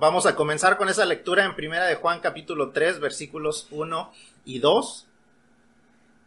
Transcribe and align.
Vamos 0.00 0.24
a 0.24 0.34
comenzar 0.34 0.78
con 0.78 0.88
esa 0.88 1.04
lectura 1.04 1.44
en 1.44 1.54
Primera 1.54 1.84
de 1.84 1.96
Juan 1.96 2.20
capítulo 2.20 2.70
3 2.70 3.00
versículos 3.00 3.68
1 3.70 4.10
y 4.46 4.58
2. 4.58 5.06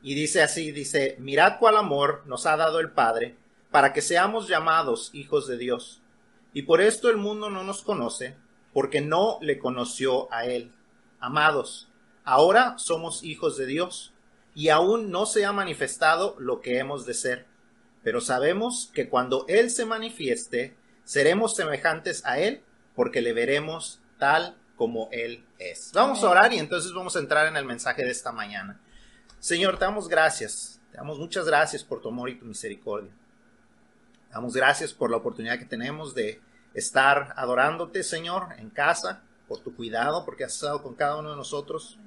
Y 0.03 0.13
dice 0.13 0.43
así, 0.43 0.71
dice, 0.71 1.15
mirad 1.17 1.57
cuál 1.57 1.78
amor 1.78 2.21
nos 2.28 2.46
ha 2.46 2.55
dado 2.55 2.79
el 2.79 2.91
Padre 2.91 3.36
para 3.71 3.91
que 3.91 4.04
seamos 4.04 4.47
llamados 4.47 5.09
hijos 5.15 5.47
de 5.47 5.57
Dios. 5.57 6.04
Y 6.54 6.62
por 6.62 6.81
esto 6.81 7.09
el 7.09 7.17
mundo 7.17 7.49
no 7.49 7.63
nos 7.63 7.81
conoce, 7.81 8.36
porque 8.73 9.01
no 9.01 9.39
le 9.41 9.57
conoció 9.57 10.32
a 10.32 10.46
Él. 10.46 10.71
Amados, 11.20 11.90
ahora 12.26 12.76
somos 12.78 13.24
hijos 13.24 13.58
de 13.58 13.66
Dios, 13.66 14.14
y 14.54 14.70
aún 14.70 15.10
no 15.10 15.26
se 15.26 15.46
ha 15.46 15.52
manifestado 15.52 16.36
lo 16.38 16.62
que 16.62 16.78
hemos 16.78 17.08
de 17.08 17.16
ser. 17.16 17.48
Pero 18.04 18.21
sabemos 18.21 18.92
que 18.94 19.10
cuando 19.10 19.46
Él 19.48 19.71
se 19.71 19.86
manifieste, 19.86 20.78
seremos 21.05 21.55
semejantes 21.55 22.24
a 22.24 22.38
Él, 22.38 22.62
porque 22.96 23.21
le 23.21 23.34
veremos 23.34 24.00
tal 24.18 24.57
como 24.76 25.09
Él 25.12 25.46
es. 25.59 25.91
Vamos 25.94 26.23
a 26.23 26.30
orar 26.30 26.54
y 26.54 26.59
entonces 26.59 26.94
vamos 26.94 27.16
a 27.16 27.20
entrar 27.20 27.48
en 27.48 27.58
el 27.58 27.66
mensaje 27.66 28.04
de 28.04 28.12
esta 28.12 28.31
mañana. 28.31 28.80
Señor, 29.40 29.77
te 29.77 29.86
damos 29.86 30.08
gracias, 30.08 30.80
te 30.91 30.98
damos 30.98 31.20
muchas 31.20 31.45
gracias 31.45 31.84
por 31.84 32.02
tu 32.02 32.09
amor 32.09 32.30
y 32.30 32.40
tu 32.40 32.45
misericordia. 32.45 33.12
Te 34.27 34.34
damos 34.34 34.53
gracias 34.53 34.94
por 34.94 35.12
la 35.12 35.17
oportunidad 35.17 35.59
que 35.59 35.66
tenemos 35.66 36.16
de 36.16 36.41
estar 36.73 37.34
adorándote, 37.36 38.03
Señor, 38.03 38.48
en 38.58 38.70
casa, 38.70 39.22
por 39.48 39.59
tu 39.59 39.75
cuidado, 39.75 40.25
porque 40.25 40.44
has 40.44 40.53
estado 40.53 40.81
con 40.81 40.95
cada 40.95 41.17
uno 41.17 41.31
de 41.31 41.36
nosotros. 41.36 42.00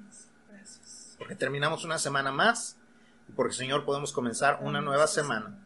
Porque 1.17 1.35
terminamos 1.35 1.83
una 1.83 1.97
semana 1.97 2.31
más 2.31 2.77
y 3.27 3.31
porque, 3.31 3.53
Señor, 3.53 3.85
podemos 3.85 4.11
comenzar 4.11 4.59
una 4.61 4.81
nueva 4.81 5.07
semana. 5.07 5.57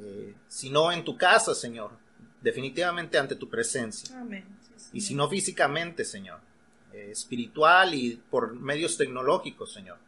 Eh, 0.00 0.34
si 0.48 0.70
no 0.70 0.92
en 0.92 1.04
tu 1.04 1.16
casa, 1.16 1.54
Señor, 1.54 1.92
definitivamente 2.40 3.18
ante 3.18 3.36
tu 3.36 3.48
presencia. 3.48 4.14
Y 4.92 5.00
si 5.00 5.14
no 5.14 5.28
físicamente, 5.28 6.04
Señor, 6.04 6.40
eh, 6.92 7.10
espiritual 7.10 7.94
y 7.94 8.16
por 8.16 8.54
medios 8.54 8.96
tecnológicos, 8.96 9.72
Señor, 9.72 9.98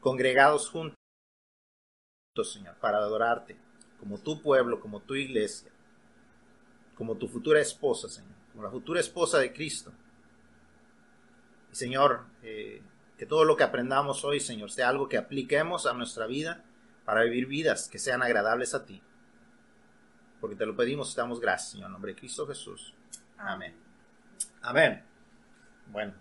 congregados 0.00 0.68
juntos, 0.68 0.96
Señor, 2.44 2.76
para 2.80 2.98
adorarte, 2.98 3.56
como 4.00 4.18
tu 4.18 4.40
pueblo, 4.42 4.80
como 4.80 5.00
tu 5.00 5.14
iglesia, 5.14 5.70
como 6.96 7.16
tu 7.16 7.28
futura 7.28 7.60
esposa, 7.60 8.08
Señor, 8.08 8.34
como 8.52 8.64
la 8.64 8.70
futura 8.70 9.00
esposa 9.00 9.38
de 9.38 9.52
Cristo. 9.52 9.92
Y 11.72 11.76
Señor, 11.76 12.24
eh, 12.42 12.82
que 13.16 13.26
todo 13.26 13.44
lo 13.44 13.56
que 13.56 13.64
aprendamos 13.64 14.24
hoy, 14.24 14.40
Señor, 14.40 14.70
sea 14.70 14.88
algo 14.88 15.08
que 15.08 15.18
apliquemos 15.18 15.86
a 15.86 15.94
nuestra 15.94 16.26
vida 16.26 16.64
para 17.04 17.22
vivir 17.22 17.46
vidas 17.46 17.88
que 17.88 17.98
sean 17.98 18.22
agradables 18.22 18.74
a 18.74 18.84
ti 18.84 19.02
porque 20.42 20.56
te 20.56 20.66
lo 20.66 20.74
pedimos 20.74 21.12
y 21.12 21.14
te 21.14 21.20
damos 21.20 21.40
gracias, 21.40 21.70
Señor, 21.70 21.86
en 21.86 21.92
nombre 21.92 22.14
de 22.14 22.18
Cristo 22.18 22.44
Jesús. 22.48 22.92
Amén. 23.38 23.91
Amén. 24.62 25.02
Bueno, 25.90 26.14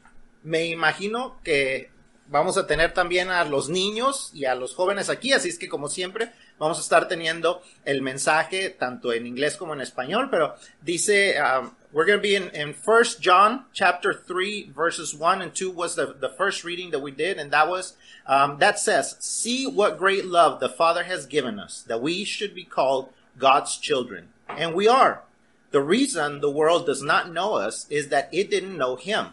me 0.43 0.65
imagino 0.65 1.39
que 1.43 1.91
vamos 2.27 2.57
a 2.57 2.65
tener 2.65 2.93
también 2.93 3.29
a 3.29 3.43
los 3.45 3.69
niños 3.69 4.31
y 4.33 4.45
a 4.45 4.55
los 4.55 4.73
jóvenes 4.73 5.09
aquí, 5.09 5.33
así 5.33 5.49
es 5.49 5.59
que 5.59 5.69
como 5.69 5.89
siempre 5.89 6.31
vamos 6.57 6.77
a 6.77 6.81
estar 6.81 7.07
teniendo 7.07 7.61
el 7.85 8.01
mensaje 8.01 8.69
tanto 8.69 9.13
en 9.13 9.27
inglés 9.27 9.57
como 9.57 9.73
en 9.73 9.81
español, 9.81 10.29
pero 10.31 10.55
dice, 10.81 11.35
um, 11.39 11.71
we're 11.91 12.05
going 12.05 12.17
to 12.17 12.21
be 12.21 12.35
in, 12.35 12.49
in 12.55 12.73
1 12.73 13.03
John 13.19 13.65
chapter 13.73 14.13
3 14.13 14.71
verses 14.73 15.13
1 15.13 15.41
and 15.41 15.53
2 15.53 15.69
was 15.71 15.95
the, 15.95 16.15
the 16.19 16.29
first 16.29 16.63
reading 16.63 16.91
that 16.91 17.01
we 17.01 17.11
did, 17.11 17.37
and 17.37 17.51
that 17.51 17.67
was, 17.67 17.95
um, 18.25 18.57
that 18.59 18.79
says, 18.79 19.17
see 19.19 19.67
what 19.67 19.97
great 19.97 20.25
love 20.25 20.59
the 20.59 20.69
Father 20.69 21.03
has 21.03 21.25
given 21.25 21.59
us, 21.59 21.83
that 21.87 22.01
we 22.01 22.23
should 22.23 22.55
be 22.55 22.63
called 22.63 23.09
God's 23.37 23.77
children. 23.77 24.29
And 24.47 24.73
we 24.73 24.87
are. 24.87 25.23
The 25.71 25.81
reason 25.81 26.41
the 26.41 26.51
world 26.51 26.85
does 26.85 27.01
not 27.01 27.31
know 27.31 27.53
us 27.53 27.87
is 27.89 28.09
that 28.09 28.29
it 28.31 28.49
didn't 28.49 28.77
know 28.77 28.97
Him. 28.97 29.27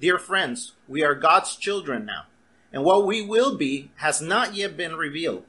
Dear 0.00 0.18
friends, 0.18 0.72
we 0.88 1.02
are 1.02 1.14
God's 1.14 1.56
children 1.56 2.06
now. 2.06 2.26
And 2.72 2.84
what 2.84 3.06
we 3.06 3.22
will 3.22 3.56
be 3.56 3.90
has 3.96 4.20
not 4.20 4.54
yet 4.54 4.76
been 4.76 4.96
revealed. 4.96 5.44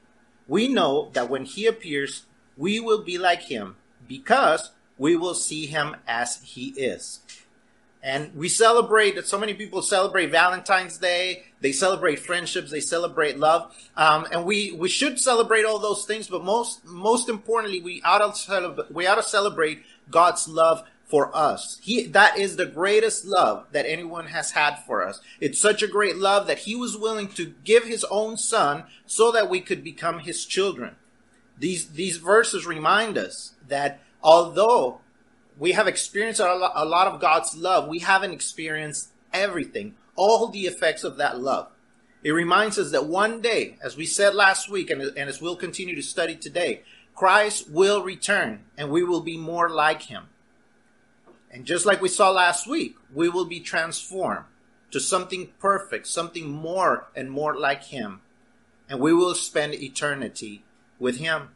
We 0.48 0.68
know 0.68 1.10
that 1.14 1.30
when 1.30 1.46
He 1.46 1.68
appears, 1.68 2.26
we 2.58 2.80
will 2.80 3.04
be 3.04 3.18
like 3.18 3.44
Him 3.44 3.76
because 4.08 4.72
we 4.98 5.16
will 5.16 5.36
see 5.36 5.68
Him 5.68 5.96
as 6.08 6.42
He 6.44 6.70
is. 6.70 7.20
And 8.06 8.36
we 8.36 8.50
celebrate, 8.50 9.16
that 9.16 9.28
so 9.28 9.40
many 9.40 9.56
people 9.56 9.82
celebrate 9.82 10.28
Valentine's 10.28 11.00
Day. 11.00 11.46
They 11.62 11.72
celebrate 11.72 12.20
friendships. 12.20 12.70
They 12.70 12.80
celebrate 12.80 13.40
love. 13.40 13.76
Um, 13.98 14.28
and 14.32 14.46
we, 14.46 14.74
we 14.74 14.90
should 14.90 15.20
celebrate 15.20 15.66
all 15.66 15.80
those 15.80 16.06
things, 16.06 16.28
but 16.28 16.44
most, 16.44 16.86
most 16.86 17.30
importantly, 17.30 17.82
we 17.82 18.04
ought 18.04 18.36
to 18.36 18.86
we 18.92 19.08
ought 19.08 19.16
to 19.16 19.24
celebrate 19.24 19.82
God's 20.10 20.48
love 20.48 20.84
for 21.06 21.36
us. 21.36 21.80
He, 21.84 22.06
that 22.08 22.38
is 22.38 22.56
the 22.56 22.66
greatest 22.66 23.26
love 23.26 23.68
that 23.72 23.86
anyone 23.86 24.28
has 24.28 24.52
had 24.52 24.78
for 24.88 25.06
us. 25.06 25.22
It's 25.40 25.60
such 25.60 25.84
a 25.84 25.88
great 25.88 26.18
love 26.18 26.48
that 26.48 26.60
he 26.60 26.76
was 26.76 26.98
willing 26.98 27.28
to 27.30 27.54
give 27.64 27.86
his 27.86 28.04
own 28.06 28.38
son 28.38 28.86
so 29.06 29.32
that 29.32 29.50
we 29.50 29.62
could 29.62 29.84
become 29.84 30.20
his 30.20 30.46
children. 30.46 30.96
These, 31.58 31.90
these 31.92 32.18
verses 32.18 32.66
remind 32.66 33.18
us 33.18 33.54
that 33.68 34.02
although 34.24 35.02
we 35.58 35.72
have 35.72 35.88
experienced 35.88 36.40
a 36.40 36.54
lot 36.54 37.08
of 37.08 37.22
God's 37.22 37.56
love. 37.56 37.88
We 37.88 38.00
haven't 38.00 38.32
experienced 38.32 39.10
everything, 39.34 39.96
all 40.16 40.48
the 40.48 40.66
effects 40.66 41.04
of 41.04 41.18
that 41.18 41.40
love. 41.40 41.70
It 42.24 42.32
reminds 42.32 42.80
us 42.80 42.92
that 42.92 43.06
one 43.06 43.40
day, 43.40 43.78
as 43.84 43.96
we 43.96 44.06
said 44.06 44.34
last 44.34 44.70
week, 44.70 44.90
and, 44.90 45.02
and 45.02 45.30
as 45.30 45.42
we'll 45.42 45.56
continue 45.56 45.96
to 45.96 46.02
study 46.02 46.36
today, 46.36 46.82
Christ 47.16 47.70
will 47.70 48.04
return 48.04 48.66
and 48.78 48.90
we 48.90 49.04
will 49.04 49.22
be 49.22 49.38
more 49.38 49.70
like 49.70 50.04
him. 50.04 50.24
And 51.50 51.66
just 51.66 51.86
like 51.86 52.02
we 52.02 52.10
saw 52.10 52.30
last 52.32 52.68
week, 52.68 52.98
we 53.14 53.30
will 53.30 53.46
be 53.46 53.62
transformed 53.62 54.46
to 54.92 55.00
something 55.00 55.50
perfect, 55.60 56.08
something 56.08 56.52
more 56.52 57.08
and 57.16 57.32
more 57.32 57.56
like 57.56 57.86
him. 57.86 58.22
And 58.90 59.00
we 59.00 59.14
will 59.14 59.34
spend 59.34 59.74
eternity 59.74 60.64
with 61.00 61.18
him. 61.18 61.50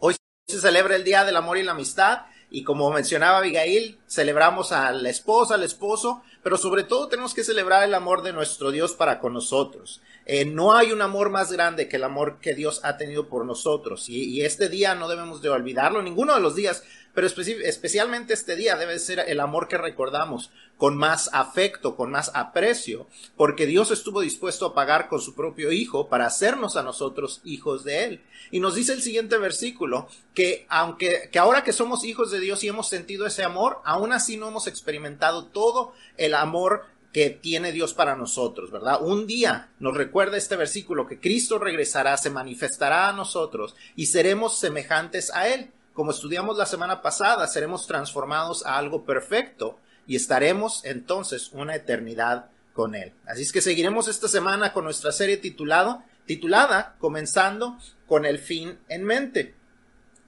Hoy 0.00 0.14
se 0.48 0.58
celebra 0.58 0.94
el 0.94 1.04
Día 1.04 1.24
del 1.24 1.36
Amor 1.36 1.56
y 1.56 1.62
la 1.62 1.72
Amistad. 1.72 2.20
Y 2.50 2.62
como 2.62 2.90
mencionaba 2.90 3.38
Abigail, 3.38 3.98
celebramos 4.06 4.72
a 4.72 4.92
la 4.92 5.10
esposa, 5.10 5.54
al 5.54 5.64
esposo, 5.64 6.22
pero 6.42 6.56
sobre 6.56 6.84
todo 6.84 7.08
tenemos 7.08 7.34
que 7.34 7.42
celebrar 7.42 7.82
el 7.82 7.94
amor 7.94 8.22
de 8.22 8.32
nuestro 8.32 8.70
Dios 8.70 8.92
para 8.92 9.18
con 9.18 9.32
nosotros. 9.32 10.00
Eh, 10.26 10.44
no 10.44 10.74
hay 10.74 10.92
un 10.92 11.02
amor 11.02 11.30
más 11.30 11.52
grande 11.52 11.88
que 11.88 11.96
el 11.96 12.04
amor 12.04 12.38
que 12.40 12.54
Dios 12.54 12.80
ha 12.84 12.96
tenido 12.96 13.28
por 13.28 13.44
nosotros. 13.44 14.08
Y, 14.08 14.24
y 14.24 14.42
este 14.42 14.68
día 14.68 14.94
no 14.94 15.08
debemos 15.08 15.42
de 15.42 15.48
olvidarlo, 15.48 16.02
ninguno 16.02 16.34
de 16.34 16.40
los 16.40 16.54
días, 16.54 16.82
pero 17.16 17.28
especialmente 17.28 18.34
este 18.34 18.56
día 18.56 18.76
debe 18.76 18.98
ser 18.98 19.20
el 19.26 19.40
amor 19.40 19.68
que 19.68 19.78
recordamos 19.78 20.50
con 20.76 20.98
más 20.98 21.30
afecto, 21.32 21.96
con 21.96 22.10
más 22.10 22.30
aprecio, 22.34 23.06
porque 23.38 23.64
Dios 23.64 23.90
estuvo 23.90 24.20
dispuesto 24.20 24.66
a 24.66 24.74
pagar 24.74 25.08
con 25.08 25.22
su 25.22 25.34
propio 25.34 25.72
Hijo 25.72 26.10
para 26.10 26.26
hacernos 26.26 26.76
a 26.76 26.82
nosotros 26.82 27.40
hijos 27.42 27.84
de 27.84 28.04
Él. 28.04 28.20
Y 28.50 28.60
nos 28.60 28.74
dice 28.74 28.92
el 28.92 29.00
siguiente 29.00 29.38
versículo 29.38 30.08
que 30.34 30.66
aunque 30.68 31.30
que 31.32 31.38
ahora 31.38 31.64
que 31.64 31.72
somos 31.72 32.04
hijos 32.04 32.30
de 32.30 32.38
Dios 32.38 32.62
y 32.62 32.68
hemos 32.68 32.90
sentido 32.90 33.24
ese 33.24 33.44
amor, 33.44 33.80
aún 33.86 34.12
así 34.12 34.36
no 34.36 34.48
hemos 34.48 34.66
experimentado 34.66 35.46
todo 35.46 35.94
el 36.18 36.34
amor 36.34 36.84
que 37.14 37.30
tiene 37.30 37.72
Dios 37.72 37.94
para 37.94 38.14
nosotros, 38.14 38.70
¿verdad? 38.70 39.00
Un 39.00 39.26
día 39.26 39.70
nos 39.78 39.96
recuerda 39.96 40.36
este 40.36 40.54
versículo 40.54 41.06
que 41.06 41.18
Cristo 41.18 41.58
regresará, 41.58 42.18
se 42.18 42.28
manifestará 42.28 43.08
a 43.08 43.14
nosotros 43.14 43.74
y 43.94 44.04
seremos 44.04 44.58
semejantes 44.58 45.32
a 45.32 45.48
Él 45.48 45.70
como 45.96 46.10
estudiamos 46.10 46.58
la 46.58 46.66
semana 46.66 47.00
pasada, 47.00 47.46
seremos 47.46 47.86
transformados 47.86 48.66
a 48.66 48.76
algo 48.76 49.06
perfecto 49.06 49.80
y 50.06 50.14
estaremos 50.14 50.84
entonces 50.84 51.48
una 51.52 51.74
eternidad 51.74 52.50
con 52.74 52.94
Él. 52.94 53.14
Así 53.26 53.42
es 53.42 53.50
que 53.50 53.62
seguiremos 53.62 54.06
esta 54.06 54.28
semana 54.28 54.74
con 54.74 54.84
nuestra 54.84 55.10
serie 55.10 55.38
titulado, 55.38 56.02
titulada 56.26 56.96
Comenzando 56.98 57.78
con 58.06 58.26
el 58.26 58.38
fin 58.38 58.78
en 58.90 59.04
mente. 59.04 59.54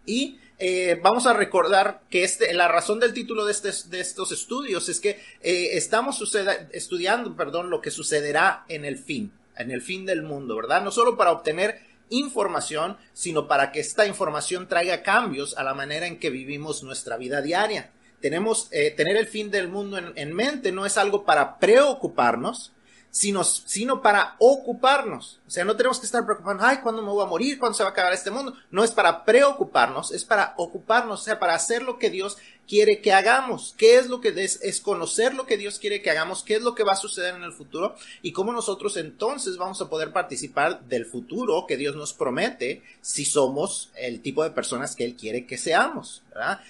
Y 0.07 0.41
eh, 0.59 0.99
vamos 1.03 1.27
a 1.27 1.35
recordar 1.35 2.01
que 2.09 2.25
este, 2.25 2.55
la 2.55 2.69
razón 2.69 2.99
del 2.99 3.13
título 3.13 3.45
de, 3.45 3.53
este, 3.53 3.71
de 3.91 4.01
estos 4.01 4.33
estudios 4.33 4.89
es 4.89 5.01
que 5.01 5.21
eh, 5.43 5.77
estamos 5.77 6.35
estudiando 6.73 7.37
perdón, 7.37 7.69
lo 7.69 7.83
que 7.83 7.91
sucederá 7.91 8.65
en 8.69 8.87
el 8.87 8.97
fin, 8.97 9.35
en 9.59 9.71
el 9.71 9.83
fin 9.83 10.07
del 10.07 10.23
mundo, 10.23 10.57
¿verdad? 10.57 10.83
No 10.83 10.91
solo 10.91 11.19
para 11.19 11.31
obtener 11.33 11.88
información, 12.11 12.97
sino 13.13 13.49
para 13.49 13.73
que 13.73 13.81
esta 13.81 14.07
información 14.07 14.69
traiga 14.69 15.03
cambios 15.03 15.57
a 15.57 15.63
la 15.63 15.75
manera 15.75 16.07
en 16.07 16.19
que 16.19 16.31
vivimos 16.31 16.83
nuestra 16.83 17.17
vida 17.17 17.43
diaria. 17.43 17.91
Tenemos, 18.21 18.69
eh, 18.73 18.91
tener 18.91 19.17
el 19.17 19.27
fin 19.27 19.51
del 19.51 19.69
mundo 19.69 19.99
en, 19.99 20.35
mente 20.35 20.73
no 20.73 20.87
es 20.87 20.99
algo 20.99 21.25
para 21.25 21.59
preocuparnos, 21.59 22.73
sino, 23.11 23.45
sino 23.45 24.03
para 24.03 24.35
ocuparnos. 24.39 25.41
O 25.47 25.51
sea, 25.51 25.65
no 25.65 25.77
tenemos 25.77 26.01
que 26.01 26.07
estar 26.07 26.25
preocupados, 26.25 26.61
ay, 26.65 26.79
¿cuándo 26.79 27.01
me 27.03 27.11
voy 27.11 27.25
a 27.25 27.29
morir? 27.29 27.59
¿Cuándo 27.59 27.77
se 27.77 27.85
va 27.85 27.91
a 27.91 27.93
acabar 27.93 28.13
este 28.13 28.31
mundo? 28.31 28.55
No 28.71 28.83
es 28.83 28.91
para 28.91 29.25
preocuparnos, 29.25 30.11
es 30.11 30.25
para 30.25 30.55
ocuparnos, 30.57 31.21
o 31.21 31.25
sea, 31.25 31.39
para 31.39 31.55
hacer 31.55 31.83
lo 31.83 31.99
que 31.99 32.11
Dios 32.11 32.39
quiere 32.69 33.01
que 33.01 33.13
hagamos, 33.13 33.75
qué 33.77 33.97
es 33.97 34.09
lo 34.09 34.21
que 34.21 34.29
es, 34.29 34.61
es, 34.63 34.81
conocer 34.81 35.35
lo 35.35 35.47
que 35.47 35.57
Dios 35.57 35.79
quiere 35.79 36.03
que 36.03 36.11
hagamos, 36.11 36.43
qué 36.43 36.57
es 36.57 36.63
lo 36.63 36.75
que 36.75 36.85
va 36.85 36.93
a 36.93 36.97
suceder 36.97 37.35
en 37.35 37.43
el 37.43 37.53
futuro 37.53 37.97
y 38.23 38.33
cómo 38.33 38.53
nosotros 38.53 38.97
entonces 38.97 39.57
vamos 39.57 39.81
a 39.81 39.89
poder 39.89 40.13
participar 40.13 40.85
del 40.85 41.07
futuro 41.07 41.65
que 41.67 41.77
Dios 41.77 41.97
nos 41.97 42.13
promete 42.13 42.83
si 43.01 43.25
somos 43.25 43.91
el 43.97 44.21
tipo 44.21 44.45
de 44.45 44.51
personas 44.51 44.95
que 44.95 45.05
Él 45.05 45.17
quiere 45.17 45.47
que 45.47 45.57
seamos. 45.57 46.23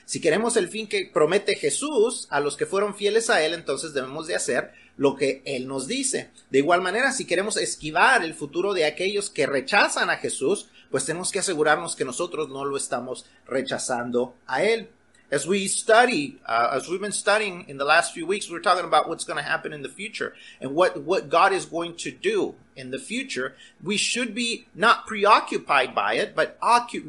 Si 0.07 0.21
queremos 0.21 0.57
el 0.57 0.69
fin 0.69 0.87
que 0.87 1.11
promete 1.13 1.57
Jesús 1.57 2.27
a 2.31 2.41
los 2.41 2.57
que 2.57 2.65
fueron 2.65 2.95
fieles 2.95 3.29
a 3.29 3.43
Él, 3.45 3.53
entonces 3.53 3.93
debemos 3.93 4.27
de 4.27 4.37
hacer 4.37 4.73
lo 4.97 5.15
que 5.15 5.43
Él 5.45 5.67
nos 5.67 5.87
dice. 5.87 6.31
De 6.51 6.59
igual 6.59 6.81
manera, 6.81 7.13
si 7.13 7.27
queremos 7.27 7.57
esquivar 7.57 8.25
el 8.25 8.35
futuro 8.35 8.73
de 8.73 8.85
aquellos 8.85 9.31
que 9.31 9.47
rechazan 9.47 10.11
a 10.11 10.17
Jesús, 10.17 10.69
pues 10.91 11.05
tenemos 11.05 11.31
que 11.31 11.41
asegurarnos 11.41 11.97
que 11.97 12.05
nosotros 12.05 12.49
no 12.49 12.65
lo 12.65 12.77
estamos 12.77 13.27
rechazando 13.47 14.35
a 14.47 14.63
Él. 14.63 14.89
As 15.31 15.47
we 15.47 15.69
study, 15.69 16.37
uh, 16.47 16.71
as 16.73 16.89
we've 16.89 17.03
been 17.03 17.13
studying 17.13 17.67
in 17.69 17.77
the 17.77 17.85
last 17.85 18.15
few 18.15 18.25
weeks, 18.25 18.51
we're 18.51 18.61
talking 18.61 18.87
about 18.87 19.11
what's 19.11 19.25
going 19.25 19.37
to 19.37 19.43
happen 19.43 19.75
in 19.75 19.83
the 19.83 19.89
future 19.91 20.35
and 20.59 20.75
what, 20.75 21.03
what 21.03 21.29
God 21.29 21.53
is 21.53 21.67
going 21.67 21.97
to 21.97 22.11
do 22.11 22.55
in 22.75 22.93
the 22.93 22.99
future. 22.99 23.55
We 23.83 23.99
should 23.99 24.35
be 24.35 24.69
not 24.75 25.07
preoccupied 25.07 25.95
by 25.95 26.15
it, 26.15 26.35
but 26.35 26.59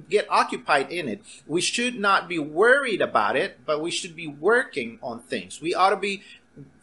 get 0.10 0.28
occupied 0.30 0.92
in 0.92 1.08
it. 1.08 1.22
We 1.48 1.62
should 1.62 1.98
not 1.98 2.28
be 2.28 2.40
worried 2.40 3.02
about 3.02 3.38
it, 3.38 3.60
but 3.66 3.82
we 3.82 3.90
should 3.90 4.18
be 4.18 4.28
working 4.28 5.00
on 5.02 5.22
things. 5.22 5.62
We 5.62 5.74
ought 5.74 5.92
to 5.92 5.96
be 5.96 6.22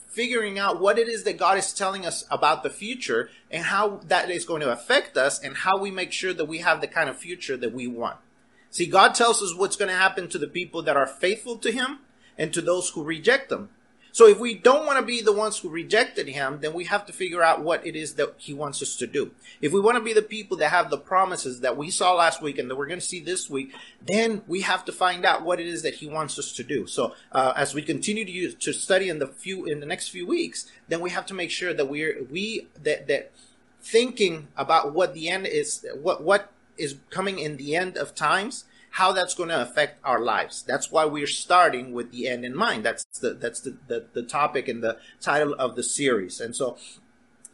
figuring 0.08 0.58
out 0.58 0.80
what 0.80 0.98
it 0.98 1.06
is 1.06 1.24
that 1.24 1.36
God 1.36 1.58
is 1.58 1.74
telling 1.74 2.06
us 2.06 2.24
about 2.30 2.62
the 2.62 2.70
future 2.70 3.28
and 3.50 3.64
how 3.64 4.00
that 4.08 4.30
is 4.30 4.46
going 4.46 4.62
to 4.62 4.72
affect 4.72 5.18
us 5.18 5.38
and 5.38 5.54
how 5.54 5.76
we 5.76 5.90
make 5.90 6.12
sure 6.12 6.32
that 6.32 6.46
we 6.46 6.58
have 6.58 6.80
the 6.80 6.86
kind 6.86 7.10
of 7.10 7.18
future 7.18 7.58
that 7.58 7.74
we 7.74 7.86
want. 7.86 8.16
See, 8.76 8.84
God 8.84 9.14
tells 9.14 9.40
us 9.40 9.54
what's 9.54 9.74
going 9.74 9.88
to 9.88 9.96
happen 9.96 10.28
to 10.28 10.36
the 10.36 10.46
people 10.46 10.82
that 10.82 10.98
are 10.98 11.06
faithful 11.06 11.56
to 11.56 11.72
Him 11.72 12.00
and 12.36 12.52
to 12.52 12.60
those 12.60 12.90
who 12.90 13.02
reject 13.02 13.50
Him. 13.50 13.70
So 14.12 14.26
if 14.26 14.38
we 14.38 14.52
don't 14.52 14.84
want 14.84 14.98
to 14.98 15.04
be 15.06 15.22
the 15.22 15.32
ones 15.32 15.58
who 15.58 15.70
rejected 15.70 16.28
Him, 16.28 16.58
then 16.60 16.74
we 16.74 16.84
have 16.84 17.06
to 17.06 17.12
figure 17.14 17.42
out 17.42 17.62
what 17.62 17.86
it 17.86 17.96
is 17.96 18.16
that 18.16 18.34
He 18.36 18.52
wants 18.52 18.82
us 18.82 18.94
to 18.96 19.06
do. 19.06 19.30
If 19.62 19.72
we 19.72 19.80
want 19.80 19.96
to 19.96 20.04
be 20.04 20.12
the 20.12 20.20
people 20.20 20.58
that 20.58 20.72
have 20.72 20.90
the 20.90 20.98
promises 20.98 21.60
that 21.60 21.78
we 21.78 21.90
saw 21.90 22.12
last 22.16 22.42
week 22.42 22.58
and 22.58 22.70
that 22.70 22.76
we're 22.76 22.86
going 22.86 23.00
to 23.00 23.06
see 23.06 23.18
this 23.18 23.48
week, 23.48 23.72
then 24.04 24.42
we 24.46 24.60
have 24.60 24.84
to 24.84 24.92
find 24.92 25.24
out 25.24 25.42
what 25.42 25.58
it 25.58 25.66
is 25.66 25.80
that 25.80 25.94
He 25.94 26.06
wants 26.06 26.38
us 26.38 26.52
to 26.52 26.62
do. 26.62 26.86
So 26.86 27.14
uh, 27.32 27.54
as 27.56 27.72
we 27.72 27.80
continue 27.80 28.26
to 28.26 28.30
use, 28.30 28.54
to 28.56 28.74
study 28.74 29.08
in 29.08 29.20
the 29.20 29.26
few 29.26 29.64
in 29.64 29.80
the 29.80 29.86
next 29.86 30.08
few 30.08 30.26
weeks, 30.26 30.70
then 30.88 31.00
we 31.00 31.08
have 31.08 31.24
to 31.26 31.34
make 31.34 31.50
sure 31.50 31.72
that 31.72 31.88
we're 31.88 32.26
we 32.30 32.68
that 32.82 33.08
that 33.08 33.32
thinking 33.80 34.48
about 34.54 34.92
what 34.92 35.14
the 35.14 35.30
end 35.30 35.46
is, 35.46 35.86
what 36.02 36.22
what 36.22 36.52
is 36.78 36.96
coming 37.10 37.38
in 37.38 37.56
the 37.56 37.76
end 37.76 37.96
of 37.96 38.14
times, 38.14 38.64
how 38.90 39.12
that's 39.12 39.34
going 39.34 39.50
to 39.50 39.60
affect 39.60 39.98
our 40.04 40.20
lives. 40.20 40.62
That's 40.62 40.90
why 40.90 41.04
we're 41.04 41.26
starting 41.26 41.92
with 41.92 42.12
the 42.12 42.28
end 42.28 42.44
in 42.44 42.56
mind. 42.56 42.84
That's 42.84 43.04
the 43.20 43.34
that's 43.34 43.60
the, 43.60 43.76
the, 43.88 44.06
the 44.12 44.22
topic 44.22 44.68
and 44.68 44.82
the 44.82 44.98
title 45.20 45.54
of 45.58 45.76
the 45.76 45.82
series. 45.82 46.40
And 46.40 46.56
so 46.56 46.78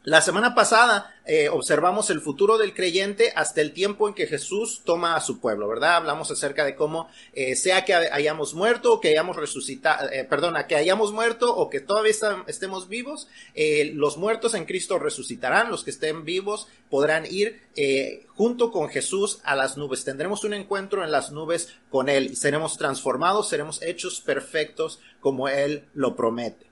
La 0.04 0.20
semana 0.20 0.52
pasada 0.52 1.14
eh, 1.24 1.48
observamos 1.48 2.10
el 2.10 2.20
futuro 2.20 2.58
del 2.58 2.74
creyente 2.74 3.32
hasta 3.36 3.60
el 3.60 3.72
tiempo 3.72 4.08
en 4.08 4.14
que 4.14 4.26
Jesús 4.26 4.82
toma 4.84 5.14
a 5.14 5.20
su 5.20 5.38
pueblo, 5.38 5.68
¿verdad? 5.68 5.94
Hablamos 5.94 6.28
acerca 6.32 6.64
de 6.64 6.74
cómo 6.74 7.08
eh, 7.34 7.54
sea 7.54 7.84
que 7.84 7.94
hayamos 7.94 8.54
muerto 8.54 8.94
o 8.94 9.00
que 9.00 9.10
hayamos 9.10 9.36
resucitado, 9.36 10.10
eh, 10.10 10.24
perdona, 10.24 10.66
que 10.66 10.74
hayamos 10.74 11.12
muerto 11.12 11.54
o 11.54 11.70
que 11.70 11.78
todavía 11.78 12.10
estemos 12.48 12.88
vivos, 12.88 13.28
eh, 13.54 13.92
los 13.94 14.16
muertos 14.16 14.54
en 14.54 14.64
Cristo 14.64 14.98
resucitarán, 14.98 15.70
los 15.70 15.84
que 15.84 15.90
estén 15.90 16.24
vivos 16.24 16.66
podrán 16.90 17.24
ir 17.24 17.62
eh, 17.76 18.26
junto 18.34 18.72
con 18.72 18.88
Jesús 18.88 19.38
a 19.44 19.54
las 19.54 19.76
nubes. 19.76 20.02
Tendremos 20.02 20.42
un 20.42 20.54
encuentro 20.54 21.04
en 21.04 21.12
las 21.12 21.30
nubes 21.30 21.76
con 21.90 22.08
Él 22.08 22.32
y 22.32 22.34
seremos 22.34 22.76
transformados, 22.76 23.48
seremos 23.48 23.80
hechos 23.82 24.20
perfectos 24.20 24.98
como 25.20 25.48
Él 25.48 25.84
lo 25.94 26.16
promete. 26.16 26.66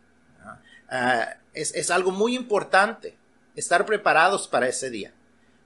Uh, 0.91 1.31
es, 1.55 1.73
es 1.77 1.93
algo 1.93 2.11
muy 2.11 2.35
importante 2.35 3.20
estar 3.57 3.87
preparados 3.87 4.49
para 4.49 4.69
ese 4.69 4.91
día. 4.91 5.13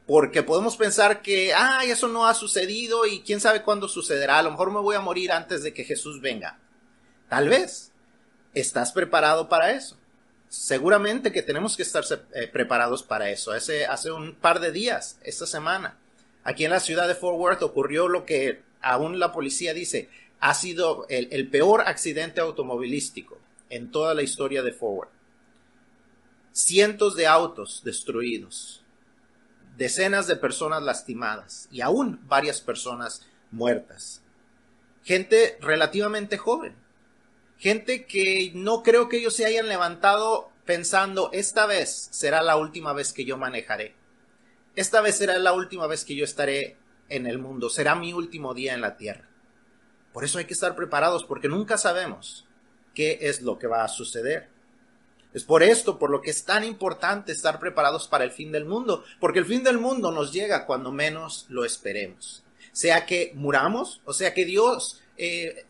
Porque 0.06 0.42
podemos 0.42 0.76
pensar 0.76 1.22
que, 1.22 1.54
ah, 1.54 1.82
eso 1.84 2.08
no 2.08 2.26
ha 2.26 2.34
sucedido 2.34 3.06
y 3.06 3.20
quién 3.20 3.40
sabe 3.40 3.62
cuándo 3.62 3.88
sucederá. 3.88 4.38
A 4.38 4.42
lo 4.42 4.50
mejor 4.50 4.70
me 4.70 4.81
voy 4.81 4.96
a 4.96 5.00
morir 5.00 5.32
antes 5.32 5.62
de 5.62 5.72
que 5.72 5.84
Jesús 5.84 6.20
venga. 6.20 6.58
Tal 7.28 7.48
vez. 7.48 7.90
¿Estás 8.52 8.92
preparado 8.92 9.48
para 9.48 9.72
eso? 9.72 9.96
Seguramente 10.48 11.32
que 11.32 11.42
tenemos 11.42 11.76
que 11.76 11.82
estar 11.82 12.04
eh, 12.34 12.46
preparados 12.46 13.02
para 13.02 13.31
eso. 13.31 13.50
Hace, 13.50 13.86
hace 13.86 14.12
un 14.12 14.34
par 14.34 14.60
de 14.60 14.70
días, 14.70 15.19
esta 15.25 15.46
semana, 15.46 15.98
aquí 16.44 16.64
en 16.64 16.70
la 16.70 16.78
ciudad 16.78 17.08
de 17.08 17.16
Fort 17.16 17.36
Worth 17.36 17.62
ocurrió 17.62 18.06
lo 18.06 18.25
que 18.25 18.62
aún 18.81 19.19
la 19.19 19.32
policía 19.32 19.75
dice 19.75 20.08
ha 20.38 20.52
sido 20.52 21.06
el 21.08 21.48
peor 21.48 21.81
accidente 21.86 22.42
automovilístico 22.42 23.38
en 23.70 23.90
toda 23.90 24.12
la 24.12 24.22
historia 24.22 24.62
de 24.62 24.72
Fort 24.72 24.96
Worth 24.96 25.24
cientos 26.55 27.17
de 27.17 27.27
autos 27.27 27.83
destruidos, 27.85 28.85
decenas 29.77 30.29
de 30.29 30.37
personas 30.37 30.85
lastimadas 30.85 31.69
y 31.73 31.81
aún 31.81 32.21
varias 32.29 32.61
personas 32.61 33.27
muertas. 33.51 34.23
Gente 35.03 35.59
relativamente 35.61 36.39
joven, 36.39 36.77
gente 37.59 38.06
que 38.06 38.53
no 38.55 38.85
creo 38.85 39.09
que 39.09 39.19
ellos 39.19 39.35
se 39.35 39.45
hayan 39.45 39.69
levantado 39.69 40.53
pensando, 40.65 41.29
esta 41.33 41.67
vez 41.67 42.09
será 42.12 42.41
la 42.41 42.56
última 42.56 42.93
vez 42.93 43.12
que 43.12 43.25
yo 43.25 43.37
manejaré. 43.37 43.97
Esta 44.77 45.01
vez 45.01 45.17
será 45.17 45.37
la 45.39 45.53
última 45.53 45.89
vez 45.89 46.05
que 46.05 46.15
yo 46.15 46.25
estaré 46.25 46.77
en 47.09 47.27
el 47.27 47.39
mundo, 47.39 47.69
será 47.69 47.97
mi 47.97 48.12
último 48.12 48.55
día 48.55 48.75
en 48.75 48.81
la 48.81 48.97
tierra. 48.97 49.29
Por 50.12 50.23
eso 50.23 50.39
hay 50.39 50.45
que 50.45 50.55
estar 50.55 50.77
preparados 50.77 51.25
porque 51.25 51.49
nunca 51.49 51.79
sabemos 51.79 52.47
qué 52.95 53.19
es 53.23 53.43
lo 53.43 53.59
que 53.59 53.67
va 53.67 53.83
a 53.83 53.89
suceder. 53.89 54.54
Es 55.34 55.42
por 55.42 55.64
esto, 55.64 55.98
por 55.98 56.10
lo 56.10 56.22
que 56.22 56.31
es 56.31 56.44
tan 56.44 56.62
importante 56.62 57.32
estar 57.32 57.58
preparados 57.58 58.06
para 58.06 58.22
el 58.22 58.31
fin 58.31 58.52
del 58.52 58.64
mundo, 58.64 59.04
porque 59.19 59.40
el 59.40 59.44
fin 59.44 59.64
del 59.64 59.78
mundo 59.78 60.12
nos 60.12 60.32
llega 60.32 60.64
cuando 60.64 60.92
menos 60.92 61.46
lo 61.48 61.64
esperemos. 61.64 62.44
Sea 62.72 63.04
que 63.04 63.32
muramos, 63.34 64.00
o 64.04 64.12
sea 64.12 64.32
que 64.32 64.44
Dios 64.44 65.02
eh, 65.16 65.66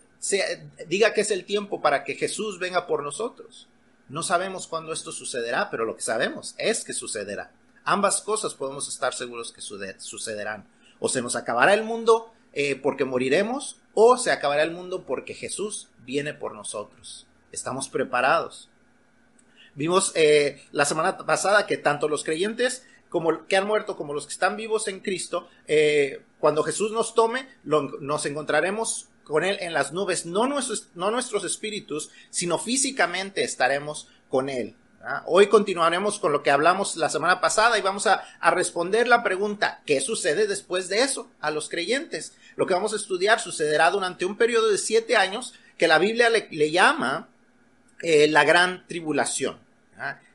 diga 0.87 1.15
que 1.15 1.23
es 1.23 1.31
el 1.31 1.47
tiempo 1.47 1.81
para 1.81 2.05
que 2.05 2.15
Jesús 2.15 2.59
venga 2.59 2.87
por 2.87 3.03
nosotros. 3.03 3.69
No 4.09 4.23
sabemos 4.23 4.67
cuándo 4.67 4.93
esto 4.93 5.13
sucederá, 5.13 5.71
pero 5.71 5.87
lo 5.87 5.97
que 5.97 6.03
sabemos 6.03 6.55
es 6.59 6.85
que 6.85 6.93
sucederá. 6.93 7.51
Ambas 7.85 8.21
cosas 8.21 8.55
podemos 8.55 8.87
estar 8.89 9.15
seguros 9.15 9.51
que 9.51 9.63
sucederán. 9.63 10.67
O 10.99 11.09
se 11.09 11.23
nos 11.23 11.37
acabará 11.37 11.73
el 11.73 11.85
mundo 11.85 12.33
eh, 12.53 12.77
porque 12.77 13.05
moriremos, 13.05 13.79
o 13.95 14.17
se 14.17 14.31
acabará 14.31 14.63
el 14.63 14.73
mundo 14.73 15.05
porque 15.07 15.35
Jesús 15.35 15.89
viene 16.05 16.35
por 16.35 16.55
nosotros. 16.55 17.27
Estamos 17.51 17.89
preparados. 17.89 18.69
Vimos 19.75 20.13
eh, 20.15 20.65
la 20.73 20.85
semana 20.85 21.19
pasada 21.19 21.67
que 21.67 21.77
tanto 21.77 22.09
los 22.09 22.25
creyentes 22.25 22.85
como 23.09 23.47
que 23.47 23.57
han 23.57 23.67
muerto 23.67 23.97
como 23.97 24.13
los 24.13 24.27
que 24.27 24.33
están 24.33 24.57
vivos 24.57 24.89
en 24.89 24.99
Cristo, 24.99 25.49
eh, 25.69 26.23
cuando 26.41 26.65
Jesús 26.65 26.91
nos 26.91 27.15
tome, 27.15 27.49
nos 27.63 28.27
encontraremos 28.27 29.09
con 29.23 29.45
Él 29.45 29.57
en 29.61 29.73
las 29.73 29.93
nubes, 29.93 30.27
no 30.27 30.49
nuestros, 30.49 30.89
no 30.95 31.13
nuestros 31.13 31.45
espíritus, 31.45 32.11
sino 32.31 32.59
físicamente 32.59 33.45
estaremos 33.45 34.09
con 34.29 34.49
Él. 34.49 34.75
Hoy 35.27 35.49
continuaremos 35.49 36.19
con 36.19 36.33
lo 36.33 36.43
que 36.43 36.51
hablamos 36.51 36.97
la 36.97 37.11
semana 37.11 37.41
pasada 37.41 37.79
y 37.79 37.83
vamos 37.83 38.07
a, 38.07 38.25
responder 38.53 39.07
la 39.07 39.23
pregunta, 39.23 39.83
¿qué 39.85 40.01
sucede 40.01 40.47
después 40.47 40.89
de 40.89 41.03
eso 41.03 41.31
a 41.41 41.51
los 41.51 41.69
creyentes? 41.69 42.33
Lo 42.57 42.67
que 42.67 42.75
vamos 42.75 42.95
a 42.95 42.97
estudiar 42.97 43.39
sucederá 43.39 43.91
durante 43.91 44.25
un 44.25 44.37
periodo 44.37 44.71
de 44.71 44.79
siete 44.79 45.17
años 45.17 45.55
que 45.77 45.89
la 45.89 45.99
Biblia 45.99 46.31
le, 46.31 46.71
llama 46.71 47.29
eh, 48.03 48.29
la 48.29 48.45
gran 48.45 48.87
tribulación. 48.87 49.64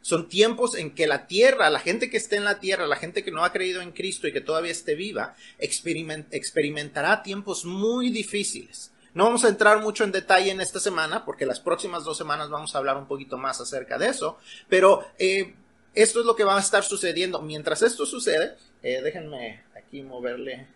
Son 0.01 0.29
tiempos 0.29 0.75
en 0.75 0.95
que 0.95 1.07
la 1.07 1.27
tierra, 1.27 1.69
la 1.69 1.79
gente 1.79 2.09
que 2.09 2.17
esté 2.17 2.37
en 2.37 2.45
la 2.45 2.59
tierra, 2.59 2.87
la 2.87 2.95
gente 2.95 3.23
que 3.23 3.31
no 3.31 3.43
ha 3.43 3.51
creído 3.51 3.81
en 3.81 3.91
Cristo 3.91 4.27
y 4.27 4.33
que 4.33 4.41
todavía 4.41 4.71
esté 4.71 4.95
viva, 4.95 5.35
experimentará 5.59 7.23
tiempos 7.23 7.65
muy 7.65 8.09
difíciles. 8.09 8.91
No 9.13 9.25
vamos 9.25 9.43
a 9.43 9.49
entrar 9.49 9.81
mucho 9.81 10.03
en 10.03 10.11
detalle 10.11 10.51
en 10.51 10.61
esta 10.61 10.79
semana, 10.79 11.25
porque 11.25 11.45
las 11.45 11.59
próximas 11.59 12.03
dos 12.03 12.17
semanas 12.17 12.49
vamos 12.49 12.73
a 12.73 12.77
hablar 12.77 12.95
un 12.97 13.07
poquito 13.07 13.37
más 13.37 13.59
acerca 13.59 13.97
de 13.97 14.07
eso, 14.07 14.37
pero 14.67 15.05
eh, 15.17 15.55
esto 15.95 16.19
es 16.19 16.25
lo 16.25 16.35
que 16.35 16.43
va 16.43 16.55
a 16.55 16.61
estar 16.61 16.83
sucediendo. 16.83 17.41
Mientras 17.41 17.81
esto 17.81 18.05
sucede, 18.05 18.55
eh, 18.83 19.01
déjenme 19.01 19.63
aquí 19.75 20.03
moverle 20.03 20.67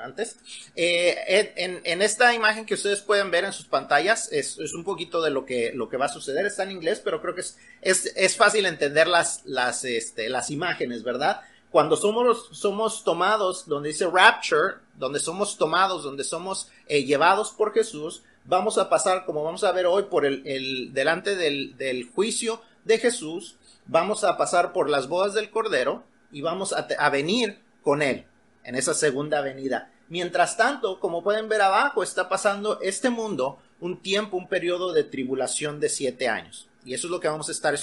antes. 0.00 0.36
Eh, 0.76 1.52
en, 1.56 2.02
esta 2.02 2.34
imagen 2.34 2.66
que 2.66 2.74
ustedes 2.74 3.00
pueden 3.00 3.30
ver 3.30 3.44
en 3.44 3.52
sus 3.52 3.66
pantallas 3.66 4.30
es, 4.32 4.58
un 4.74 4.84
poquito 4.84 5.22
de 5.22 5.30
lo 5.30 5.44
que, 5.44 5.72
lo 5.74 5.88
que 5.88 5.96
va 5.96 6.06
a 6.06 6.10
suceder. 6.10 6.46
Está 6.46 6.62
en 6.64 6.72
inglés, 6.72 7.00
pero 7.02 7.20
creo 7.20 7.34
que 7.34 7.40
es, 7.40 7.56
es, 7.82 8.36
fácil 8.36 8.66
entender 8.66 9.06
las, 9.06 9.42
las, 9.44 9.84
este, 9.84 10.28
las 10.28 10.50
imágenes, 10.50 11.02
¿verdad? 11.02 11.42
Cuando 11.70 11.96
somos, 11.96 12.48
somos 12.52 13.04
tomados, 13.04 13.66
donde 13.66 13.90
dice 13.90 14.06
rapture, 14.06 14.76
donde 14.96 15.20
somos 15.20 15.58
tomados, 15.58 16.02
donde 16.02 16.24
somos 16.24 16.70
eh, 16.86 17.04
llevados 17.04 17.50
por 17.50 17.74
Jesús, 17.74 18.22
vamos 18.46 18.78
a 18.78 18.88
pasar, 18.88 19.26
como 19.26 19.44
vamos 19.44 19.64
a 19.64 19.72
ver 19.72 19.86
hoy, 19.86 20.04
por 20.04 20.24
el, 20.24 20.42
el 20.46 20.94
delante 20.94 21.36
del, 21.36 21.76
del, 21.76 22.10
juicio 22.10 22.62
de 22.84 22.98
Jesús, 22.98 23.56
vamos 23.84 24.24
a 24.24 24.38
pasar 24.38 24.72
por 24.72 24.88
las 24.88 25.08
bodas 25.08 25.34
del 25.34 25.50
Cordero 25.50 26.04
y 26.32 26.40
vamos 26.40 26.72
a, 26.72 26.86
a 26.98 27.10
venir 27.10 27.58
con 27.82 28.00
Él 28.00 28.24
en 28.68 28.74
esa 28.74 28.92
segunda 28.92 29.40
venida. 29.40 29.90
Mientras 30.10 30.58
tanto, 30.58 31.00
como 31.00 31.22
pueden 31.22 31.48
ver 31.48 31.62
abajo, 31.62 32.02
está 32.02 32.28
pasando 32.28 32.78
este 32.82 33.08
mundo 33.08 33.58
un 33.80 34.02
tiempo, 34.02 34.36
un 34.36 34.46
periodo 34.46 34.92
de 34.92 35.04
tribulación 35.04 35.80
de 35.80 35.88
siete 35.88 36.28
años. 36.28 36.68
Y 36.84 36.92
eso 36.92 37.06
es 37.06 37.10
lo 37.10 37.18
que 37.18 37.28
vamos 37.28 37.48
a 37.48 37.52
estar 37.52 37.74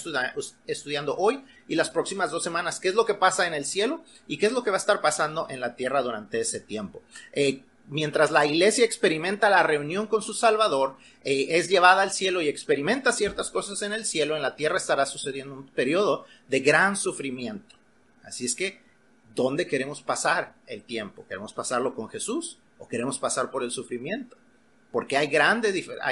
estudiando 0.68 1.18
hoy 1.18 1.44
y 1.68 1.74
las 1.74 1.90
próximas 1.90 2.30
dos 2.30 2.44
semanas. 2.44 2.80
¿Qué 2.80 2.90
es 2.90 2.94
lo 2.94 3.08
que 3.08 3.16
pasa 3.16 3.48
en 3.48 3.56
el 3.56 3.66
cielo 3.66 4.04
y 4.28 4.38
qué 4.38 4.46
es 4.46 4.52
lo 4.52 4.64
que 4.64 4.70
va 4.70 4.78
a 4.78 4.80
estar 4.80 5.02
pasando 5.02 5.48
en 5.50 5.60
la 5.60 5.76
tierra 5.76 6.04
durante 6.04 6.40
ese 6.40 6.60
tiempo? 6.60 7.02
Eh, 7.34 7.64
mientras 7.88 8.30
la 8.30 8.46
iglesia 8.46 8.86
experimenta 8.86 9.50
la 9.50 9.64
reunión 9.64 10.06
con 10.06 10.22
su 10.22 10.36
Salvador, 10.36 10.98
eh, 11.24 11.48
es 11.50 11.68
llevada 11.68 12.04
al 12.04 12.12
cielo 12.12 12.44
y 12.44 12.48
experimenta 12.48 13.12
ciertas 13.12 13.50
cosas 13.50 13.82
en 13.82 13.92
el 13.92 14.06
cielo, 14.06 14.36
en 14.36 14.44
la 14.44 14.56
tierra 14.56 14.78
estará 14.78 15.08
sucediendo 15.08 15.56
un 15.56 15.68
periodo 15.68 16.26
de 16.48 16.60
gran 16.60 16.96
sufrimiento. 16.96 17.76
Así 18.24 18.46
es 18.46 18.54
que, 18.54 18.85
¿dónde 19.36 19.68
queremos 19.68 20.02
pasar 20.02 20.56
el 20.66 20.84
tiempo? 20.84 21.26
¿Queremos 21.28 21.54
pasarlo 21.54 21.94
con 21.94 22.10
Jesús 22.10 22.58
o 22.80 22.88
queremos 22.88 23.20
pasar 23.20 23.52
por 23.52 23.64
el 23.64 23.72
sufrimiento? 23.72 24.38
Porque 24.92 25.18
hay, 25.18 25.28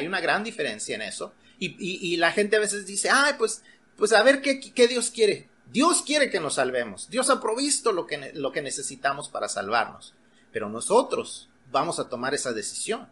una 0.05 0.19
gran 0.19 0.43
diferencia 0.43 0.95
en 0.95 1.01
eso. 1.01 1.33
Y, 1.57 2.17
la 2.17 2.33
gente 2.33 2.57
a 2.57 2.59
veces 2.59 2.85
dice, 2.85 3.09
ay, 3.09 3.35
pues, 3.37 3.63
pues 3.95 4.11
a 4.11 4.21
ver 4.21 4.41
qué, 4.41 4.59
qué 4.59 4.87
Dios 4.87 5.09
quiere. 5.09 5.49
Dios 5.71 6.01
quiere 6.01 6.29
que 6.29 6.41
nos 6.41 6.55
salvemos. 6.55 7.09
Dios 7.09 7.29
ha 7.29 7.39
provisto 7.39 7.93
lo 7.93 8.05
que, 8.05 8.33
lo 8.33 8.51
que 8.51 8.61
necesitamos 8.61 9.29
para 9.29 9.47
salvarnos. 9.47 10.13
Pero 10.51 10.67
nosotros 10.69 11.49
vamos 11.71 11.99
a 11.99 12.09
tomar 12.09 12.33
esa 12.33 12.51
decisión. 12.51 13.07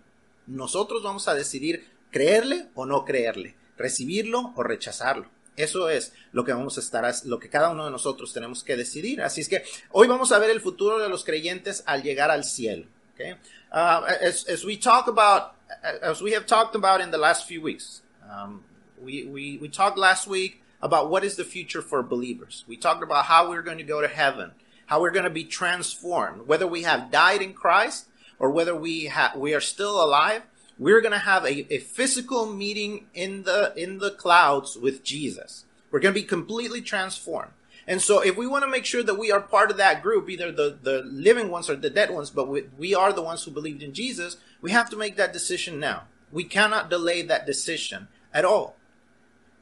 Nosotros 0.45 1.01
vamos 1.01 1.29
a 1.29 1.33
decidir 1.33 1.89
creerle 2.11 2.67
o 2.75 2.85
no 2.85 3.05
creerle, 3.05 3.55
recibirlo 3.77 4.53
o 4.55 4.63
rechazarlo. 4.63 5.29
Eso 5.57 5.89
es 5.89 6.13
lo 6.31 6.45
que 6.45 6.53
vamos 6.53 6.77
a 6.77 6.81
estar, 6.81 7.03
lo 7.25 7.39
que 7.39 7.49
cada 7.49 7.69
uno 7.69 7.85
de 7.85 7.91
nosotros 7.91 8.33
tenemos 8.33 8.63
que 8.63 8.77
decidir. 8.77 9.21
Así 9.21 9.41
es 9.41 9.49
que 9.49 9.63
hoy 9.91 10.07
vamos 10.07 10.31
a 10.31 10.39
ver 10.39 10.49
el 10.49 10.61
futuro 10.61 10.97
de 10.99 11.09
los 11.09 11.23
creyentes 11.23 11.83
al 11.85 12.03
llegar 12.03 12.31
al 12.31 12.43
cielo. 12.43 12.85
Okay? 13.15 13.35
Uh, 13.71 14.05
as, 14.21 14.45
as, 14.47 14.65
we 14.65 14.77
talk 14.77 15.07
about, 15.07 15.53
as 16.01 16.21
we 16.21 16.31
have 16.31 16.45
talked 16.45 16.75
about 16.75 17.01
in 17.01 17.11
the 17.11 17.17
last 17.17 17.47
few 17.47 17.61
weeks, 17.61 18.01
um, 18.29 18.63
we, 19.01 19.25
we, 19.25 19.57
we 19.57 19.67
talked 19.67 19.97
last 19.97 20.27
week 20.27 20.61
about 20.81 21.09
what 21.09 21.23
is 21.23 21.35
the 21.35 21.43
future 21.43 21.81
for 21.81 22.01
believers. 22.01 22.63
We 22.67 22.77
talked 22.77 23.03
about 23.03 23.25
how 23.25 23.49
we're 23.49 23.61
going 23.61 23.77
to 23.77 23.83
go 23.83 24.01
to 24.01 24.07
heaven, 24.07 24.51
how 24.87 25.01
we're 25.01 25.11
going 25.11 25.25
to 25.25 25.29
be 25.29 25.43
transformed, 25.43 26.47
whether 26.47 26.65
we 26.65 26.83
have 26.83 27.11
died 27.11 27.41
in 27.41 27.53
Christ 27.53 28.07
or 28.39 28.49
whether 28.49 28.75
we 28.75 29.05
ha- 29.07 29.33
we 29.35 29.53
are 29.53 29.61
still 29.61 30.03
alive, 30.03 30.41
we're 30.81 30.99
going 30.99 31.11
to 31.11 31.19
have 31.19 31.45
a, 31.45 31.71
a 31.71 31.77
physical 31.77 32.51
meeting 32.51 33.05
in 33.13 33.43
the 33.43 33.71
in 33.75 33.99
the 33.99 34.09
clouds 34.09 34.75
with 34.75 35.03
Jesus. 35.03 35.63
We're 35.91 35.99
going 35.99 36.15
to 36.15 36.19
be 36.19 36.25
completely 36.25 36.81
transformed. 36.81 37.51
And 37.85 38.01
so 38.01 38.21
if 38.21 38.35
we 38.35 38.47
want 38.47 38.63
to 38.63 38.69
make 38.69 38.85
sure 38.85 39.03
that 39.03 39.19
we 39.19 39.31
are 39.31 39.41
part 39.41 39.69
of 39.69 39.77
that 39.77 40.01
group, 40.01 40.27
either 40.27 40.51
the, 40.51 40.75
the 40.81 41.03
living 41.05 41.51
ones 41.51 41.69
or 41.69 41.75
the 41.75 41.91
dead 41.91 42.09
ones, 42.09 42.31
but 42.31 42.47
we, 42.47 42.63
we 42.79 42.95
are 42.95 43.13
the 43.13 43.21
ones 43.21 43.43
who 43.43 43.51
believed 43.51 43.83
in 43.83 43.93
Jesus, 43.93 44.37
we 44.59 44.71
have 44.71 44.89
to 44.89 44.97
make 44.97 45.17
that 45.17 45.33
decision 45.33 45.79
now. 45.79 46.03
We 46.31 46.45
cannot 46.45 46.89
delay 46.89 47.21
that 47.23 47.45
decision 47.45 48.07
at 48.33 48.45
all. 48.45 48.75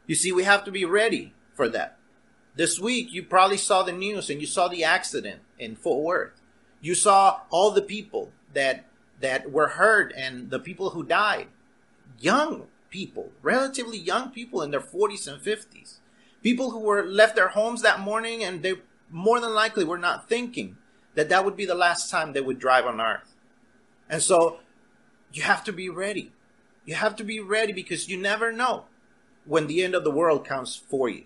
You 0.07 0.15
see, 0.15 0.31
we 0.31 0.45
have 0.45 0.63
to 0.65 0.71
be 0.71 0.85
ready 0.85 1.33
for 1.53 1.67
that. 1.67 1.97
This 2.55 2.79
week, 2.79 3.11
you 3.11 3.23
probably 3.23 3.57
saw 3.57 3.83
the 3.83 3.91
news 3.91 4.29
and 4.29 4.39
you 4.39 4.47
saw 4.47 4.69
the 4.69 4.85
accident 4.85 5.41
in 5.57 5.75
Fort 5.75 6.01
Worth. 6.01 6.41
You 6.79 6.95
saw 6.95 7.41
all 7.49 7.71
the 7.71 7.81
people 7.81 8.31
that 8.53 8.85
that 9.21 9.51
were 9.51 9.69
hurt 9.69 10.13
and 10.15 10.49
the 10.49 10.59
people 10.59 10.91
who 10.91 11.03
died. 11.03 11.47
Young 12.19 12.67
people 12.89 13.29
relatively 13.41 13.97
young 13.97 14.31
people 14.31 14.61
in 14.61 14.71
their 14.71 14.79
40s 14.79 15.27
and 15.27 15.41
50s 15.41 15.99
people 16.41 16.71
who 16.71 16.79
were 16.79 17.05
left 17.05 17.35
their 17.35 17.49
homes 17.49 17.81
that 17.81 17.99
morning 17.99 18.43
and 18.43 18.63
they 18.63 18.73
more 19.09 19.39
than 19.39 19.53
likely 19.53 19.83
were 19.83 19.97
not 19.97 20.29
thinking 20.29 20.77
that 21.15 21.29
that 21.29 21.43
would 21.43 21.55
be 21.55 21.65
the 21.65 21.75
last 21.75 22.09
time 22.09 22.31
they 22.31 22.41
would 22.41 22.59
drive 22.59 22.85
on 22.85 23.01
earth. 23.01 23.35
And 24.09 24.21
so 24.21 24.59
you 25.33 25.41
have 25.41 25.63
to 25.65 25.73
be 25.73 25.89
ready. 25.89 26.31
You 26.85 26.95
have 26.95 27.15
to 27.17 27.23
be 27.23 27.39
ready 27.39 27.73
because 27.73 28.07
you 28.07 28.17
never 28.17 28.51
know 28.51 28.85
when 29.45 29.67
the 29.67 29.83
end 29.83 29.95
of 29.95 30.03
the 30.03 30.11
world 30.11 30.45
comes 30.45 30.75
for 30.75 31.09
you 31.09 31.25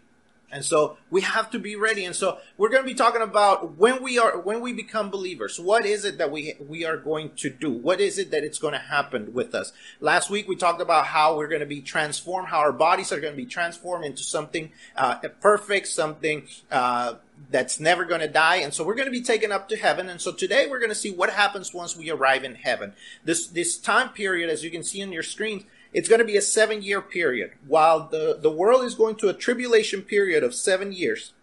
and 0.51 0.63
so 0.63 0.97
we 1.09 1.21
have 1.21 1.49
to 1.51 1.59
be 1.59 1.75
ready. 1.75 2.05
And 2.05 2.15
so 2.15 2.37
we're 2.57 2.69
going 2.69 2.83
to 2.83 2.87
be 2.87 2.93
talking 2.93 3.21
about 3.21 3.77
when 3.77 4.03
we 4.03 4.19
are 4.19 4.37
when 4.39 4.61
we 4.61 4.71
become 4.71 5.09
believers. 5.09 5.59
What 5.59 5.85
is 5.85 6.05
it 6.05 6.19
that 6.19 6.31
we 6.31 6.53
we 6.65 6.85
are 6.85 6.97
going 6.97 7.31
to 7.37 7.49
do? 7.49 7.71
What 7.71 7.99
is 7.99 8.19
it 8.19 8.29
that 8.31 8.43
it's 8.43 8.59
going 8.59 8.73
to 8.73 8.79
happen 8.79 9.33
with 9.33 9.55
us? 9.55 9.73
Last 9.99 10.29
week 10.29 10.47
we 10.47 10.55
talked 10.55 10.81
about 10.81 11.07
how 11.07 11.35
we're 11.35 11.47
going 11.47 11.61
to 11.61 11.65
be 11.65 11.81
transformed, 11.81 12.49
how 12.49 12.59
our 12.59 12.71
bodies 12.71 13.11
are 13.11 13.19
going 13.19 13.33
to 13.33 13.37
be 13.37 13.47
transformed 13.47 14.05
into 14.05 14.21
something 14.21 14.71
uh, 14.95 15.15
perfect, 15.41 15.87
something 15.87 16.43
uh, 16.71 17.15
that's 17.49 17.79
never 17.79 18.05
going 18.05 18.21
to 18.21 18.27
die. 18.27 18.57
And 18.57 18.73
so 18.73 18.83
we're 18.83 18.95
going 18.95 19.07
to 19.07 19.11
be 19.11 19.21
taken 19.21 19.51
up 19.51 19.69
to 19.69 19.75
heaven. 19.75 20.07
And 20.07 20.21
so 20.21 20.31
today 20.31 20.67
we're 20.69 20.79
going 20.79 20.89
to 20.89 20.95
see 20.95 21.11
what 21.11 21.31
happens 21.31 21.73
once 21.73 21.97
we 21.97 22.11
arrive 22.11 22.43
in 22.43 22.55
heaven. 22.55 22.93
This 23.23 23.47
this 23.47 23.75
time 23.77 24.09
period, 24.09 24.51
as 24.51 24.63
you 24.63 24.69
can 24.69 24.83
see 24.83 25.01
on 25.01 25.11
your 25.11 25.23
screens, 25.23 25.63
it's 25.93 26.09
going 26.09 26.19
to 26.19 26.25
be 26.25 26.37
a 26.37 26.41
seven 26.41 26.81
year 26.81 27.01
period. 27.01 27.51
While 27.67 28.07
the, 28.07 28.37
the 28.41 28.51
world 28.51 28.83
is 28.83 28.95
going 28.95 29.15
to 29.17 29.29
a 29.29 29.33
tribulation 29.33 30.01
period 30.01 30.43
of 30.43 30.55
seven 30.55 30.91
years, 30.91 31.33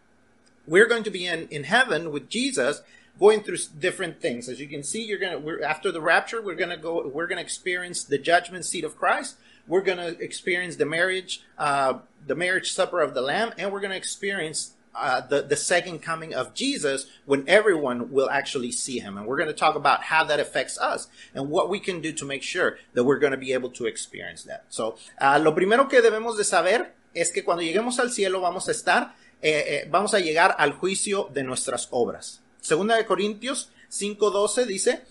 we're 0.66 0.86
going 0.86 1.04
to 1.04 1.10
be 1.10 1.26
in, 1.26 1.48
in 1.48 1.64
heaven 1.64 2.12
with 2.12 2.28
Jesus 2.28 2.82
going 3.18 3.42
through 3.42 3.58
different 3.78 4.20
things. 4.20 4.48
As 4.48 4.60
you 4.60 4.66
can 4.66 4.82
see, 4.82 5.04
you're 5.04 5.18
going 5.18 5.32
to, 5.32 5.38
we're, 5.38 5.62
after 5.62 5.92
the 5.92 6.00
rapture, 6.00 6.40
we're 6.40 6.54
going 6.54 6.70
to 6.70 6.76
go, 6.76 7.06
we're 7.06 7.26
going 7.26 7.36
to 7.36 7.42
experience 7.42 8.02
the 8.02 8.18
judgment 8.18 8.64
seat 8.64 8.82
of 8.82 8.96
Christ. 8.96 9.36
We're 9.68 9.82
going 9.82 9.98
to 9.98 10.18
experience 10.20 10.76
the 10.76 10.86
marriage, 10.86 11.42
uh, 11.58 11.98
the 12.26 12.34
marriage 12.34 12.72
supper 12.72 13.00
of 13.00 13.14
the 13.14 13.20
Lamb, 13.20 13.52
and 13.58 13.72
we're 13.72 13.80
going 13.80 13.90
to 13.90 13.96
experience 13.96 14.72
uh, 14.94 15.20
the, 15.20 15.42
the 15.42 15.56
second 15.56 16.00
coming 16.00 16.34
of 16.34 16.54
Jesus 16.54 17.06
when 17.24 17.44
everyone 17.48 18.10
will 18.10 18.28
actually 18.30 18.72
see 18.72 18.98
him. 18.98 19.16
And 19.16 19.26
we're 19.26 19.36
going 19.36 19.48
to 19.48 19.54
talk 19.54 19.76
about 19.76 20.04
how 20.04 20.24
that 20.24 20.40
affects 20.40 20.78
us 20.78 21.08
and 21.34 21.48
what 21.48 21.68
we 21.68 21.80
can 21.80 22.00
do 22.00 22.12
to 22.12 22.24
make 22.24 22.42
sure 22.42 22.78
that 22.94 23.04
we're 23.04 23.18
going 23.18 23.32
to 23.32 23.38
be 23.38 23.52
able 23.52 23.70
to 23.70 23.86
experience 23.86 24.44
that. 24.44 24.64
So, 24.68 24.96
uh, 25.20 25.38
lo 25.42 25.52
primero 25.54 25.88
que 25.88 26.00
debemos 26.00 26.36
de 26.36 26.44
saber 26.44 26.92
es 27.14 27.30
que 27.32 27.42
cuando 27.44 27.62
lleguemos 27.62 27.98
al 27.98 28.10
cielo 28.10 28.40
vamos 28.40 28.68
a 28.68 28.72
estar, 28.72 29.14
eh, 29.42 29.64
eh, 29.66 29.88
vamos 29.90 30.14
a 30.14 30.20
llegar 30.20 30.54
al 30.58 30.72
juicio 30.72 31.28
de 31.32 31.42
nuestras 31.42 31.88
obras. 31.90 32.40
Segunda 32.60 32.96
de 32.96 33.06
Corintios 33.06 33.70
5.12 33.90 34.66
dice, 34.66 35.02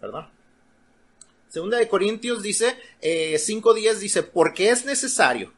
perdón. 0.00 0.28
Segunda 1.48 1.76
de 1.78 1.88
Corintios 1.88 2.42
dice, 2.42 2.76
eh, 3.00 3.34
5.10 3.38 3.98
dice, 3.98 4.22
porque 4.22 4.70
es 4.70 4.84
necesario 4.84 5.52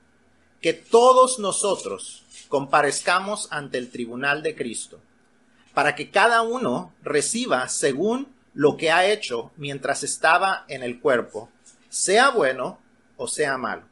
que 0.60 0.72
todos 0.72 1.38
nosotros 1.38 2.23
comparezcamos 2.48 3.48
ante 3.50 3.78
el 3.78 3.90
tribunal 3.90 4.42
de 4.42 4.54
Cristo, 4.54 5.00
para 5.72 5.94
que 5.94 6.10
cada 6.10 6.42
uno 6.42 6.92
reciba 7.02 7.68
según 7.68 8.34
lo 8.54 8.76
que 8.76 8.90
ha 8.90 9.06
hecho 9.06 9.50
mientras 9.56 10.04
estaba 10.04 10.64
en 10.68 10.82
el 10.82 11.00
cuerpo, 11.00 11.50
sea 11.88 12.30
bueno 12.30 12.78
o 13.16 13.28
sea 13.28 13.58
malo. 13.58 13.82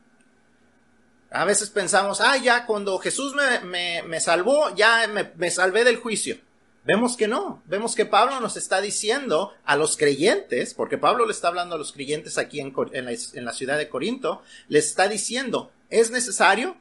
A 1.30 1.44
veces 1.44 1.70
pensamos, 1.70 2.20
ah, 2.20 2.36
ya 2.36 2.66
cuando 2.66 2.98
Jesús 2.98 3.34
me, 3.34 4.02
me, 4.02 4.20
salvó, 4.20 4.74
ya 4.74 5.08
me, 5.08 5.50
salvé 5.50 5.82
del 5.82 5.96
juicio. 5.96 6.36
Vemos 6.84 7.16
que 7.16 7.28
no, 7.28 7.62
vemos 7.66 7.94
que 7.94 8.04
Pablo 8.04 8.40
nos 8.40 8.56
está 8.56 8.80
diciendo 8.80 9.54
a 9.64 9.76
los 9.76 9.96
creyentes, 9.96 10.74
porque 10.74 10.98
Pablo 10.98 11.24
le 11.24 11.32
está 11.32 11.48
hablando 11.48 11.76
a 11.76 11.78
los 11.78 11.92
creyentes 11.92 12.38
aquí 12.38 12.60
en, 12.60 12.74
en, 12.92 13.04
la, 13.06 13.12
en 13.12 13.44
la 13.44 13.52
ciudad 13.52 13.78
de 13.78 13.88
Corinto, 13.88 14.42
les 14.68 14.86
está 14.86 15.08
diciendo, 15.08 15.70
es 15.90 16.10
necesario 16.10 16.76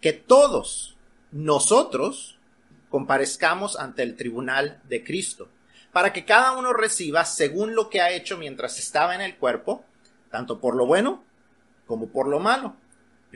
que 0.00 0.12
todos, 0.12 0.95
nosotros 1.36 2.38
comparezcamos 2.88 3.78
ante 3.78 4.02
el 4.02 4.16
tribunal 4.16 4.80
de 4.84 5.04
Cristo, 5.04 5.48
para 5.92 6.12
que 6.12 6.24
cada 6.24 6.56
uno 6.56 6.72
reciba 6.72 7.24
según 7.24 7.74
lo 7.74 7.90
que 7.90 8.00
ha 8.00 8.10
hecho 8.10 8.38
mientras 8.38 8.78
estaba 8.78 9.14
en 9.14 9.20
el 9.20 9.36
cuerpo, 9.36 9.84
tanto 10.30 10.60
por 10.60 10.74
lo 10.74 10.86
bueno 10.86 11.22
como 11.86 12.08
por 12.08 12.26
lo 12.26 12.40
malo. 12.40 12.74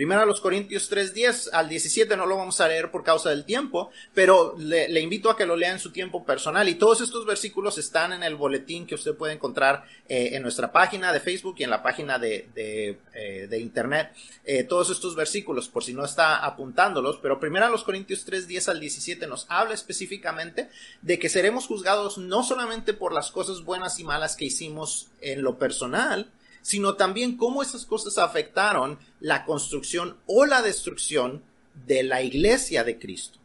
Primero 0.00 0.22
a 0.22 0.24
los 0.24 0.40
Corintios 0.40 0.88
3, 0.88 1.50
al 1.52 1.68
17 1.68 2.16
no 2.16 2.24
lo 2.24 2.38
vamos 2.38 2.58
a 2.62 2.68
leer 2.68 2.90
por 2.90 3.04
causa 3.04 3.28
del 3.28 3.44
tiempo, 3.44 3.90
pero 4.14 4.54
le, 4.56 4.98
invito 4.98 5.28
a 5.28 5.36
que 5.36 5.44
lo 5.44 5.56
lea 5.56 5.72
en 5.72 5.78
su 5.78 5.92
tiempo 5.92 6.24
personal. 6.24 6.66
Y 6.70 6.76
todos 6.76 7.02
estos 7.02 7.26
versículos 7.26 7.76
están 7.76 8.14
en 8.14 8.22
el 8.22 8.34
boletín 8.34 8.86
que 8.86 8.94
usted 8.94 9.14
puede 9.14 9.34
encontrar 9.34 9.84
eh, 10.08 10.30
en 10.32 10.42
nuestra 10.42 10.72
página 10.72 11.12
de 11.12 11.20
Facebook 11.20 11.56
y 11.58 11.64
en 11.64 11.68
la 11.68 11.82
página 11.82 12.18
de, 12.18 12.48
eh, 12.56 13.58
Internet. 13.60 14.14
Eh, 14.46 14.64
todos 14.64 14.88
estos 14.88 15.14
versículos, 15.14 15.68
por 15.68 15.84
si 15.84 15.92
no 15.92 16.02
está 16.02 16.46
apuntándolos, 16.46 17.18
pero 17.20 17.38
primero 17.38 17.66
a 17.66 17.68
los 17.68 17.84
Corintios 17.84 18.24
3, 18.24 18.48
10 18.48 18.70
al 18.70 18.80
17 18.80 19.26
nos 19.26 19.44
habla 19.50 19.74
específicamente 19.74 20.70
de 21.02 21.18
que 21.18 21.28
seremos 21.28 21.66
juzgados 21.66 22.16
no 22.16 22.42
solamente 22.42 22.94
por 22.94 23.12
las 23.12 23.30
cosas 23.30 23.64
buenas 23.64 24.00
y 24.00 24.04
malas 24.04 24.34
que 24.34 24.46
hicimos 24.46 25.10
en 25.20 25.42
lo 25.42 25.58
personal, 25.58 26.30
sino 26.62 26.94
también 26.94 27.36
cómo 27.36 27.62
esas 27.62 27.86
cosas 27.86 28.18
afectaron 28.18 28.98
la 29.20 29.44
construcción 29.44 30.16
o 30.26 30.46
la 30.46 30.62
destrucción 30.62 31.42
de 31.86 32.02
la 32.02 32.22
iglesia 32.22 32.84
de 32.84 32.98
Cristo, 32.98 33.38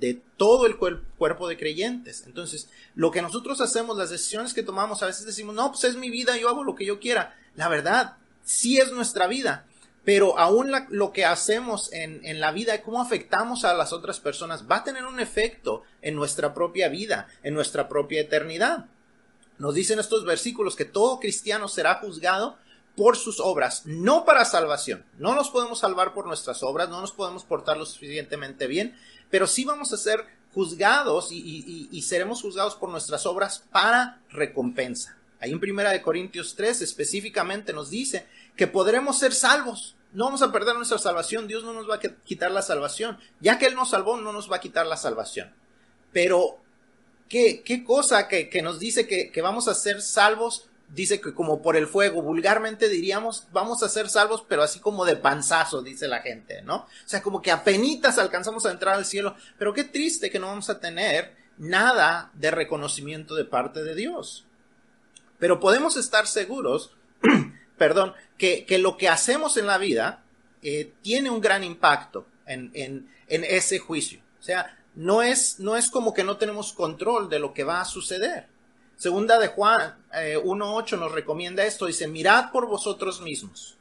de 0.00 0.20
todo 0.36 0.66
el 0.66 0.76
cuerpo 0.76 1.48
de 1.48 1.56
creyentes. 1.56 2.24
Entonces, 2.26 2.68
lo 2.94 3.10
que 3.10 3.22
nosotros 3.22 3.60
hacemos, 3.60 3.96
las 3.96 4.10
decisiones 4.10 4.54
que 4.54 4.62
tomamos, 4.62 5.02
a 5.02 5.06
veces 5.06 5.26
decimos, 5.26 5.54
no, 5.54 5.70
pues 5.70 5.84
es 5.84 5.96
mi 5.96 6.10
vida, 6.10 6.36
yo 6.36 6.48
hago 6.48 6.64
lo 6.64 6.74
que 6.74 6.86
yo 6.86 7.00
quiera. 7.00 7.36
La 7.56 7.68
verdad, 7.68 8.16
sí 8.44 8.78
es 8.78 8.92
nuestra 8.92 9.26
vida, 9.26 9.66
pero 10.04 10.38
aún 10.38 10.70
lo 10.90 11.12
que 11.12 11.24
hacemos 11.24 11.92
en, 11.92 12.20
en, 12.24 12.40
la 12.40 12.52
vida, 12.52 12.82
cómo 12.82 13.00
afectamos 13.00 13.64
a 13.64 13.72
las 13.72 13.92
otras 13.92 14.20
personas, 14.20 14.64
va 14.70 14.76
a 14.76 14.84
tener 14.84 15.06
un 15.06 15.20
efecto 15.20 15.82
en 16.02 16.14
nuestra 16.14 16.52
propia 16.52 16.88
vida, 16.88 17.28
en 17.42 17.54
nuestra 17.54 17.88
propia 17.88 18.20
eternidad. 18.20 18.86
Nos 19.64 19.74
dicen 19.74 19.98
estos 19.98 20.26
versículos 20.26 20.76
que 20.76 20.84
todo 20.84 21.18
cristiano 21.18 21.68
será 21.68 21.94
juzgado 21.94 22.58
por 22.96 23.16
sus 23.16 23.40
obras, 23.40 23.86
no 23.86 24.26
para 24.26 24.44
salvación. 24.44 25.06
No 25.16 25.34
nos 25.34 25.48
podemos 25.48 25.78
salvar 25.78 26.12
por 26.12 26.26
nuestras 26.26 26.62
obras, 26.62 26.90
no 26.90 27.00
nos 27.00 27.12
podemos 27.12 27.44
portar 27.44 27.78
lo 27.78 27.86
suficientemente 27.86 28.66
bien, 28.66 28.94
pero 29.30 29.46
sí 29.46 29.64
vamos 29.64 29.90
a 29.94 29.96
ser 29.96 30.26
juzgados 30.52 31.28
y, 31.32 32.02
seremos 32.02 32.42
juzgados 32.42 32.74
por 32.74 32.90
nuestras 32.90 33.24
obras 33.24 33.64
para 33.72 34.20
recompensa. 34.28 35.16
Ahí 35.40 35.52
en 35.52 35.60
Primera 35.60 35.92
de 35.92 36.02
Corintios 36.02 36.56
3 36.56 36.82
específicamente 36.82 37.72
nos 37.72 37.88
dice 37.88 38.26
que 38.56 38.66
podremos 38.66 39.18
ser 39.18 39.32
salvos. 39.32 39.96
No 40.12 40.26
vamos 40.26 40.42
a 40.42 40.52
perder 40.52 40.76
nuestra 40.76 40.98
salvación, 40.98 41.48
Dios 41.48 41.64
no 41.64 41.72
nos 41.72 41.88
va 41.88 41.94
a 41.94 42.00
quitar 42.00 42.50
la 42.50 42.60
salvación. 42.60 43.16
Ya 43.40 43.58
que 43.58 43.64
Él 43.64 43.76
nos 43.76 43.88
salvó, 43.88 44.18
no 44.18 44.30
nos 44.30 44.52
va 44.52 44.56
a 44.56 44.60
quitar 44.60 44.86
la 44.86 44.98
salvación. 44.98 45.54
Pero, 46.12 46.58
¿qué, 47.28 47.62
qué 47.62 47.84
cosa 47.84 48.28
que, 48.28 48.60
nos 48.62 48.78
dice 48.78 49.06
que, 49.06 49.30
que 49.30 49.42
vamos 49.42 49.68
a 49.68 49.74
ser 49.74 50.02
salvos 50.02 50.68
dice 50.88 51.20
que 51.20 51.34
como 51.34 51.62
por 51.62 51.76
el 51.76 51.86
fuego, 51.86 52.22
vulgarmente 52.22 52.88
diríamos, 52.88 53.48
vamos 53.52 53.82
a 53.82 53.88
ser 53.88 54.08
salvos, 54.08 54.44
pero 54.48 54.62
así 54.62 54.78
como 54.80 55.04
de 55.04 55.16
panzazo, 55.16 55.82
dice 55.82 56.08
la 56.08 56.20
gente, 56.20 56.62
¿no? 56.62 56.76
O 56.76 56.88
sea, 57.06 57.22
como 57.22 57.42
que 57.42 57.50
apenas 57.50 58.18
alcanzamos 58.18 58.64
a 58.66 58.70
entrar 58.70 58.94
al 58.94 59.04
cielo, 59.04 59.34
pero 59.58 59.74
qué 59.74 59.84
triste 59.84 60.30
que 60.30 60.38
no 60.38 60.46
vamos 60.46 60.70
a 60.70 60.80
tener 60.80 61.34
nada 61.58 62.30
de 62.34 62.50
reconocimiento 62.50 63.34
de 63.34 63.44
parte 63.44 63.82
de 63.82 63.94
Dios. 63.94 64.46
Pero 65.38 65.60
podemos 65.60 65.96
estar 65.96 66.26
seguros, 66.26 66.92
perdón, 67.78 68.14
que, 68.38 68.66
lo 68.78 68.96
que 68.96 69.08
hacemos 69.08 69.56
en 69.56 69.66
la 69.66 69.78
vida 69.78 70.22
eh, 70.62 70.92
tiene 71.02 71.30
un 71.30 71.40
gran 71.40 71.64
impacto 71.64 72.26
en, 72.46 72.70
en, 72.74 73.08
en 73.28 73.44
ese 73.44 73.78
juicio. 73.78 74.20
O 74.40 74.42
sea, 74.42 74.78
no 74.94 75.22
es, 75.22 75.60
no 75.60 75.76
es 75.76 75.90
como 75.90 76.14
que 76.14 76.24
no 76.24 76.36
tenemos 76.36 76.72
control 76.72 77.28
de 77.28 77.38
lo 77.38 77.52
que 77.52 77.64
va 77.64 77.80
a 77.80 77.84
suceder. 77.84 78.48
Segunda 78.96 79.38
de 79.38 79.48
Juan 79.48 79.96
1.8 80.12 80.92
eh, 80.92 80.96
nos 80.96 81.12
recomienda 81.12 81.64
esto, 81.64 81.86
dice, 81.86 82.06
mirad 82.06 82.52
por 82.52 82.66
vosotros 82.66 83.20
mismos, 83.20 83.76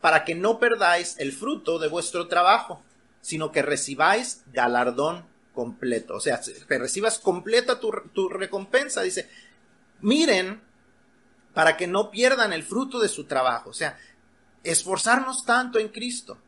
para 0.00 0.24
que 0.24 0.34
no 0.34 0.58
perdáis 0.58 1.18
el 1.18 1.32
fruto 1.32 1.78
de 1.78 1.88
vuestro 1.88 2.26
trabajo, 2.26 2.82
sino 3.20 3.52
que 3.52 3.62
recibáis 3.62 4.42
galardón 4.52 5.24
completo. 5.54 6.14
O 6.14 6.20
sea, 6.20 6.40
que 6.68 6.78
recibas 6.78 7.18
completa 7.18 7.80
tu, 7.80 7.92
tu 8.12 8.28
recompensa. 8.28 9.02
Dice, 9.02 9.28
miren 10.00 10.60
para 11.56 11.78
que 11.78 11.86
no 11.86 12.10
pierdan 12.10 12.52
el 12.52 12.62
fruto 12.62 13.00
de 13.00 13.08
su 13.08 13.24
trabajo. 13.24 13.70
O 13.70 13.72
sea, 13.72 13.98
esforzarnos 14.62 15.46
tanto 15.46 15.78
en 15.78 15.88
Cristo 15.88 16.38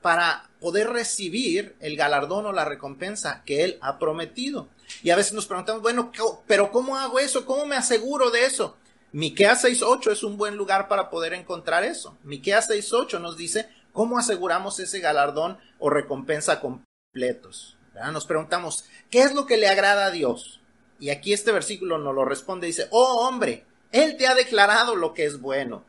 para 0.00 0.48
poder 0.64 0.88
recibir 0.88 1.76
el 1.80 1.94
galardón 1.94 2.46
o 2.46 2.52
la 2.52 2.64
recompensa 2.64 3.42
que 3.44 3.64
Él 3.64 3.76
ha 3.82 3.98
prometido. 3.98 4.70
Y 5.02 5.10
a 5.10 5.16
veces 5.16 5.34
nos 5.34 5.44
preguntamos, 5.44 5.82
bueno, 5.82 6.10
pero 6.46 6.72
¿cómo 6.72 6.96
hago 6.96 7.18
eso? 7.18 7.44
¿Cómo 7.44 7.66
me 7.66 7.76
aseguro 7.76 8.30
de 8.30 8.46
eso? 8.46 8.74
Miqueas 9.12 9.62
6.8 9.62 10.12
es 10.12 10.22
un 10.22 10.38
buen 10.38 10.56
lugar 10.56 10.88
para 10.88 11.10
poder 11.10 11.34
encontrar 11.34 11.84
eso. 11.84 12.16
Miqueas 12.22 12.70
6.8 12.70 13.20
nos 13.20 13.36
dice 13.36 13.68
cómo 13.92 14.16
aseguramos 14.18 14.80
ese 14.80 15.00
galardón 15.00 15.58
o 15.78 15.90
recompensa 15.90 16.60
completos. 16.60 17.76
Nos 18.14 18.24
preguntamos, 18.24 18.86
¿qué 19.10 19.20
es 19.20 19.34
lo 19.34 19.44
que 19.44 19.58
le 19.58 19.68
agrada 19.68 20.06
a 20.06 20.12
Dios? 20.12 20.62
Y 20.98 21.10
aquí 21.10 21.34
este 21.34 21.52
versículo 21.52 21.98
nos 21.98 22.14
lo 22.14 22.24
responde, 22.24 22.68
dice, 22.68 22.88
oh 22.90 23.28
hombre, 23.28 23.66
Él 23.92 24.16
te 24.16 24.26
ha 24.26 24.34
declarado 24.34 24.96
lo 24.96 25.12
que 25.12 25.26
es 25.26 25.42
bueno. 25.42 25.84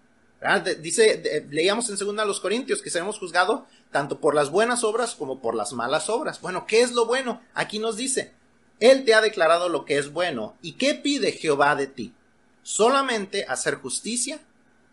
Dice, 0.82 1.48
leíamos 1.50 1.90
en 1.90 1.98
segunda 1.98 2.24
a 2.24 2.26
los 2.26 2.40
Corintios 2.40 2.82
que 2.82 2.90
seremos 2.90 3.18
juzgados 3.18 3.62
tanto 3.92 4.20
por 4.20 4.36
las 4.36 4.52
buenas 4.52 4.84
obras 4.84 5.16
como 5.16 5.40
por 5.40 5.56
las 5.56 5.74
malas 5.74 6.10
obras. 6.10 6.42
Bueno, 6.42 6.66
¿qué 6.68 6.82
es 6.82 6.92
lo 6.92 7.06
bueno? 7.06 7.42
Aquí 7.54 7.80
nos 7.80 7.96
dice, 7.96 8.34
Él 8.80 9.06
te 9.06 9.14
ha 9.14 9.22
declarado 9.22 9.70
lo 9.70 9.86
que 9.86 9.98
es 9.98 10.12
bueno. 10.12 10.56
¿Y 10.62 10.74
qué 10.74 10.94
pide 10.94 11.32
Jehová 11.32 11.76
de 11.76 11.88
ti? 11.88 12.14
Solamente 12.62 13.46
hacer 13.48 13.76
justicia, 13.76 14.40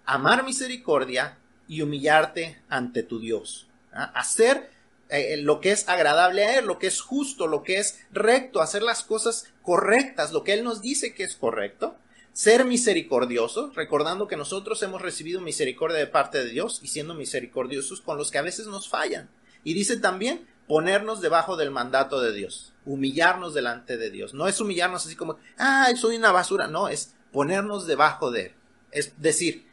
amar 0.06 0.44
misericordia 0.44 1.38
y 1.68 1.82
humillarte 1.82 2.62
ante 2.68 3.02
tu 3.02 3.18
Dios. 3.18 3.66
Hacer 3.92 4.70
eh, 5.08 5.36
lo 5.36 5.60
que 5.60 5.72
es 5.72 5.88
agradable 5.88 6.44
a 6.44 6.58
Él, 6.58 6.66
lo 6.66 6.78
que 6.78 6.86
es 6.86 7.00
justo, 7.00 7.46
lo 7.46 7.62
que 7.62 7.78
es 7.78 7.98
recto, 8.12 8.62
hacer 8.62 8.82
las 8.82 9.02
cosas 9.02 9.46
correctas, 9.62 10.32
lo 10.32 10.44
que 10.44 10.54
Él 10.54 10.64
nos 10.64 10.80
dice 10.80 11.12
que 11.12 11.24
es 11.24 11.36
correcto 11.36 11.96
ser 12.32 12.64
misericordioso, 12.64 13.72
recordando 13.74 14.26
que 14.26 14.36
nosotros 14.36 14.82
hemos 14.82 15.02
recibido 15.02 15.40
misericordia 15.40 15.98
de 15.98 16.06
parte 16.06 16.38
de 16.38 16.50
Dios 16.50 16.80
y 16.82 16.88
siendo 16.88 17.14
misericordiosos 17.14 18.00
con 18.00 18.16
los 18.16 18.30
que 18.30 18.38
a 18.38 18.42
veces 18.42 18.66
nos 18.66 18.88
fallan. 18.88 19.28
Y 19.64 19.74
dice 19.74 19.98
también 19.98 20.46
ponernos 20.66 21.20
debajo 21.20 21.56
del 21.56 21.70
mandato 21.70 22.20
de 22.20 22.32
Dios, 22.32 22.72
humillarnos 22.84 23.54
delante 23.54 23.96
de 23.96 24.10
Dios. 24.10 24.32
No 24.34 24.48
es 24.48 24.60
humillarnos 24.60 25.04
así 25.04 25.16
como, 25.16 25.36
ah, 25.58 25.88
soy 25.96 26.16
una 26.16 26.32
basura, 26.32 26.66
no, 26.66 26.88
es 26.88 27.14
ponernos 27.32 27.86
debajo 27.86 28.30
de 28.30 28.46
Él. 28.46 28.52
Es 28.90 29.20
decir, 29.20 29.66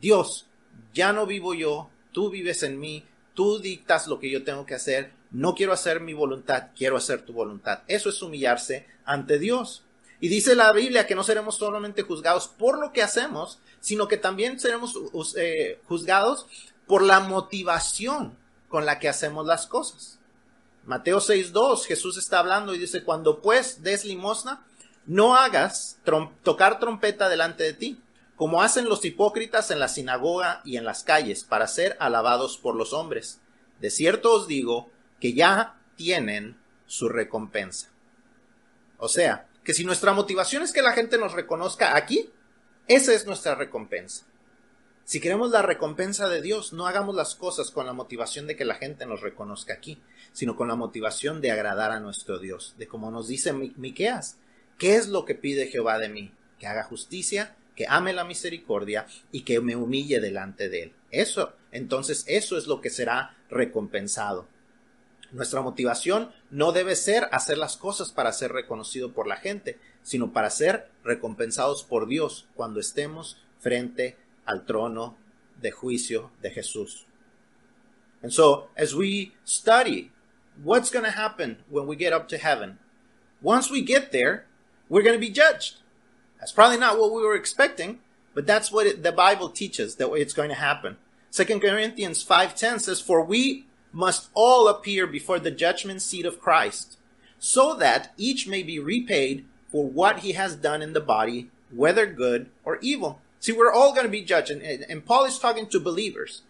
Dios, 0.00 0.46
ya 0.94 1.12
no 1.12 1.26
vivo 1.26 1.54
yo, 1.54 1.90
tú 2.12 2.30
vives 2.30 2.62
en 2.62 2.78
mí, 2.78 3.04
tú 3.34 3.58
dictas 3.58 4.06
lo 4.06 4.18
que 4.18 4.30
yo 4.30 4.44
tengo 4.44 4.66
que 4.66 4.74
hacer, 4.74 5.12
no 5.30 5.54
quiero 5.54 5.72
hacer 5.72 6.00
mi 6.00 6.14
voluntad, 6.14 6.68
quiero 6.76 6.96
hacer 6.96 7.22
tu 7.22 7.32
voluntad. 7.32 7.82
Eso 7.86 8.08
es 8.08 8.22
humillarse 8.22 8.86
ante 9.04 9.38
Dios. 9.38 9.84
Y 10.20 10.28
dice 10.28 10.54
la 10.54 10.72
Biblia 10.72 11.06
que 11.06 11.14
no 11.14 11.22
seremos 11.22 11.56
solamente 11.56 12.02
juzgados 12.02 12.48
por 12.48 12.78
lo 12.78 12.92
que 12.92 13.02
hacemos, 13.02 13.60
sino 13.80 14.08
que 14.08 14.16
también 14.16 14.58
seremos 14.58 14.94
eh, 15.36 15.80
juzgados 15.86 16.46
por 16.86 17.02
la 17.02 17.20
motivación 17.20 18.36
con 18.68 18.84
la 18.84 18.98
que 18.98 19.08
hacemos 19.08 19.46
las 19.46 19.66
cosas. 19.66 20.18
Mateo 20.84 21.18
6.2, 21.18 21.84
Jesús 21.84 22.16
está 22.16 22.38
hablando 22.38 22.74
y 22.74 22.78
dice, 22.78 23.04
cuando 23.04 23.40
pues 23.42 23.82
des 23.82 24.04
limosna, 24.04 24.64
no 25.06 25.36
hagas 25.36 25.98
tocar 26.42 26.80
trompeta 26.80 27.28
delante 27.28 27.64
de 27.64 27.72
ti, 27.72 28.00
como 28.36 28.62
hacen 28.62 28.88
los 28.88 29.04
hipócritas 29.04 29.70
en 29.70 29.80
la 29.80 29.88
sinagoga 29.88 30.62
y 30.64 30.76
en 30.76 30.84
las 30.84 31.02
calles, 31.02 31.44
para 31.44 31.66
ser 31.66 31.96
alabados 32.00 32.56
por 32.56 32.74
los 32.74 32.92
hombres. 32.92 33.40
De 33.80 33.90
cierto 33.90 34.32
os 34.34 34.46
digo 34.46 34.90
que 35.20 35.34
ya 35.34 35.80
tienen 35.96 36.58
su 36.86 37.08
recompensa. 37.08 37.90
O 38.98 39.08
sea, 39.08 39.47
que 39.68 39.74
si 39.74 39.84
nuestra 39.84 40.14
motivación 40.14 40.62
es 40.62 40.72
que 40.72 40.80
la 40.80 40.94
gente 40.94 41.18
nos 41.18 41.34
reconozca 41.34 41.94
aquí, 41.94 42.30
esa 42.86 43.12
es 43.12 43.26
nuestra 43.26 43.54
recompensa. 43.54 44.24
Si 45.04 45.20
queremos 45.20 45.50
la 45.50 45.60
recompensa 45.60 46.26
de 46.30 46.40
Dios, 46.40 46.72
no 46.72 46.86
hagamos 46.86 47.14
las 47.14 47.34
cosas 47.34 47.70
con 47.70 47.84
la 47.84 47.92
motivación 47.92 48.46
de 48.46 48.56
que 48.56 48.64
la 48.64 48.76
gente 48.76 49.04
nos 49.04 49.20
reconozca 49.20 49.74
aquí, 49.74 50.00
sino 50.32 50.56
con 50.56 50.68
la 50.68 50.74
motivación 50.74 51.42
de 51.42 51.50
agradar 51.50 51.90
a 51.90 52.00
nuestro 52.00 52.38
Dios, 52.38 52.76
de 52.78 52.88
como 52.88 53.10
nos 53.10 53.28
dice 53.28 53.52
Miqueas, 53.52 54.38
¿qué 54.78 54.96
es 54.96 55.08
lo 55.08 55.26
que 55.26 55.34
pide 55.34 55.66
Jehová 55.66 55.98
de 55.98 56.08
mí? 56.08 56.32
Que 56.58 56.66
haga 56.66 56.84
justicia, 56.84 57.54
que 57.76 57.84
ame 57.90 58.14
la 58.14 58.24
misericordia 58.24 59.06
y 59.32 59.42
que 59.42 59.60
me 59.60 59.76
humille 59.76 60.18
delante 60.18 60.70
de 60.70 60.84
él. 60.84 60.92
Eso, 61.10 61.52
entonces 61.72 62.24
eso 62.26 62.56
es 62.56 62.66
lo 62.68 62.80
que 62.80 62.88
será 62.88 63.36
recompensado. 63.50 64.48
Nuestra 65.32 65.60
motivación 65.60 66.32
no 66.50 66.72
debe 66.72 66.96
ser 66.96 67.28
hacer 67.32 67.58
las 67.58 67.76
cosas 67.76 68.12
para 68.12 68.32
ser 68.32 68.52
reconocido 68.52 69.12
por 69.12 69.26
la 69.26 69.36
gente, 69.36 69.78
sino 70.02 70.32
para 70.32 70.48
ser 70.50 70.90
recompensados 71.04 71.82
por 71.82 72.06
Dios 72.06 72.48
cuando 72.54 72.80
estemos 72.80 73.36
frente 73.58 74.16
al 74.46 74.64
trono 74.64 75.16
de 75.60 75.70
juicio 75.70 76.30
de 76.40 76.50
Jesús. 76.50 77.06
And 78.22 78.32
so, 78.32 78.68
as 78.76 78.94
we 78.94 79.32
study 79.44 80.10
what's 80.62 80.90
going 80.90 81.04
to 81.04 81.10
happen 81.10 81.58
when 81.68 81.86
we 81.86 81.96
get 81.96 82.12
up 82.12 82.28
to 82.28 82.38
heaven, 82.38 82.78
once 83.40 83.70
we 83.70 83.82
get 83.82 84.10
there, 84.10 84.46
we're 84.88 85.02
going 85.02 85.14
to 85.14 85.20
be 85.20 85.30
judged. 85.30 85.76
That's 86.40 86.52
probably 86.52 86.78
not 86.78 86.98
what 86.98 87.12
we 87.12 87.22
were 87.22 87.36
expecting, 87.36 88.00
but 88.34 88.46
that's 88.46 88.72
what 88.72 89.02
the 89.02 89.12
Bible 89.12 89.50
teaches 89.50 89.96
that 89.96 90.10
it's 90.14 90.32
going 90.32 90.48
to 90.48 90.56
happen. 90.56 90.96
2 91.30 91.60
Corinthians 91.60 92.24
5:10 92.24 92.80
says, 92.80 93.00
"For 93.00 93.22
we 93.22 93.66
must 93.98 94.28
all 94.32 94.68
appear 94.68 95.08
before 95.08 95.40
the 95.40 95.50
judgment 95.50 96.00
seat 96.00 96.24
of 96.24 96.40
Christ, 96.40 96.98
so 97.40 97.74
that 97.74 98.12
each 98.16 98.46
may 98.46 98.62
be 98.62 98.78
repaid 98.78 99.44
for 99.72 99.88
what 99.88 100.20
he 100.20 100.32
has 100.32 100.54
done 100.54 100.82
in 100.82 100.92
the 100.92 101.00
body, 101.00 101.50
whether 101.74 102.06
good 102.06 102.48
or 102.64 102.78
evil. 102.80 103.20
See, 103.40 103.50
we're 103.50 103.72
all 103.72 103.92
going 103.92 104.06
to 104.06 104.08
be 104.08 104.22
judged, 104.22 104.52
and, 104.52 104.62
and 104.62 105.04
Paul 105.04 105.24
is 105.24 105.40
talking 105.40 105.66
to 105.70 105.80
believers. 105.80 106.42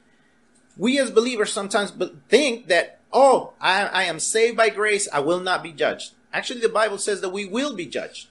We 0.76 0.98
as 0.98 1.10
believers 1.10 1.50
sometimes 1.50 1.90
think 2.28 2.66
that, 2.66 3.00
oh, 3.14 3.54
I, 3.58 3.86
I 3.86 4.02
am 4.02 4.20
saved 4.20 4.58
by 4.58 4.68
grace, 4.68 5.08
I 5.10 5.20
will 5.20 5.40
not 5.40 5.62
be 5.62 5.72
judged. 5.72 6.12
Actually, 6.34 6.60
the 6.60 6.68
Bible 6.68 6.98
says 6.98 7.22
that 7.22 7.30
we 7.30 7.46
will 7.46 7.74
be 7.74 7.86
judged 7.86 8.27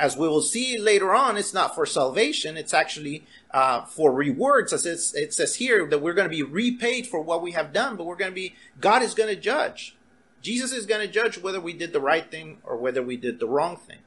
as 0.00 0.16
we 0.16 0.26
will 0.26 0.40
see 0.40 0.78
later 0.78 1.14
on, 1.14 1.36
it's 1.36 1.52
not 1.52 1.74
for 1.74 1.84
salvation. 1.84 2.56
It's 2.56 2.72
actually 2.72 3.24
uh, 3.50 3.84
for 3.84 4.12
rewards. 4.12 4.72
As 4.72 4.86
it 4.86 5.34
says 5.34 5.56
here 5.56 5.86
that 5.86 6.00
we're 6.00 6.14
going 6.14 6.28
to 6.28 6.34
be 6.34 6.42
repaid 6.42 7.06
for 7.06 7.20
what 7.20 7.42
we 7.42 7.52
have 7.52 7.72
done, 7.72 7.96
but 7.96 8.06
we're 8.06 8.16
going 8.16 8.30
to 8.30 8.34
be, 8.34 8.54
God 8.80 9.02
is 9.02 9.12
going 9.12 9.28
to 9.28 9.40
judge. 9.40 9.94
Jesus 10.40 10.72
is 10.72 10.86
going 10.86 11.06
to 11.06 11.12
judge 11.12 11.36
whether 11.36 11.60
we 11.60 11.74
did 11.74 11.92
the 11.92 12.00
right 12.00 12.30
thing 12.30 12.58
or 12.64 12.78
whether 12.78 13.02
we 13.02 13.18
did 13.18 13.40
the 13.40 13.46
wrong 13.46 13.76
thing. 13.76 13.98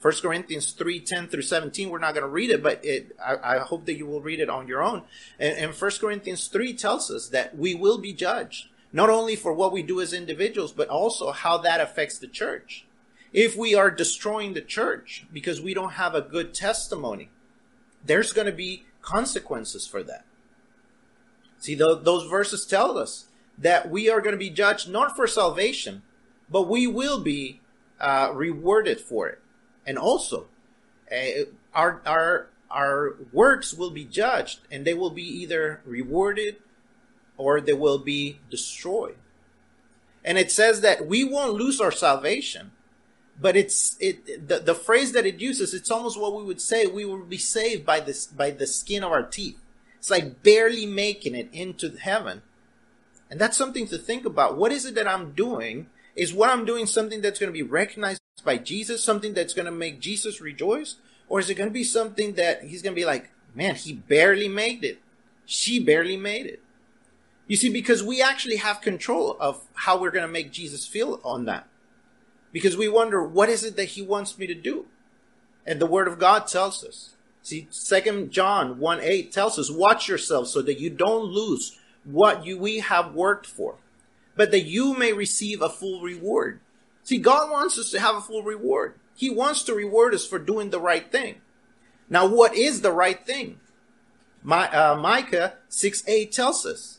1 0.00 0.12
Corinthians 0.22 0.72
3, 0.72 1.00
10 1.00 1.28
through 1.28 1.42
17, 1.42 1.90
we're 1.90 1.98
not 1.98 2.14
going 2.14 2.22
to 2.22 2.28
read 2.28 2.50
it, 2.50 2.62
but 2.62 2.84
it, 2.84 3.16
I, 3.24 3.56
I, 3.56 3.58
hope 3.58 3.86
that 3.86 3.94
you 3.94 4.04
will 4.04 4.20
read 4.20 4.40
it 4.40 4.50
on 4.50 4.66
your 4.66 4.82
own. 4.82 5.02
And, 5.38 5.56
and 5.56 5.74
1 5.74 5.90
Corinthians 6.00 6.48
3 6.48 6.74
tells 6.74 7.08
us 7.08 7.28
that 7.28 7.56
we 7.56 7.76
will 7.76 7.98
be 7.98 8.12
judged, 8.12 8.66
not 8.92 9.10
only 9.10 9.36
for 9.36 9.52
what 9.52 9.72
we 9.72 9.82
do 9.82 10.00
as 10.00 10.12
individuals, 10.12 10.72
but 10.72 10.88
also 10.88 11.30
how 11.30 11.56
that 11.58 11.80
affects 11.80 12.18
the 12.18 12.26
church. 12.26 12.84
If 13.32 13.56
we 13.56 13.74
are 13.74 13.90
destroying 13.90 14.54
the 14.54 14.60
church 14.60 15.24
because 15.32 15.60
we 15.60 15.74
don't 15.74 15.92
have 15.92 16.14
a 16.14 16.20
good 16.20 16.52
testimony, 16.52 17.30
there's 18.04 18.32
going 18.32 18.46
to 18.46 18.52
be 18.52 18.84
consequences 19.00 19.86
for 19.86 20.02
that. 20.02 20.24
See, 21.58 21.74
those 21.74 22.28
verses 22.28 22.66
tell 22.66 22.98
us 22.98 23.26
that 23.56 23.88
we 23.88 24.10
are 24.10 24.20
going 24.20 24.32
to 24.32 24.38
be 24.38 24.50
judged 24.50 24.88
not 24.88 25.14
for 25.14 25.26
salvation, 25.26 26.02
but 26.50 26.68
we 26.68 26.86
will 26.86 27.20
be 27.20 27.60
uh, 28.00 28.30
rewarded 28.34 29.00
for 29.00 29.28
it. 29.28 29.40
And 29.86 29.98
also, 29.98 30.48
uh, 31.10 31.44
our, 31.74 32.02
our, 32.04 32.48
our 32.70 33.16
works 33.32 33.72
will 33.74 33.90
be 33.90 34.04
judged 34.04 34.60
and 34.70 34.84
they 34.84 34.94
will 34.94 35.10
be 35.10 35.22
either 35.22 35.80
rewarded 35.84 36.56
or 37.36 37.60
they 37.60 37.72
will 37.72 37.98
be 37.98 38.40
destroyed. 38.50 39.16
And 40.24 40.38
it 40.38 40.50
says 40.50 40.80
that 40.80 41.06
we 41.06 41.24
won't 41.24 41.54
lose 41.54 41.80
our 41.80 41.92
salvation, 41.92 42.72
but 43.40 43.56
it's 43.56 43.96
it 44.00 44.48
the, 44.48 44.58
the 44.58 44.74
phrase 44.74 45.12
that 45.12 45.26
it 45.26 45.40
uses 45.40 45.74
it's 45.74 45.90
almost 45.90 46.20
what 46.20 46.34
we 46.34 46.44
would 46.44 46.60
say 46.60 46.86
we 46.86 47.04
will 47.04 47.24
be 47.24 47.38
saved 47.38 47.86
by 47.86 48.00
this 48.00 48.26
by 48.26 48.50
the 48.50 48.66
skin 48.66 49.02
of 49.02 49.12
our 49.12 49.22
teeth. 49.22 49.58
It's 49.98 50.10
like 50.10 50.42
barely 50.42 50.84
making 50.84 51.34
it 51.34 51.48
into 51.52 51.96
heaven. 51.96 52.42
And 53.30 53.40
that's 53.40 53.56
something 53.56 53.86
to 53.86 53.98
think 53.98 54.26
about. 54.26 54.58
What 54.58 54.72
is 54.72 54.84
it 54.84 54.94
that 54.96 55.08
i'm 55.08 55.32
doing? 55.32 55.86
Is 56.14 56.34
what 56.34 56.50
i'm 56.50 56.64
doing 56.64 56.86
something 56.86 57.20
that's 57.20 57.38
going 57.38 57.52
to 57.52 57.56
be 57.56 57.62
recognized 57.62 58.20
by 58.44 58.58
jesus 58.58 59.04
something 59.04 59.34
that's 59.34 59.54
going 59.54 59.66
to 59.66 59.72
make 59.72 60.00
jesus 60.00 60.40
rejoice? 60.40 60.96
Or 61.28 61.40
is 61.40 61.48
it 61.48 61.54
going 61.54 61.70
to 61.70 61.74
be 61.74 61.84
something 61.84 62.34
that 62.34 62.64
he's 62.64 62.82
going 62.82 62.94
to 62.94 63.00
be 63.00 63.06
like 63.06 63.30
man 63.54 63.74
he 63.74 63.94
barely 63.94 64.48
made 64.48 64.84
it. 64.84 65.00
She 65.46 65.82
barely 65.82 66.16
made 66.16 66.46
it. 66.46 66.60
You 67.46 67.56
see 67.56 67.70
because 67.70 68.02
we 68.02 68.22
actually 68.22 68.56
have 68.56 68.80
control 68.80 69.36
of 69.40 69.62
how 69.74 69.98
we're 70.00 70.10
going 70.10 70.26
to 70.26 70.32
make 70.32 70.52
jesus 70.52 70.86
feel 70.86 71.20
on 71.24 71.46
that 71.46 71.66
because 72.52 72.76
we 72.76 72.88
wonder 72.88 73.22
what 73.22 73.48
is 73.48 73.64
it 73.64 73.76
that 73.76 73.90
he 73.90 74.02
wants 74.02 74.38
me 74.38 74.46
to 74.46 74.54
do? 74.54 74.86
And 75.66 75.80
the 75.80 75.86
word 75.86 76.08
of 76.08 76.18
god 76.18 76.46
tells 76.46 76.84
us. 76.84 77.10
See 77.42 77.66
second 77.70 78.30
john 78.30 78.78
1 78.78 79.00
8 79.00 79.32
tells 79.32 79.58
us 79.58 79.70
watch 79.70 80.08
yourself 80.08 80.48
so 80.48 80.62
that 80.62 80.78
you 80.78 80.90
don't 80.90 81.24
lose 81.24 81.78
what 82.04 82.44
you 82.44 82.58
we 82.58 82.78
have 82.80 83.14
worked 83.14 83.46
for 83.46 83.76
but 84.36 84.50
that 84.50 84.62
you 84.62 84.96
may 84.96 85.12
receive 85.12 85.60
a 85.60 85.68
full 85.68 86.00
reward. 86.00 86.60
See 87.02 87.18
god 87.18 87.50
wants 87.50 87.78
us 87.78 87.90
to 87.90 88.00
have 88.00 88.16
a 88.16 88.20
full 88.20 88.42
reward. 88.42 88.94
He 89.14 89.30
wants 89.30 89.62
to 89.64 89.74
reward 89.74 90.14
us 90.14 90.26
for 90.26 90.38
doing 90.38 90.70
the 90.70 90.80
right 90.80 91.10
thing. 91.10 91.36
Now 92.08 92.26
what 92.26 92.54
is 92.54 92.80
the 92.80 92.92
right 92.92 93.24
thing? 93.24 93.60
My, 94.42 94.68
uh, 94.70 94.96
micah 94.96 95.54
6 95.68 96.04
8 96.06 96.32
tells 96.32 96.66
us 96.66 96.98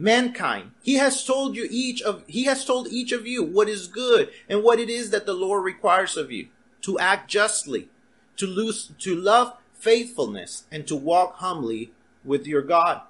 mankind. 0.00 0.72
He 0.82 0.94
has 0.94 1.24
told 1.24 1.54
you 1.54 1.68
each 1.70 2.00
of 2.02 2.24
he 2.26 2.44
has 2.44 2.64
told 2.64 2.88
each 2.88 3.12
of 3.12 3.26
you 3.26 3.42
what 3.44 3.68
is 3.68 3.86
good 3.86 4.30
and 4.48 4.62
what 4.62 4.80
it 4.80 4.88
is 4.88 5.10
that 5.10 5.26
the 5.26 5.34
Lord 5.34 5.64
requires 5.64 6.16
of 6.16 6.32
you. 6.32 6.48
To 6.82 6.98
act 6.98 7.30
justly, 7.30 7.88
to 8.36 8.46
lose 8.46 8.90
to 9.00 9.14
love 9.14 9.54
faithfulness, 9.74 10.64
and 10.72 10.86
to 10.86 10.96
walk 10.96 11.36
humbly 11.36 11.92
with 12.24 12.46
your 12.46 12.62
God. 12.62 13.02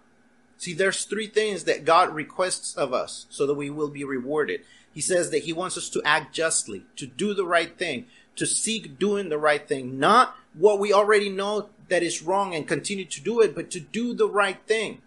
See, 0.58 0.74
there's 0.74 1.04
three 1.04 1.28
things 1.28 1.64
that 1.64 1.84
God 1.84 2.14
requests 2.14 2.76
of 2.76 2.92
us 2.92 3.26
so 3.30 3.46
that 3.46 3.54
we 3.54 3.70
will 3.70 3.88
be 3.88 4.04
rewarded. 4.04 4.60
He 4.92 5.00
says 5.00 5.30
that 5.30 5.44
He 5.44 5.52
wants 5.52 5.78
us 5.78 5.88
to 5.90 6.02
act 6.04 6.34
justly, 6.34 6.82
to 6.96 7.06
do 7.06 7.32
the 7.32 7.46
right 7.46 7.78
thing, 7.78 8.06
to 8.36 8.44
seek 8.44 8.98
doing 8.98 9.28
the 9.28 9.38
right 9.38 9.66
thing, 9.66 9.98
not 9.98 10.36
what 10.54 10.80
we 10.80 10.92
already 10.92 11.28
know 11.28 11.68
that 11.88 12.02
is 12.02 12.22
wrong 12.22 12.54
and 12.54 12.66
continue 12.66 13.04
to 13.04 13.20
do 13.20 13.40
it, 13.40 13.54
but 13.54 13.70
to 13.70 13.80
do 13.80 14.12
the 14.12 14.28
right 14.28 14.58
thing 14.66 15.00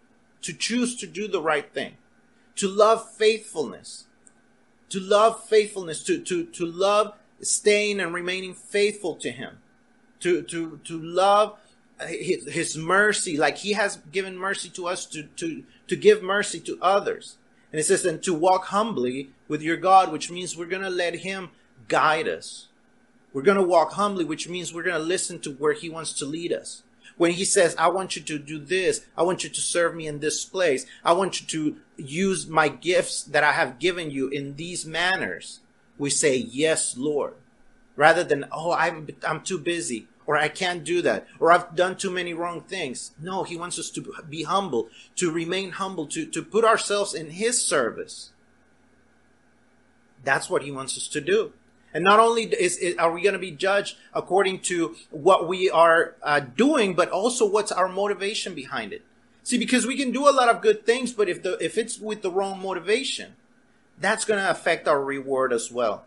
to 0.43 0.53
choose 0.53 0.95
to 0.97 1.08
do 1.08 1.27
the 1.27 1.41
right 1.41 1.73
thing, 1.73 1.97
to 2.56 2.67
love 2.67 3.10
faithfulness, 3.12 4.06
to 4.89 4.99
love 4.99 5.43
faithfulness, 5.45 6.03
to, 6.03 6.19
to, 6.19 6.45
to 6.45 6.65
love 6.65 7.15
staying 7.41 7.99
and 7.99 8.13
remaining 8.13 8.53
faithful 8.53 9.15
to 9.15 9.32
Him, 9.32 9.58
to, 10.19 10.43
to, 10.43 10.79
to 10.84 11.01
love 11.01 11.58
his, 12.08 12.51
his 12.51 12.77
mercy, 12.77 13.38
like 13.38 13.58
He 13.58 13.73
has 13.73 13.97
given 14.12 14.38
mercy 14.38 14.69
to 14.69 14.88
us, 14.88 15.06
to, 15.08 15.23
to, 15.23 15.63
to 15.88 15.95
give 15.95 16.21
mercy 16.21 16.60
to 16.62 16.77
others. 16.82 17.38
And 17.71 17.79
it 17.79 17.86
says, 17.86 18.06
and 18.06 18.21
to 18.23 18.34
walk 18.34 18.65
humbly 18.65 19.32
with 19.47 19.62
your 19.62 19.77
God, 19.77 20.12
which 20.12 20.29
means 20.29 20.56
we're 20.56 20.65
going 20.65 20.84
to 20.84 20.89
let 20.89 21.15
Him 21.15 21.49
guide 21.88 22.27
us. 22.27 22.67
We're 23.34 23.41
going 23.41 23.58
to 23.58 23.63
walk 23.63 23.93
humbly, 23.93 24.25
which 24.25 24.47
means 24.47 24.73
we're 24.73 24.84
going 24.84 25.01
to 25.01 25.08
listen 25.08 25.39
to 25.39 25.53
where 25.53 25.73
He 25.73 25.89
wants 25.89 26.13
to 26.13 26.25
lead 26.25 26.53
us 26.53 26.84
when 27.17 27.32
he 27.32 27.45
says, 27.45 27.76
I 27.78 27.88
want 27.89 28.15
you 28.15 28.21
to 28.23 28.39
do 28.39 28.60
this, 28.60 29.06
I 29.17 29.23
want 29.23 29.43
you 29.43 29.49
to 29.49 29.62
serve 29.62 29.95
me 29.95 30.08
in 30.08 30.19
this 30.19 30.45
place, 30.45 30.86
I 31.04 31.13
want 31.13 31.41
you 31.41 31.47
to 31.47 31.78
use 31.97 32.47
my 32.47 32.67
gifts 32.67 33.23
that 33.23 33.43
I 33.43 33.54
have 33.54 33.80
given 33.80 34.12
you 34.12 34.30
in 34.30 34.56
these 34.56 34.86
manners, 34.86 35.60
we 35.97 36.10
say, 36.10 36.36
Yes, 36.36 36.97
Lord. 36.97 37.36
Rather 37.95 38.23
than, 38.23 38.45
Oh, 38.52 38.71
I'm, 38.71 39.08
I'm 39.28 39.41
too 39.41 39.60
busy, 39.60 40.08
or 40.26 40.38
I 40.38 40.47
can't 40.47 40.84
do 40.84 41.02
that, 41.02 41.28
or 41.39 41.52
I've 41.52 41.76
done 41.76 41.95
too 41.95 42.12
many 42.12 42.34
wrong 42.34 42.62
things. 42.62 43.12
No, 43.21 43.43
he 43.43 43.58
wants 43.58 43.78
us 43.78 43.89
to 43.91 44.13
be 44.28 44.43
humble, 44.43 44.89
to 45.17 45.32
remain 45.32 45.71
humble, 45.71 46.08
to, 46.08 46.26
to 46.26 46.41
put 46.41 46.65
ourselves 46.65 47.13
in 47.13 47.32
his 47.32 47.63
service. 47.63 48.32
That's 50.23 50.49
what 50.49 50.63
he 50.63 50.71
wants 50.71 50.97
us 50.97 51.08
to 51.10 51.21
do. 51.21 51.54
And 51.93 52.03
not 52.03 52.19
only 52.19 52.43
is, 52.43 52.77
is 52.77 52.97
are 52.97 53.12
we 53.12 53.21
going 53.21 53.34
to 53.34 53.39
be 53.39 53.51
judged 53.51 53.97
according 54.13 54.60
to 54.62 54.95
what 55.12 55.47
we 55.47 55.69
are 55.69 56.15
uh, 56.23 56.39
doing, 56.39 56.95
but 56.95 57.10
also 57.10 57.45
what's 57.45 57.71
our 57.71 57.88
motivation 57.88 58.56
behind 58.56 58.93
it. 58.93 59.03
See, 59.43 59.58
because 59.58 59.86
we 59.86 59.97
can 59.97 60.12
do 60.12 60.27
a 60.27 60.32
lot 60.32 60.49
of 60.49 60.62
good 60.62 60.86
things, 60.86 61.12
but 61.12 61.29
if 61.29 61.43
the 61.43 61.58
if 61.63 61.77
it's 61.77 61.99
with 61.99 62.21
the 62.21 62.32
wrong 62.32 62.62
motivation, 62.62 63.36
that's 63.99 64.25
going 64.25 64.39
to 64.39 64.49
affect 64.49 64.88
our 64.88 65.03
reward 65.03 65.53
as 65.53 65.71
well. 65.71 66.06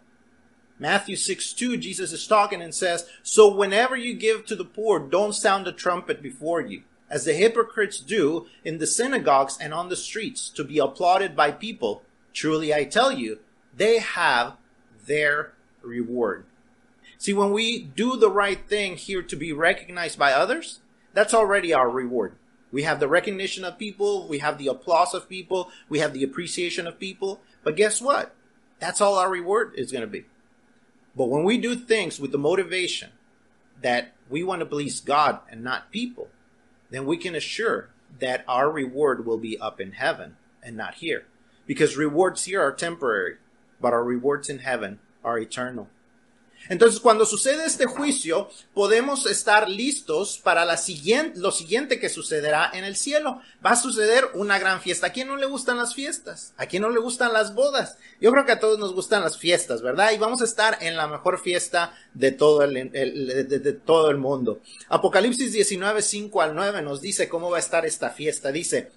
Matthew 0.79 1.17
6 1.17 1.53
2, 1.53 1.77
Jesus 1.77 2.13
is 2.13 2.27
talking 2.27 2.61
and 2.61 2.75
says, 2.75 3.09
So 3.23 3.53
whenever 3.53 3.97
you 3.97 4.15
give 4.15 4.45
to 4.47 4.57
the 4.57 4.65
poor, 4.65 4.99
don't 4.99 5.35
sound 5.35 5.67
the 5.67 5.73
trumpet 5.73 6.23
before 6.23 6.61
you, 6.61 6.83
as 7.09 7.25
the 7.25 7.33
hypocrites 7.33 7.99
do 8.01 8.47
in 8.65 8.79
the 8.79 8.87
synagogues 8.87 9.57
and 9.59 9.73
on 9.73 9.89
the 9.89 9.97
streets, 9.97 10.51
to 10.51 10.65
be 10.65 10.79
applauded 10.79 11.35
by 11.35 11.51
people. 11.51 12.03
Truly 12.35 12.75
I 12.75 12.85
tell 12.85 13.11
you, 13.11 13.39
they 13.75 13.99
have 13.99 14.57
their 15.07 15.53
reward. 15.87 16.45
See, 17.19 17.33
when 17.33 17.53
we 17.53 17.83
do 17.83 18.17
the 18.17 18.31
right 18.31 18.69
thing 18.69 18.97
here 18.97 19.23
to 19.23 19.37
be 19.37 19.53
recognized 19.53 20.19
by 20.19 20.33
others, 20.33 20.81
that's 21.15 21.33
already 21.33 21.73
our 21.73 21.89
reward. 21.89 22.35
We 22.71 22.83
have 22.83 23.01
the 23.01 23.09
recognition 23.09 23.65
of 23.65 23.79
people, 23.79 24.29
we 24.29 24.39
have 24.39 24.59
the 24.59 24.69
applause 24.69 25.15
of 25.15 25.29
people, 25.29 25.71
we 25.89 26.01
have 26.01 26.13
the 26.13 26.25
appreciation 26.25 26.87
of 26.87 26.99
people. 26.99 27.41
But 27.63 27.77
guess 27.77 28.03
what? 28.03 28.35
That's 28.81 29.01
all 29.01 29.17
our 29.17 29.31
reward 29.31 29.73
is 29.77 29.93
going 29.93 30.03
to 30.03 30.07
be. 30.07 30.25
But 31.17 31.31
when 31.31 31.45
we 31.45 31.57
do 31.57 31.75
things 31.75 32.21
with 32.21 32.33
the 32.33 32.39
motivation 32.39 33.11
that 33.81 34.13
we 34.29 34.43
want 34.43 34.61
to 34.61 34.67
please 34.67 35.01
God 35.01 35.41
and 35.51 35.65
not 35.65 35.91
people, 35.91 36.29
then 36.91 37.07
we 37.07 37.17
can 37.17 37.35
assure 37.35 37.89
that 38.19 38.45
our 38.47 38.71
reward 38.71 39.25
will 39.25 39.39
be 39.39 39.59
up 39.59 39.81
in 39.81 39.93
heaven 39.93 40.37
and 40.63 40.77
not 40.77 40.97
here. 40.97 41.25
Because 41.67 41.97
rewards 41.97 42.45
here 42.45 42.61
are 42.61 42.73
temporary, 42.73 43.37
but 43.81 43.93
our 43.93 44.05
rewards 44.05 44.49
in 44.49 44.59
heaven 44.61 44.99
are. 45.27 45.47
Entonces, 46.69 47.01
cuando 47.01 47.27
sucede 47.27 47.65
este 47.65 47.87
juicio, 47.87 48.49
podemos 48.75 49.27
estar 49.27 49.69
listos 49.69 50.39
para 50.39 50.65
la 50.65 50.77
siguiente, 50.77 51.39
lo 51.39 51.53
siguiente 51.53 52.01
que 52.01 52.09
sucederá 52.09 52.71
en 52.73 52.85
el 52.85 52.97
cielo. 52.97 53.41
Va 53.65 53.73
a 53.73 53.77
suceder 53.77 54.25
una 54.35 54.59
gran 54.59 54.81
fiesta. 54.81 55.09
¿A 55.09 55.13
quién 55.13 55.29
no 55.29 55.37
le 55.37 55.47
gustan 55.47 55.77
las 55.77 55.95
fiestas? 55.95 56.55
¿A 56.57 56.67
quién 56.67 56.83
no 56.83 56.91
le 56.91 56.99
gustan 56.99 57.33
las 57.33 57.55
bodas? 57.55 57.99
Yo 58.21 58.33
creo 58.33 58.45
que 58.45 58.53
a 58.53 58.61
todos 58.61 58.79
nos 58.79 58.95
gustan 58.95 59.23
las 59.23 59.39
fiestas, 59.39 59.83
¿verdad? 59.83 60.11
Y 60.13 60.19
vamos 60.19 60.41
a 60.41 60.45
estar 60.45 60.79
en 60.81 60.97
la 60.97 61.07
mejor 61.07 61.41
fiesta 61.41 61.95
de 62.15 62.33
todo 62.33 62.63
el, 62.63 62.91
de, 62.91 63.73
todo 63.85 64.11
el 64.11 64.17
mundo. 64.17 64.61
Apocalipsis 64.89 65.53
19, 65.53 66.03
5 66.03 66.43
al 66.43 66.55
9 66.55 66.83
nos 66.83 67.01
dice 67.01 67.29
cómo 67.29 67.51
va 67.51 67.59
a 67.59 67.61
estar 67.61 67.87
esta 67.87 68.11
fiesta. 68.11 68.51
Dice, 68.51 68.91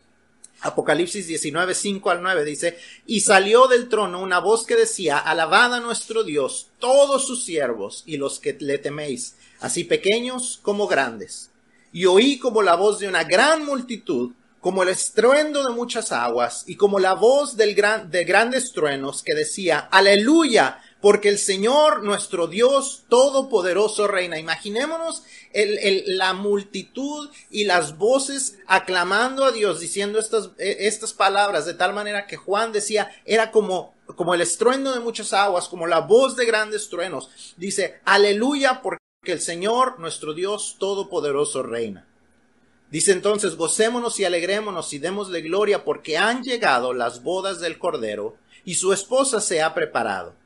Apocalipsis 0.61 1.27
19, 1.27 1.73
5 1.73 2.09
al 2.09 2.21
9 2.21 2.45
dice, 2.45 2.77
y 3.05 3.21
salió 3.21 3.67
del 3.67 3.87
trono 3.87 4.21
una 4.21 4.39
voz 4.39 4.65
que 4.65 4.75
decía, 4.75 5.17
alabad 5.17 5.73
a 5.73 5.79
nuestro 5.79 6.23
Dios, 6.23 6.67
todos 6.79 7.25
sus 7.25 7.43
siervos 7.45 8.03
y 8.05 8.17
los 8.17 8.39
que 8.39 8.57
le 8.59 8.77
teméis, 8.77 9.35
así 9.61 9.83
pequeños 9.83 10.59
como 10.61 10.87
grandes. 10.87 11.51
Y 11.91 12.05
oí 12.05 12.37
como 12.37 12.61
la 12.61 12.75
voz 12.75 12.99
de 12.99 13.07
una 13.07 13.23
gran 13.23 13.65
multitud, 13.65 14.33
como 14.59 14.83
el 14.83 14.89
estruendo 14.89 15.63
de 15.65 15.73
muchas 15.73 16.11
aguas, 16.11 16.65
y 16.67 16.75
como 16.75 16.99
la 16.99 17.13
voz 17.13 17.55
del 17.55 17.73
gran, 17.73 18.11
de 18.11 18.25
grandes 18.25 18.73
truenos 18.73 19.23
que 19.23 19.33
decía, 19.33 19.79
aleluya, 19.91 20.81
porque 21.01 21.29
el 21.29 21.37
Señor, 21.37 22.03
nuestro 22.03 22.47
Dios 22.47 23.05
Todopoderoso, 23.07 24.07
reina. 24.07 24.37
Imaginémonos 24.37 25.23
la 25.53 26.33
multitud 26.33 27.29
y 27.49 27.63
las 27.63 27.97
voces 27.97 28.57
aclamando 28.67 29.45
a 29.45 29.51
Dios, 29.51 29.79
diciendo 29.79 30.19
estas, 30.19 30.49
e, 30.57 30.87
estas 30.87 31.13
palabras, 31.13 31.65
de 31.65 31.73
tal 31.73 31.93
manera 31.93 32.27
que 32.27 32.37
Juan 32.37 32.71
decía, 32.71 33.11
era 33.25 33.51
como, 33.51 33.95
como 34.15 34.33
el 34.33 34.41
estruendo 34.41 34.93
de 34.93 34.99
muchas 34.99 35.31
aguas, 35.31 35.69
como 35.69 35.87
la 35.87 35.99
voz 35.99 36.35
de 36.35 36.45
grandes 36.45 36.89
truenos. 36.89 37.29
Dice, 37.55 37.99
aleluya, 38.03 38.81
porque 38.81 38.99
el 39.23 39.41
Señor, 39.41 39.99
nuestro 39.99 40.33
Dios 40.33 40.75
Todopoderoso, 40.79 41.63
reina. 41.63 42.05
Dice 42.91 43.11
entonces, 43.13 43.55
gocémonos 43.55 44.19
y 44.19 44.25
alegrémonos 44.25 44.91
y 44.93 44.99
démosle 44.99 45.41
gloria 45.41 45.85
porque 45.85 46.17
han 46.17 46.43
llegado 46.43 46.91
las 46.93 47.21
bodas 47.21 47.59
del 47.59 47.77
Cordero 47.77 48.35
y 48.65 48.75
su 48.75 48.91
esposa 48.91 49.39
se 49.41 49.61
ha 49.61 49.75
preparado 49.75 50.38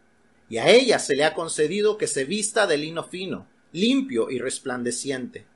y 0.53 0.59
a 0.59 0.69
ella 0.69 0.99
se 0.99 1.15
le 1.15 1.25
ha 1.25 1.33
concedido 1.33 1.97
que 1.97 2.05
se 2.05 2.25
vista 2.25 2.67
de 2.67 2.77
lino 2.77 3.03
fino, 3.03 3.47
limpio 3.71 4.29
y 4.29 4.37
resplandeciente. 4.37 5.47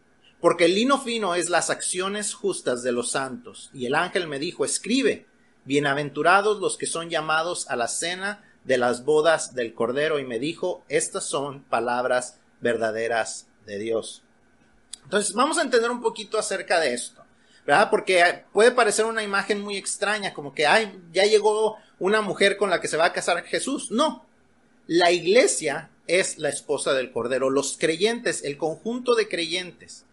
Porque 0.42 0.66
el 0.66 0.74
lino 0.74 1.00
fino 1.00 1.36
es 1.36 1.52
las 1.52 1.70
acciones 1.70 2.34
justas 2.34 2.82
de 2.82 2.92
los 2.92 3.12
santos. 3.12 3.70
Y 3.76 3.86
el 3.86 3.94
ángel 3.94 4.28
me 4.28 4.40
dijo, 4.40 4.66
escribe, 4.66 5.28
bienaventurados 5.66 6.60
los 6.60 6.78
que 6.78 6.88
son 6.88 7.12
llamados 7.12 7.70
a 7.70 7.76
la 7.76 7.88
cena 7.88 8.44
de 8.64 8.80
las 8.80 9.06
bodas 9.06 9.54
del 9.54 9.76
Cordero. 9.76 10.18
Y 10.18 10.26
me 10.26 10.40
dijo, 10.40 10.84
estas 10.90 11.26
son 11.26 11.62
palabras 11.62 12.40
verdaderas 12.60 13.46
de 13.68 13.78
Dios. 13.78 14.24
Entonces, 15.04 15.36
vamos 15.36 15.60
a 15.60 15.62
entender 15.62 15.92
un 15.92 16.02
poquito 16.02 16.40
acerca 16.40 16.80
de 16.80 16.96
esto, 16.96 17.24
¿verdad? 17.68 17.92
Porque 17.92 18.46
puede 18.52 18.72
parecer 18.72 19.06
una 19.06 19.22
imagen 19.22 19.62
muy 19.62 19.78
extraña, 19.78 20.34
como 20.34 20.56
que, 20.56 20.66
ay, 20.66 21.00
ya 21.14 21.26
llegó 21.26 21.78
una 22.00 22.22
mujer 22.22 22.58
con 22.58 22.72
la 22.72 22.82
que 22.82 22.88
se 22.88 22.98
va 22.98 23.06
a 23.06 23.14
casar 23.14 23.44
Jesús. 23.44 23.92
No, 23.92 24.26
la 24.88 25.12
iglesia 25.12 25.90
es 26.08 26.38
la 26.38 26.50
esposa 26.50 26.94
del 26.94 27.12
Cordero. 27.12 27.50
Los 27.50 27.78
creyentes, 27.78 28.44
el 28.44 28.58
conjunto 28.58 29.16
de 29.16 29.28
creyentes 29.28 30.06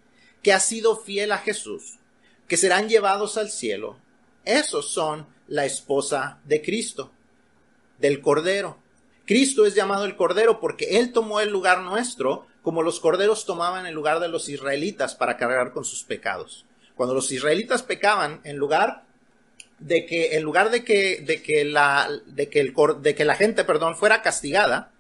que 0.43 0.53
ha 0.53 0.61
sido 0.61 0.97
fiel 0.97 1.33
a 1.33 1.39
Jesús, 1.39 1.99
que 2.49 2.57
serán 2.57 2.89
llevados 2.89 3.39
al 3.39 3.51
cielo, 3.51 3.97
esos 4.45 4.91
son 4.91 5.27
la 5.47 5.65
esposa 5.65 6.41
de 6.45 6.61
Cristo, 6.61 7.13
del 7.99 8.21
Cordero. 8.21 8.79
Cristo 9.25 9.65
es 9.65 9.75
llamado 9.75 10.05
el 10.05 10.17
Cordero 10.17 10.61
porque 10.61 10.99
Él 10.99 11.13
tomó 11.13 11.41
el 11.41 11.51
lugar 11.51 11.81
nuestro 11.81 12.47
como 12.63 12.83
los 12.83 12.99
corderos 12.99 13.45
tomaban 13.45 13.85
el 13.85 13.95
lugar 13.95 14.21
de 14.21 14.29
los 14.29 14.49
israelitas 14.49 15.15
para 15.15 15.37
cargar 15.37 15.73
con 15.73 15.85
sus 15.85 16.03
pecados. 16.03 16.65
Cuando 16.97 17.15
los 17.15 17.31
israelitas 17.31 17.83
pecaban, 17.83 18.41
en 18.45 18.57
lugar 18.57 19.05
de 19.79 20.07
que, 20.07 20.37
en 20.37 20.43
lugar 20.43 20.71
de 20.71 20.85
que, 20.85 21.21
de 21.21 21.43
que 21.43 21.65
la, 21.65 22.09
de 22.27 22.49
que 22.49 22.61
el, 22.61 22.75
de 23.01 23.15
que 23.15 23.25
la 23.25 23.37
gente, 23.37 23.65
perdón, 23.65 23.97
fuera 23.97 24.23
castigada, 24.23 24.93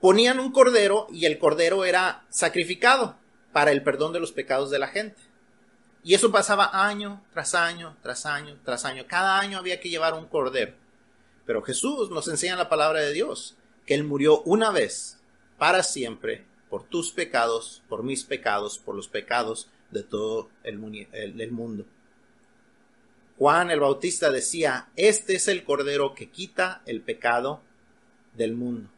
ponían 0.00 0.38
un 0.38 0.52
cordero 0.52 1.06
y 1.10 1.26
el 1.26 1.38
cordero 1.38 1.84
era 1.84 2.24
sacrificado 2.30 3.16
para 3.52 3.72
el 3.72 3.82
perdón 3.82 4.12
de 4.12 4.20
los 4.20 4.32
pecados 4.32 4.70
de 4.70 4.78
la 4.78 4.88
gente. 4.88 5.20
Y 6.02 6.14
eso 6.14 6.30
pasaba 6.30 6.86
año 6.86 7.24
tras 7.32 7.54
año, 7.54 7.96
tras 8.02 8.26
año, 8.26 8.58
tras 8.64 8.84
año. 8.84 9.04
Cada 9.08 9.40
año 9.40 9.58
había 9.58 9.80
que 9.80 9.88
llevar 9.88 10.14
un 10.14 10.26
cordero. 10.26 10.74
Pero 11.46 11.62
Jesús 11.62 12.10
nos 12.10 12.28
enseña 12.28 12.56
la 12.56 12.68
palabra 12.68 13.00
de 13.00 13.12
Dios, 13.12 13.56
que 13.86 13.94
Él 13.94 14.04
murió 14.04 14.40
una 14.42 14.70
vez, 14.70 15.18
para 15.58 15.82
siempre, 15.82 16.44
por 16.68 16.84
tus 16.84 17.12
pecados, 17.12 17.82
por 17.88 18.02
mis 18.02 18.24
pecados, 18.24 18.78
por 18.78 18.94
los 18.94 19.08
pecados 19.08 19.68
de 19.90 20.02
todo 20.02 20.50
el, 20.62 20.78
mundo. 20.78 21.84
Juan 23.38 23.70
el 23.70 23.80
Bautista 23.80 24.30
decía, 24.30 24.88
este 24.96 25.36
es 25.36 25.48
el 25.48 25.64
cordero 25.64 26.14
que 26.14 26.30
quita 26.30 26.82
el 26.86 27.02
pecado 27.02 27.60
del 28.34 28.54
mundo. 28.54 28.88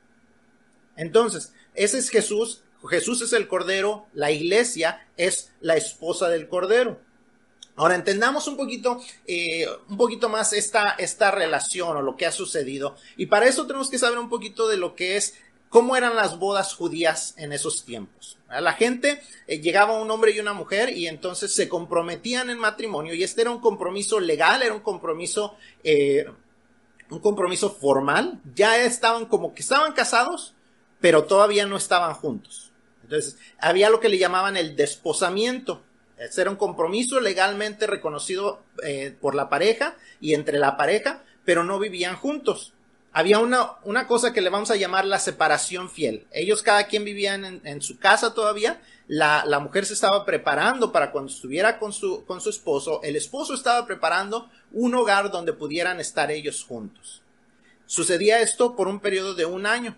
Entonces, 0.96 1.52
ese 1.74 1.98
es 1.98 2.10
Jesús, 2.10 2.62
Jesús 2.88 3.22
es 3.22 3.32
el 3.32 3.48
cordero, 3.48 4.06
la 4.12 4.30
iglesia 4.30 5.08
es 5.16 5.52
la 5.60 5.76
esposa 5.76 6.28
del 6.28 6.48
cordero. 6.48 7.00
Ahora 7.78 7.94
entendamos 7.94 8.48
un 8.48 8.56
poquito, 8.56 9.00
eh, 9.24 9.66
un 9.88 9.96
poquito 9.96 10.28
más 10.28 10.52
esta, 10.52 10.90
esta 10.98 11.30
relación 11.30 11.96
o 11.96 12.02
lo 12.02 12.16
que 12.16 12.26
ha 12.26 12.32
sucedido. 12.32 12.96
Y 13.16 13.26
para 13.26 13.46
eso 13.46 13.66
tenemos 13.68 13.88
que 13.88 13.98
saber 13.98 14.18
un 14.18 14.28
poquito 14.28 14.66
de 14.66 14.76
lo 14.76 14.96
que 14.96 15.16
es 15.16 15.34
cómo 15.68 15.96
eran 15.96 16.16
las 16.16 16.38
bodas 16.38 16.74
judías 16.74 17.34
en 17.36 17.52
esos 17.52 17.84
tiempos. 17.84 18.38
La 18.48 18.72
gente 18.72 19.20
eh, 19.46 19.60
llegaba 19.60 20.00
un 20.00 20.10
hombre 20.10 20.32
y 20.32 20.40
una 20.40 20.54
mujer 20.54 20.90
y 20.96 21.06
entonces 21.06 21.54
se 21.54 21.68
comprometían 21.68 22.48
en 22.50 22.58
matrimonio 22.58 23.14
y 23.14 23.22
este 23.22 23.42
era 23.42 23.50
un 23.50 23.60
compromiso 23.60 24.20
legal, 24.20 24.62
era 24.62 24.72
un 24.72 24.80
compromiso, 24.80 25.56
eh, 25.84 26.24
un 27.10 27.20
compromiso 27.20 27.70
formal. 27.70 28.40
Ya 28.54 28.82
estaban 28.82 29.26
como 29.26 29.54
que 29.54 29.62
estaban 29.62 29.92
casados, 29.92 30.54
pero 31.00 31.24
todavía 31.24 31.66
no 31.66 31.76
estaban 31.76 32.14
juntos. 32.14 32.72
Entonces 33.02 33.38
había 33.58 33.90
lo 33.90 34.00
que 34.00 34.08
le 34.08 34.18
llamaban 34.18 34.56
el 34.56 34.76
desposamiento. 34.76 35.82
Ese 36.16 36.40
era 36.40 36.50
un 36.50 36.56
compromiso 36.56 37.20
legalmente 37.20 37.86
reconocido 37.86 38.62
eh, 38.82 39.14
por 39.20 39.34
la 39.34 39.48
pareja 39.48 39.96
y 40.20 40.34
entre 40.34 40.58
la 40.58 40.76
pareja, 40.76 41.22
pero 41.44 41.64
no 41.64 41.78
vivían 41.78 42.16
juntos 42.16 42.72
había 43.18 43.40
una, 43.40 43.72
una 43.82 44.06
cosa 44.06 44.32
que 44.32 44.40
le 44.40 44.48
vamos 44.48 44.70
a 44.70 44.76
llamar 44.76 45.04
la 45.04 45.18
separación 45.18 45.90
fiel. 45.90 46.28
Ellos 46.30 46.62
cada 46.62 46.86
quien 46.86 47.04
vivían 47.04 47.60
en, 47.64 47.82
su 47.82 47.98
casa 47.98 48.32
todavía. 48.32 48.80
La, 49.08 49.42
la, 49.44 49.58
mujer 49.58 49.86
se 49.86 49.94
estaba 49.94 50.24
preparando 50.24 50.92
para 50.92 51.10
cuando 51.10 51.32
estuviera 51.32 51.80
con 51.80 51.92
su, 51.92 52.24
con 52.26 52.40
su 52.40 52.48
esposo. 52.48 53.00
El 53.02 53.16
esposo 53.16 53.54
estaba 53.54 53.84
preparando 53.86 54.48
un 54.70 54.94
hogar 54.94 55.32
donde 55.32 55.52
pudieran 55.52 55.98
estar 55.98 56.30
ellos 56.30 56.62
juntos. 56.62 57.20
Sucedía 57.86 58.40
esto 58.40 58.76
por 58.76 58.86
un 58.86 59.00
periodo 59.00 59.34
de 59.34 59.46
un 59.46 59.66
año. 59.66 59.96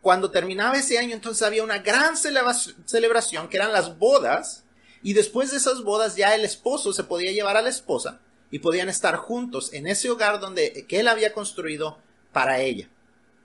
Cuando 0.00 0.30
terminaba 0.30 0.78
ese 0.78 0.98
año, 0.98 1.12
entonces 1.12 1.42
había 1.42 1.62
una 1.62 1.80
gran 1.80 2.16
celebración 2.16 3.48
que 3.50 3.58
eran 3.58 3.74
las 3.74 3.98
bodas. 3.98 4.64
Y 5.02 5.12
después 5.12 5.50
de 5.50 5.58
esas 5.58 5.82
bodas 5.82 6.16
ya 6.16 6.34
el 6.34 6.46
esposo 6.46 6.94
se 6.94 7.04
podía 7.04 7.32
llevar 7.32 7.58
a 7.58 7.62
la 7.62 7.68
esposa 7.68 8.18
y 8.50 8.60
podían 8.60 8.88
estar 8.88 9.16
juntos 9.16 9.74
en 9.74 9.86
ese 9.86 10.08
hogar 10.08 10.40
donde 10.40 10.86
que 10.88 11.00
él 11.00 11.08
había 11.08 11.34
construido 11.34 11.98
para 12.32 12.60
ella, 12.60 12.88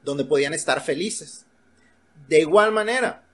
donde 0.03 0.25
podían 0.25 0.53
estar 0.53 0.83
felices. 0.83 1.45
De 2.27 2.39
igual 2.39 2.71
manera, 2.71 3.25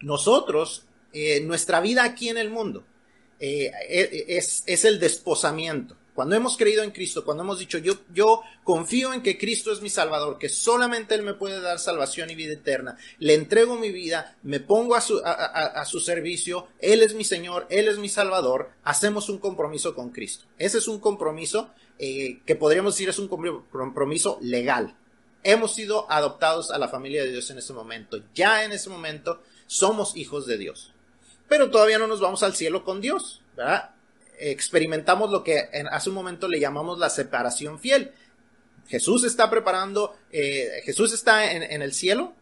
nosotros, 0.00 0.84
eh, 1.12 1.40
nuestra 1.40 1.80
vida 1.80 2.04
aquí 2.04 2.28
en 2.28 2.38
el 2.38 2.50
mundo, 2.50 2.84
eh, 3.38 3.70
e, 3.88 4.24
es, 4.36 4.62
es, 4.66 4.84
el 4.84 5.00
desposamiento. 5.00 5.96
Cuando 6.14 6.36
hemos 6.36 6.58
creído 6.58 6.82
en 6.82 6.90
Cristo, 6.90 7.24
cuando 7.24 7.42
hemos 7.42 7.58
dicho, 7.58 7.78
yo, 7.78 7.94
yo 8.12 8.42
confío 8.64 9.14
en 9.14 9.22
que 9.22 9.38
Cristo 9.38 9.72
es 9.72 9.80
mi 9.80 9.88
Salvador, 9.88 10.38
que 10.38 10.50
solamente 10.50 11.14
Él 11.14 11.22
me 11.22 11.32
puede 11.32 11.60
dar 11.60 11.78
salvación 11.78 12.28
y 12.28 12.34
vida 12.34 12.52
eterna, 12.52 12.98
le 13.18 13.34
entrego 13.34 13.76
mi 13.76 13.90
vida, 13.90 14.36
me 14.42 14.60
pongo 14.60 14.94
a 14.94 15.00
su, 15.00 15.22
a, 15.24 15.82
su 15.86 16.00
servicio, 16.00 16.68
Él 16.80 17.02
es 17.02 17.14
mi 17.14 17.24
Señor, 17.24 17.66
Él 17.70 17.88
es 17.88 17.96
mi 17.96 18.10
Salvador, 18.10 18.70
hacemos 18.84 19.30
un 19.30 19.38
compromiso 19.38 19.94
con 19.94 20.10
Cristo. 20.10 20.44
Ese 20.58 20.78
es 20.78 20.88
un 20.88 21.00
compromiso 21.00 21.70
eh, 22.02 22.40
que 22.46 22.56
podríamos 22.56 22.94
decir 22.94 23.10
es 23.10 23.18
un 23.18 23.28
compromiso 23.28 24.38
legal. 24.40 24.96
Hemos 25.42 25.74
sido 25.74 26.10
adoptados 26.10 26.70
a 26.70 26.78
la 26.78 26.88
familia 26.88 27.22
de 27.22 27.30
Dios 27.30 27.50
en 27.50 27.58
ese 27.58 27.74
momento. 27.74 28.22
Ya 28.34 28.64
en 28.64 28.72
ese 28.72 28.88
momento 28.88 29.42
somos 29.66 30.16
hijos 30.16 30.46
de 30.46 30.56
Dios. 30.56 30.94
Pero 31.46 31.70
todavía 31.70 31.98
no 31.98 32.06
nos 32.06 32.20
vamos 32.20 32.42
al 32.42 32.54
cielo 32.54 32.84
con 32.84 33.02
Dios, 33.02 33.42
¿verdad? 33.54 33.90
Experimentamos 34.38 35.30
lo 35.30 35.44
que 35.44 35.68
en, 35.72 35.88
hace 35.88 36.08
un 36.08 36.14
momento 36.14 36.48
le 36.48 36.58
llamamos 36.58 36.98
la 36.98 37.10
separación 37.10 37.78
fiel. 37.78 38.12
Jesús 38.88 39.24
está 39.24 39.50
preparando, 39.50 40.16
eh, 40.32 40.80
Jesús 40.84 41.12
está 41.12 41.52
en 41.52 41.82
el 41.82 41.92
cielo, 41.92 42.32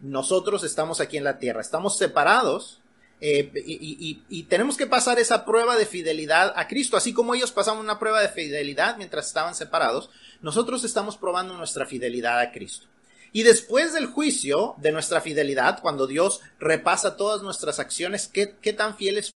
nosotros 0.00 0.64
estamos 0.64 1.00
aquí 1.00 1.18
en 1.18 1.24
la 1.24 1.38
tierra, 1.38 1.60
estamos 1.60 1.98
separados 1.98 2.80
eh, 3.26 3.50
y, 3.54 4.42
tenemos 4.50 4.76
que 4.76 4.86
pasar 4.86 5.18
esa 5.18 5.46
prueba 5.46 5.76
de 5.76 5.86
fidelidad 5.86 6.52
a 6.56 6.68
Cristo, 6.68 6.98
así 6.98 7.14
como 7.14 7.34
ellos 7.34 7.52
pasaban 7.52 7.80
una 7.80 7.98
prueba 7.98 8.20
de 8.20 8.28
fidelidad 8.28 8.98
mientras 8.98 9.28
estaban 9.28 9.54
separados, 9.54 10.10
nosotros 10.42 10.84
estamos 10.84 11.16
probando 11.16 11.56
nuestra 11.56 11.86
fidelidad 11.86 12.38
a 12.38 12.52
Cristo. 12.52 12.86
Y 13.32 13.42
después 13.42 13.94
del 13.94 14.08
juicio 14.08 14.74
de 14.76 14.92
nuestra 14.92 15.22
fidelidad, 15.22 15.80
cuando 15.80 16.06
Dios 16.06 16.42
repasa 16.60 17.16
todas 17.16 17.40
nuestras 17.40 17.78
acciones, 17.78 18.28
qué, 18.28 18.56
qué 18.60 18.74
tan 18.74 18.94
fieles 18.94 19.30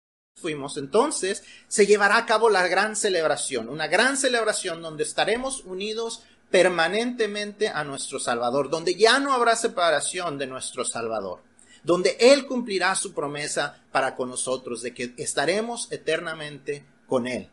fuimos, 0.40 0.78
entonces 0.78 1.44
se 1.68 1.84
llevará 1.84 2.16
a 2.16 2.24
cabo 2.24 2.48
la 2.48 2.66
gran 2.66 2.96
celebración, 2.96 3.68
una 3.68 3.86
gran 3.86 4.16
celebración 4.16 4.80
donde 4.80 5.02
estaremos 5.02 5.60
unidos 5.66 6.22
permanentemente 6.50 7.68
a 7.68 7.84
nuestro 7.84 8.18
Salvador, 8.18 8.70
donde 8.70 8.94
ya 8.94 9.18
no 9.18 9.34
habrá 9.34 9.56
separación 9.56 10.38
de 10.38 10.46
nuestro 10.46 10.86
Salvador 10.86 11.40
donde 11.84 12.16
Él 12.18 12.46
cumplirá 12.46 12.94
su 12.94 13.12
promesa 13.12 13.78
para 13.92 14.16
con 14.16 14.30
nosotros 14.30 14.82
de 14.82 14.92
que 14.92 15.14
estaremos 15.18 15.92
eternamente 15.92 16.84
con 17.06 17.26
Él. 17.26 17.48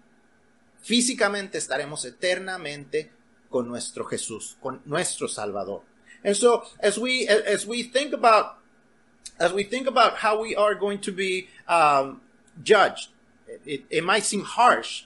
Físicamente 0.82 1.58
estaremos 1.58 2.06
eternamente 2.06 3.12
con 3.50 3.68
nuestro 3.68 4.06
Jesús, 4.06 4.58
con 4.62 4.82
nuestro 4.86 5.28
Salvador. 5.28 5.84
And 6.24 6.36
so, 6.36 6.64
as 6.80 6.98
we 6.98 7.28
as 7.28 7.66
we 7.66 7.84
think 7.84 8.14
about 8.14 8.58
as 9.40 9.52
we 9.54 9.64
think 9.64 9.88
about 9.88 10.18
how 10.18 10.40
we 10.42 10.56
are 10.56 10.76
going 10.76 11.00
to 11.00 11.12
be 11.12 11.48
um, 11.68 12.22
judged, 12.64 13.10
it, 13.66 13.86
it 13.90 14.04
might 14.04 14.24
seem 14.24 14.44
harsh, 14.44 15.06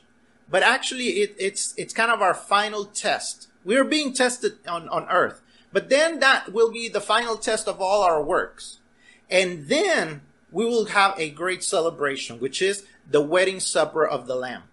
but 0.49 0.61
actually, 0.61 1.21
it, 1.21 1.35
it's 1.39 1.73
it's 1.77 1.93
kind 1.93 2.11
of 2.11 2.21
our 2.21 2.33
final 2.33 2.85
test. 2.85 3.47
We 3.63 3.77
are 3.77 3.83
being 3.83 4.13
tested 4.13 4.57
on 4.67 4.88
on 4.89 5.07
earth, 5.09 5.41
but 5.71 5.89
then 5.89 6.19
that 6.19 6.53
will 6.53 6.71
be 6.71 6.89
the 6.89 7.01
final 7.01 7.38
test 7.38 7.67
of 7.67 7.81
all 7.81 8.03
our 8.03 8.21
works. 8.21 8.79
And 9.29 9.67
then 9.67 10.21
we 10.51 10.65
will 10.65 10.85
have 10.85 11.19
a 11.19 11.29
great 11.29 11.63
celebration, 11.63 12.39
which 12.39 12.61
is 12.61 12.85
the 13.09 13.21
wedding 13.21 13.59
supper 13.59 14.05
of 14.05 14.27
the 14.27 14.35
Lamb. 14.35 14.63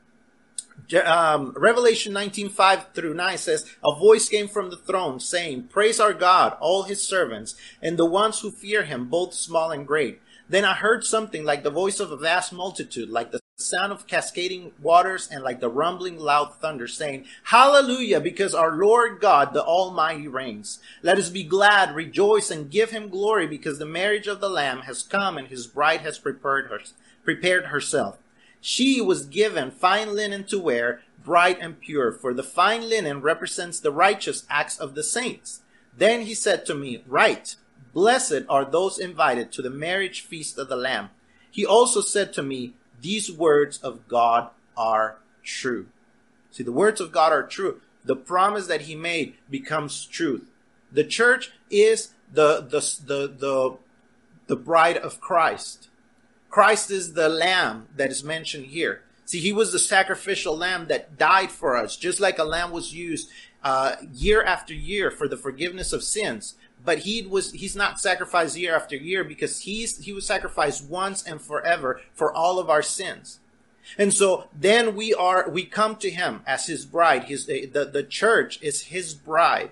Um, 1.05 1.53
Revelation 1.57 2.13
19, 2.13 2.49
5 2.51 2.93
through 2.93 3.15
9 3.15 3.39
says, 3.39 3.71
A 3.85 3.95
voice 3.95 4.29
came 4.29 4.49
from 4.49 4.71
the 4.71 4.77
throne 4.77 5.21
saying, 5.21 5.65
Praise 5.65 6.01
our 6.01 6.13
God, 6.13 6.57
all 6.61 6.85
his 6.85 7.03
servants, 7.03 7.55
and 7.81 7.99
the 7.99 8.07
ones 8.07 8.41
who 8.41 8.51
fear 8.51 8.85
him, 8.85 9.09
both 9.09 9.35
small 9.35 9.71
and 9.71 9.87
great. 9.87 10.21
Then 10.49 10.65
I 10.65 10.75
heard 10.75 11.05
something 11.05 11.45
like 11.45 11.63
the 11.63 11.71
voice 11.71 11.99
of 12.01 12.11
a 12.11 12.17
vast 12.17 12.53
multitude, 12.53 13.09
like 13.09 13.31
the 13.33 13.42
sound 13.63 13.93
of 13.93 14.07
cascading 14.07 14.73
waters 14.81 15.29
and 15.31 15.43
like 15.43 15.61
the 15.61 15.69
rumbling 15.69 16.19
loud 16.19 16.55
thunder, 16.57 16.87
saying, 16.87 17.27
Hallelujah, 17.45 18.21
because 18.21 18.55
our 18.55 18.73
Lord 18.73 19.21
God, 19.21 19.55
the 19.55 19.65
Almighty 19.65 20.29
reigns. 20.29 20.81
Let 21.03 21.19
us 21.19 21.31
be 21.31 21.45
glad, 21.45 21.95
rejoice, 21.95 22.51
and 22.51 22.71
give 22.71 22.91
him 22.91 23.09
glory, 23.09 23.47
because 23.47 23.79
the 23.79 23.87
marriage 23.87 24.27
of 24.27 24.41
the 24.41 24.51
Lamb 24.51 24.81
has 24.83 25.03
come, 25.03 25.39
and 25.39 25.49
his 25.49 25.67
bride 25.67 26.01
has 26.01 26.19
prepared, 26.19 26.67
her, 26.67 26.81
prepared 27.25 27.67
herself. 27.67 28.19
She 28.61 29.01
was 29.01 29.27
given 29.27 29.71
fine 29.71 30.15
linen 30.15 30.45
to 30.45 30.59
wear, 30.59 31.03
bright 31.25 31.59
and 31.61 31.81
pure, 31.81 32.13
for 32.13 32.33
the 32.33 32.43
fine 32.43 32.89
linen 32.89 33.21
represents 33.21 33.81
the 33.81 33.91
righteous 33.91 34.45
acts 34.49 34.79
of 34.79 34.95
the 34.95 35.03
saints. 35.03 35.63
Then 35.97 36.23
he 36.23 36.35
said 36.35 36.65
to 36.67 36.75
me, 36.75 37.03
Write, 37.07 37.57
blessed 37.93 38.45
are 38.49 38.65
those 38.65 38.99
invited 38.99 39.53
to 39.53 39.63
the 39.63 39.71
marriage 39.71 40.21
feast 40.21 40.59
of 40.59 40.69
the 40.69 40.77
Lamb. 40.77 41.11
He 41.51 41.67
also 41.67 42.01
said 42.01 42.33
to 42.33 42.43
me, 42.43 42.75
These 43.03 43.31
words 43.31 43.79
of 43.79 44.09
God 44.09 44.51
are 44.77 45.19
true. 45.43 45.89
See, 46.53 46.63
the 46.63 46.73
words 46.73 47.01
of 47.01 47.13
God 47.13 47.33
are 47.33 47.47
true. 47.47 47.81
The 48.05 48.17
promise 48.17 48.67
that 48.69 48.83
he 48.83 48.95
made 48.95 49.35
becomes 49.51 50.07
truth. 50.07 50.49
The 50.91 51.05
church 51.05 51.53
is 51.71 52.15
the, 52.33 52.61
the, 52.61 52.81
the, 53.05 53.29
the, 53.29 53.77
the 54.47 54.57
bride 54.57 54.97
of 54.97 55.21
Christ. 55.21 55.89
Christ 56.49 56.91
is 56.91 57.15
the 57.15 57.29
lamb 57.29 57.89
that 57.97 58.11
is 58.11 58.23
mentioned 58.23 58.67
here. 58.67 59.03
See, 59.25 59.41
he 59.41 59.53
was 59.53 59.73
the 59.73 59.79
sacrificial 59.79 60.57
lamb 60.57 60.87
that 60.89 61.17
died 61.17 61.51
for 61.51 61.77
us, 61.77 61.97
just 61.97 62.21
like 62.21 62.39
a 62.39 62.45
lamb 62.45 62.71
was 62.71 62.95
used 62.95 63.31
uh, 63.65 63.97
year 64.13 64.43
after 64.43 64.75
year 64.75 65.11
for 65.11 65.27
the 65.27 65.37
forgiveness 65.37 65.93
of 65.93 66.03
sins. 66.03 66.55
But 66.85 67.01
he 67.01 67.23
was 67.23 67.53
he's 67.53 67.77
not 67.77 68.01
sacrificed 68.01 68.57
year 68.57 68.75
after 68.75 68.97
year 68.97 69.25
because 69.25 69.61
he's 69.61 69.99
he 70.05 70.13
was 70.13 70.27
sacrificed 70.27 70.85
once 70.85 71.23
and 71.23 71.41
forever 71.41 72.01
for 72.13 72.33
all 72.33 72.59
of 72.59 72.69
our 72.69 72.83
sins. 72.83 73.39
And 73.99 74.13
so 74.13 74.49
then 74.59 74.95
we 74.97 75.13
are 75.15 75.49
we 75.49 75.65
come 75.65 75.97
to 75.97 76.11
him 76.11 76.43
as 76.47 76.67
his 76.67 76.87
bride. 76.87 77.25
His 77.25 77.49
eh, 77.49 77.67
the, 77.73 77.85
the 77.85 78.03
church 78.03 78.61
is 78.63 78.83
his 78.83 79.15
bride. 79.15 79.71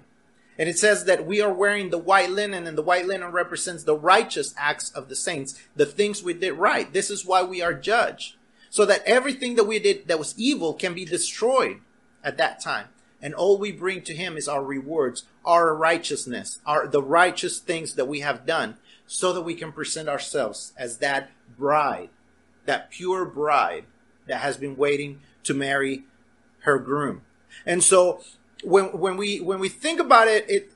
And 0.59 0.69
it 0.69 0.79
says 0.79 1.07
that 1.07 1.27
we 1.27 1.41
are 1.41 1.53
wearing 1.53 1.89
the 1.89 1.97
white 1.97 2.31
linen, 2.31 2.67
and 2.67 2.77
the 2.77 2.83
white 2.83 3.07
linen 3.07 3.33
represents 3.33 3.85
the 3.85 3.97
righteous 3.97 4.53
acts 4.59 4.91
of 4.91 5.09
the 5.09 5.17
saints, 5.17 5.59
the 5.75 5.87
things 5.87 6.23
we 6.23 6.35
did 6.35 6.53
right. 6.53 6.93
This 6.93 7.09
is 7.09 7.25
why 7.25 7.43
we 7.43 7.63
are 7.63 7.73
judged. 7.73 8.37
So 8.69 8.85
that 8.85 9.03
everything 9.07 9.55
that 9.55 9.65
we 9.65 9.79
did 9.79 10.07
that 10.09 10.19
was 10.19 10.35
evil 10.37 10.75
can 10.75 10.93
be 10.93 11.07
destroyed 11.07 11.81
at 12.23 12.37
that 12.37 12.61
time 12.61 12.89
and 13.23 13.35
all 13.35 13.59
we 13.59 13.73
bring 13.73 14.03
to 14.03 14.15
him 14.15 14.37
is 14.37 14.49
our 14.49 14.65
rewards, 14.65 15.25
our 15.45 15.75
righteousness, 15.75 16.59
our 16.67 16.87
the 16.87 17.03
righteous 17.03 17.59
things 17.59 17.95
that 17.95 18.09
we 18.09 18.21
have 18.21 18.47
done, 18.47 18.77
so 19.07 19.33
that 19.33 19.43
we 19.43 19.55
can 19.55 19.73
present 19.73 20.09
ourselves 20.09 20.73
as 20.77 20.99
that 20.99 21.31
bride, 21.59 22.11
that 22.67 22.91
pure 22.91 23.25
bride 23.25 23.85
that 24.27 24.41
has 24.41 24.57
been 24.57 24.77
waiting 24.77 25.21
to 25.45 25.55
marry 25.55 26.05
her 26.61 26.79
groom. 26.79 27.23
And 27.67 27.83
so 27.83 28.23
when 28.63 28.99
when 28.99 29.17
we 29.17 29.41
when 29.41 29.59
we 29.59 29.69
think 29.69 30.01
about 30.01 30.29
it, 30.29 30.49
it 30.49 30.71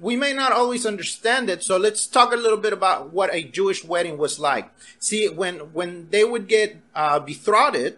we 0.00 0.16
may 0.16 0.32
not 0.32 0.52
always 0.52 0.84
understand 0.84 1.48
it. 1.48 1.62
So 1.62 1.76
let's 1.76 2.06
talk 2.06 2.32
a 2.32 2.36
little 2.36 2.58
bit 2.58 2.72
about 2.72 3.12
what 3.12 3.32
a 3.32 3.42
Jewish 3.42 3.84
wedding 3.84 4.18
was 4.18 4.38
like. 4.38 4.70
See, 4.98 5.28
when 5.28 5.72
when 5.72 6.08
they 6.10 6.24
would 6.24 6.48
get 6.48 6.76
uh, 6.94 7.20
betrothed, 7.20 7.96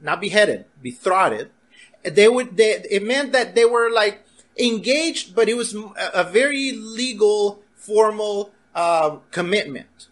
not 0.00 0.20
beheaded, 0.20 0.64
betrothed, 0.80 1.50
they 2.02 2.28
would 2.28 2.56
they 2.56 2.82
it 2.90 3.02
meant 3.02 3.32
that 3.32 3.54
they 3.54 3.64
were 3.64 3.90
like 3.90 4.24
engaged 4.58 5.34
but 5.34 5.48
it 5.48 5.54
was 5.54 5.74
a, 6.14 6.24
very 6.24 6.72
legal 6.72 7.62
formal 7.74 8.52
uh, 8.74 9.16
commitment. 9.30 10.08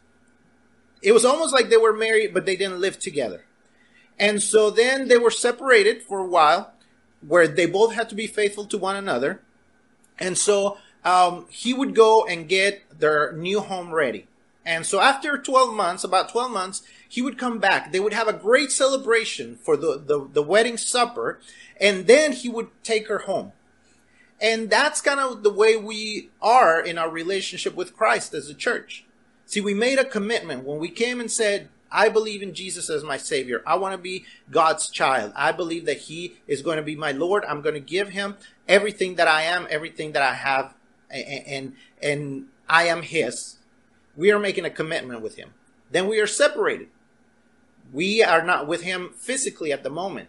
It 1.03 1.13
was 1.13 1.25
almost 1.25 1.53
like 1.53 1.69
they 1.69 1.77
were 1.77 1.93
married 1.93 2.33
but 2.33 2.47
they 2.47 2.57
didn't 2.57 2.81
live 2.81 2.99
together. 2.99 3.45
And 4.19 4.43
so 4.43 4.71
then 4.71 5.09
they 5.09 5.17
were 5.17 5.31
separated 5.31 6.03
for 6.03 6.19
a 6.19 6.27
while 6.27 6.73
where 7.27 7.49
they 7.49 7.67
both 7.67 7.95
had 7.95 8.09
to 8.11 8.15
be 8.15 8.27
faithful 8.27 8.67
to 8.67 8.79
one 8.79 8.97
another. 8.97 9.43
And 10.19 10.37
so 10.37 10.79
um, 11.05 11.47
he 11.51 11.73
would 11.73 11.95
go 11.95 12.27
and 12.27 12.49
get 12.49 12.99
their 12.99 13.33
new 13.33 13.61
home 13.61 13.93
ready. 13.93 14.27
And 14.65 14.85
so 14.85 15.01
after 15.01 15.39
12 15.39 15.75
months, 15.75 16.05
about 16.05 16.29
12 16.29 16.51
months, 16.51 16.83
he 17.09 17.23
would 17.23 17.39
come 17.39 17.59
back. 17.59 17.93
They 17.93 18.01
would 18.01 18.13
have 18.13 18.29
a 18.29 18.33
great 18.33 18.71
celebration 18.71 19.57
for 19.57 19.77
the, 19.77 20.03
the, 20.05 20.29
the 20.33 20.43
wedding 20.43 20.77
supper 20.77 21.41
and 21.81 22.07
then 22.07 22.33
he 22.33 22.49
would 22.49 22.69
take 22.83 23.09
her 23.09 23.21
home. 23.21 23.53
And 24.41 24.71
that's 24.71 25.01
kind 25.01 25.21
of 25.21 25.43
the 25.43 25.53
way 25.53 25.77
we 25.77 26.31
are 26.41 26.81
in 26.81 26.99
our 26.99 27.11
relationship 27.11 27.75
with 27.75 27.97
Christ 27.97 28.35
as 28.35 28.49
a 28.49 28.55
church. 28.55 29.05
See, 29.47 29.61
we 29.61 29.75
made 29.75 29.99
a 29.99 30.05
commitment 30.05 30.65
when 30.65 30.79
we 30.79 30.89
came 30.89 31.21
and 31.21 31.31
said, 31.31 31.69
I 31.93 32.09
believe 32.09 32.43
in 32.43 32.55
Jesus 32.55 32.89
as 32.89 33.03
my 33.03 33.17
Savior. 33.17 33.63
I 33.67 33.75
want 33.75 33.95
to 33.95 33.99
be 33.99 34.25
God's 34.51 34.89
child. 34.89 35.33
I 35.35 35.53
believe 35.53 35.87
that 35.87 35.99
He 35.99 36.37
is 36.47 36.63
going 36.63 36.77
to 36.77 36.83
be 36.83 36.95
my 36.95 37.13
Lord. 37.13 37.45
I'm 37.45 37.63
going 37.63 37.75
to 37.75 37.81
give 37.81 38.11
Him 38.11 38.37
everything 38.69 39.17
that 39.17 39.27
I 39.27 39.43
am, 39.43 39.67
everything 39.69 40.13
that 40.13 40.23
I 40.23 40.35
have, 40.35 40.75
and, 41.11 41.75
and, 42.01 42.47
I 42.69 42.85
am 42.85 43.03
His. 43.03 43.57
We 44.17 44.31
are 44.31 44.39
making 44.39 44.65
a 44.65 44.71
commitment 44.71 45.23
with 45.23 45.35
Him. 45.35 45.55
Then 45.91 46.07
we 46.07 46.21
are 46.21 46.27
separated. 46.29 46.87
We 47.93 48.23
are 48.23 48.45
not 48.45 48.69
with 48.69 48.83
Him 48.83 49.11
physically 49.17 49.73
at 49.73 49.83
the 49.83 49.91
moment 49.91 50.29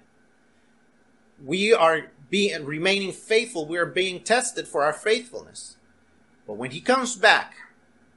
we 1.45 1.73
are 1.73 2.07
being 2.29 2.65
remaining 2.65 3.11
faithful. 3.11 3.65
We 3.67 3.77
are 3.77 3.85
being 3.85 4.23
tested 4.23 4.67
for 4.67 4.83
our 4.83 4.93
faithfulness. 4.93 5.77
But 6.47 6.53
when 6.53 6.71
he 6.71 6.81
comes 6.81 7.15
back, 7.15 7.55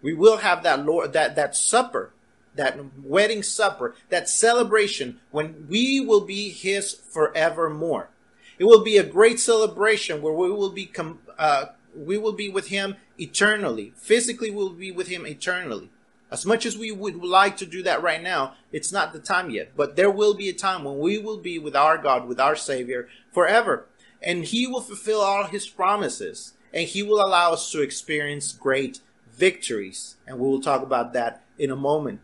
we 0.03 0.15
will 0.15 0.39
have 0.39 0.63
that 0.63 0.85
Lord, 0.85 1.13
that, 1.13 1.37
that 1.37 1.57
supper, 1.57 2.13
that 2.55 2.79
wedding 3.03 3.43
supper, 3.43 3.95
that 4.11 4.29
celebration 4.29 5.21
when 5.31 5.67
we 5.69 6.01
will 6.01 6.21
be 6.21 6.51
his 6.51 6.93
forevermore. 6.93 8.11
It 8.59 8.65
will 8.65 8.85
be 8.85 8.97
a 8.97 9.05
great 9.05 9.41
celebration 9.41 10.23
where 10.23 10.33
we 10.33 10.51
will 10.51 10.71
be, 10.71 10.87
com- 10.87 11.19
uh, 11.37 11.67
we 11.97 12.17
will 12.17 12.33
be 12.33 12.49
with 12.49 12.69
him 12.69 12.97
eternally. 13.19 13.93
Physically, 13.97 14.51
we'll 14.51 14.71
be 14.71 14.93
with 14.93 15.09
him 15.09 15.27
eternally. 15.27 15.91
As 16.35 16.45
much 16.45 16.67
as 16.67 16.77
we 16.77 16.91
would 16.91 17.23
like 17.23 17.57
to 17.59 17.65
do 17.65 17.81
that 17.85 18.03
right 18.03 18.21
now, 18.21 18.55
it's 18.73 18.91
not 18.91 19.13
the 19.13 19.21
time 19.21 19.51
yet. 19.51 19.77
But 19.77 19.95
there 19.95 20.11
will 20.11 20.35
be 20.35 20.49
a 20.49 20.53
time 20.53 20.83
when 20.83 20.99
we 20.99 21.17
will 21.17 21.39
be 21.39 21.61
with 21.61 21.77
our 21.77 21.97
God, 21.97 22.27
with 22.27 22.41
our 22.41 22.57
Savior 22.57 23.07
forever. 23.33 23.87
And 24.21 24.45
He 24.45 24.67
will 24.67 24.81
fulfill 24.81 25.21
all 25.21 25.45
His 25.45 25.69
promises. 25.69 26.55
And 26.73 26.89
He 26.89 27.05
will 27.05 27.25
allow 27.25 27.53
us 27.53 27.71
to 27.71 27.83
experience 27.83 28.51
great 28.51 28.99
victories. 29.31 30.17
And 30.27 30.41
we 30.41 30.49
will 30.49 30.61
talk 30.61 30.83
about 30.83 31.13
that 31.13 31.45
in 31.57 31.71
a 31.71 31.77
moment. 31.77 32.19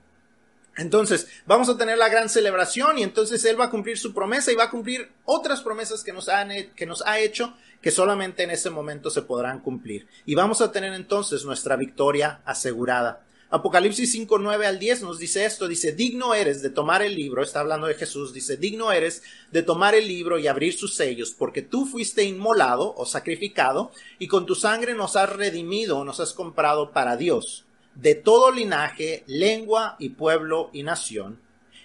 Entonces, 0.76 1.28
vamos 1.46 1.68
a 1.68 1.78
tener 1.78 1.96
la 1.96 2.08
gran 2.08 2.28
celebración 2.28 2.98
y 2.98 3.04
entonces 3.04 3.44
Él 3.44 3.60
va 3.60 3.66
a 3.66 3.70
cumplir 3.70 3.96
su 3.96 4.12
promesa 4.12 4.50
y 4.50 4.56
va 4.56 4.64
a 4.64 4.70
cumplir 4.70 5.08
otras 5.24 5.60
promesas 5.60 6.02
que 6.02 6.12
nos, 6.12 6.28
han, 6.28 6.50
que 6.74 6.86
nos 6.86 7.06
ha 7.06 7.20
hecho 7.20 7.54
que 7.80 7.92
solamente 7.92 8.42
en 8.42 8.50
ese 8.50 8.70
momento 8.70 9.08
se 9.08 9.22
podrán 9.22 9.60
cumplir. 9.60 10.08
Y 10.26 10.34
vamos 10.34 10.60
a 10.60 10.72
tener 10.72 10.94
entonces 10.94 11.44
nuestra 11.44 11.76
victoria 11.76 12.40
asegurada. 12.44 13.22
Apocalipsis 13.52 14.12
5, 14.12 14.38
9 14.38 14.64
al 14.64 14.78
10 14.78 15.02
nos 15.02 15.18
dice 15.18 15.44
esto, 15.44 15.66
dice, 15.66 15.92
digno 15.92 16.34
eres 16.34 16.62
de 16.62 16.70
tomar 16.70 17.02
el 17.02 17.16
libro, 17.16 17.42
está 17.42 17.58
hablando 17.58 17.88
de 17.88 17.94
Jesús, 17.94 18.32
dice, 18.32 18.56
digno 18.56 18.92
eres 18.92 19.24
de 19.50 19.64
tomar 19.64 19.96
el 19.96 20.06
libro 20.06 20.38
y 20.38 20.46
abrir 20.46 20.72
sus 20.72 20.94
sellos, 20.94 21.32
porque 21.32 21.60
tú 21.60 21.84
fuiste 21.84 22.22
inmolado 22.22 22.94
o 22.96 23.04
sacrificado, 23.06 23.90
y 24.20 24.28
con 24.28 24.46
tu 24.46 24.54
sangre 24.54 24.94
nos 24.94 25.16
has 25.16 25.30
redimido, 25.30 26.04
nos 26.04 26.20
has 26.20 26.32
comprado 26.32 26.92
para 26.92 27.16
Dios, 27.16 27.64
de 27.96 28.14
todo 28.14 28.52
linaje, 28.52 29.24
lengua 29.26 29.96
y 29.98 30.10
pueblo 30.10 30.70
y 30.72 30.84
nación, 30.84 31.40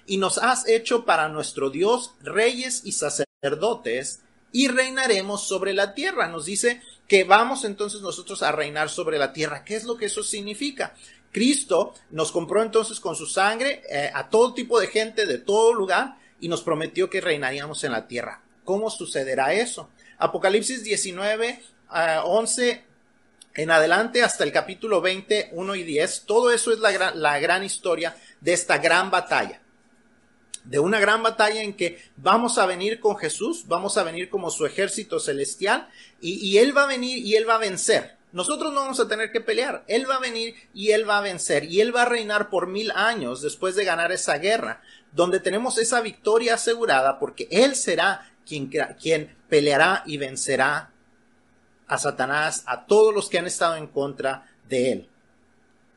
y 0.05 0.17
nos 0.17 0.37
has 0.37 0.67
hecho 0.67 1.03
para 1.03 1.29
nuestro 1.29 1.71
Dios 1.71 2.13
reyes 2.21 2.83
y 2.85 2.91
sacerdotes, 2.91 4.21
y 4.51 4.69
reinaremos 4.69 5.45
sobre 5.45 5.73
la 5.73 5.93
tierra. 5.93 6.29
Nos 6.29 6.45
dice 6.45 6.81
que 7.09 7.25
vamos 7.25 7.65
entonces 7.65 7.99
nosotros 7.99 8.41
a 8.41 8.53
reinar 8.53 8.89
sobre 8.89 9.19
la 9.19 9.33
tierra. 9.33 9.65
¿Qué 9.65 9.75
es 9.75 9.83
lo 9.83 9.97
que 9.97 10.05
eso 10.05 10.23
significa? 10.23 10.95
Cristo 11.35 11.93
nos 12.11 12.31
compró 12.31 12.63
entonces 12.63 13.01
con 13.01 13.13
su 13.13 13.25
sangre 13.25 13.83
eh, 13.89 14.09
a 14.13 14.29
todo 14.29 14.53
tipo 14.53 14.79
de 14.79 14.87
gente 14.87 15.25
de 15.25 15.37
todo 15.37 15.73
lugar 15.73 16.15
y 16.39 16.47
nos 16.47 16.61
prometió 16.61 17.09
que 17.09 17.19
reinaríamos 17.19 17.83
en 17.83 17.91
la 17.91 18.07
tierra. 18.07 18.41
¿Cómo 18.63 18.89
sucederá 18.89 19.51
eso? 19.51 19.89
Apocalipsis 20.17 20.81
19, 20.85 21.61
11 22.23 22.69
eh, 22.69 22.85
en 23.53 23.69
adelante 23.69 24.23
hasta 24.23 24.45
el 24.45 24.53
capítulo 24.53 25.01
20, 25.01 25.49
1 25.51 25.75
y 25.75 25.83
10, 25.83 26.23
todo 26.25 26.51
eso 26.51 26.71
es 26.71 26.79
la 26.79 26.93
gran, 26.93 27.21
la 27.21 27.37
gran 27.39 27.65
historia 27.65 28.15
de 28.39 28.53
esta 28.53 28.77
gran 28.77 29.11
batalla. 29.11 29.61
De 30.63 30.79
una 30.79 31.01
gran 31.01 31.21
batalla 31.21 31.61
en 31.61 31.73
que 31.73 32.01
vamos 32.15 32.57
a 32.57 32.65
venir 32.65 33.01
con 33.01 33.17
Jesús, 33.17 33.67
vamos 33.67 33.97
a 33.97 34.03
venir 34.03 34.29
como 34.29 34.49
su 34.51 34.65
ejército 34.65 35.19
celestial 35.19 35.89
y 36.21 36.59
Él 36.59 36.75
va 36.75 36.83
a 36.83 36.87
venir 36.87 37.17
y 37.17 37.35
Él 37.35 37.47
va 37.47 37.55
a 37.55 37.59
vencer. 37.59 38.14
Nosotros 38.35 38.73
no 38.73 38.81
vamos 38.81 38.99
a 38.99 39.07
tener 39.07 39.31
que 39.31 39.39
pelear. 39.39 39.85
Él 39.87 40.09
va 40.09 40.17
a 40.17 40.19
venir 40.19 40.55
y 40.73 40.91
Él 40.91 41.09
va 41.09 41.19
a 41.19 41.21
vencer. 41.21 41.63
Y 41.63 41.79
Él 41.79 41.95
va 41.95 42.01
a 42.01 42.09
reinar 42.09 42.49
por 42.49 42.67
mil 42.67 42.91
años 42.91 43.41
después 43.41 43.77
de 43.77 43.85
ganar 43.85 44.11
esa 44.11 44.37
guerra, 44.39 44.81
donde 45.13 45.39
tenemos 45.39 45.77
esa 45.77 46.01
victoria 46.01 46.55
asegurada 46.55 47.17
porque 47.17 47.47
Él 47.49 47.77
será 47.77 48.29
quien, 48.45 48.69
quien 49.01 49.37
peleará 49.47 50.03
y 50.05 50.17
vencerá 50.17 50.91
a 51.87 51.97
Satanás, 51.97 52.63
a 52.65 52.85
todos 52.85 53.15
los 53.15 53.29
que 53.29 53.39
han 53.39 53.47
estado 53.47 53.77
en 53.77 53.87
contra 53.87 54.53
de 54.67 54.91
Él. 54.91 55.09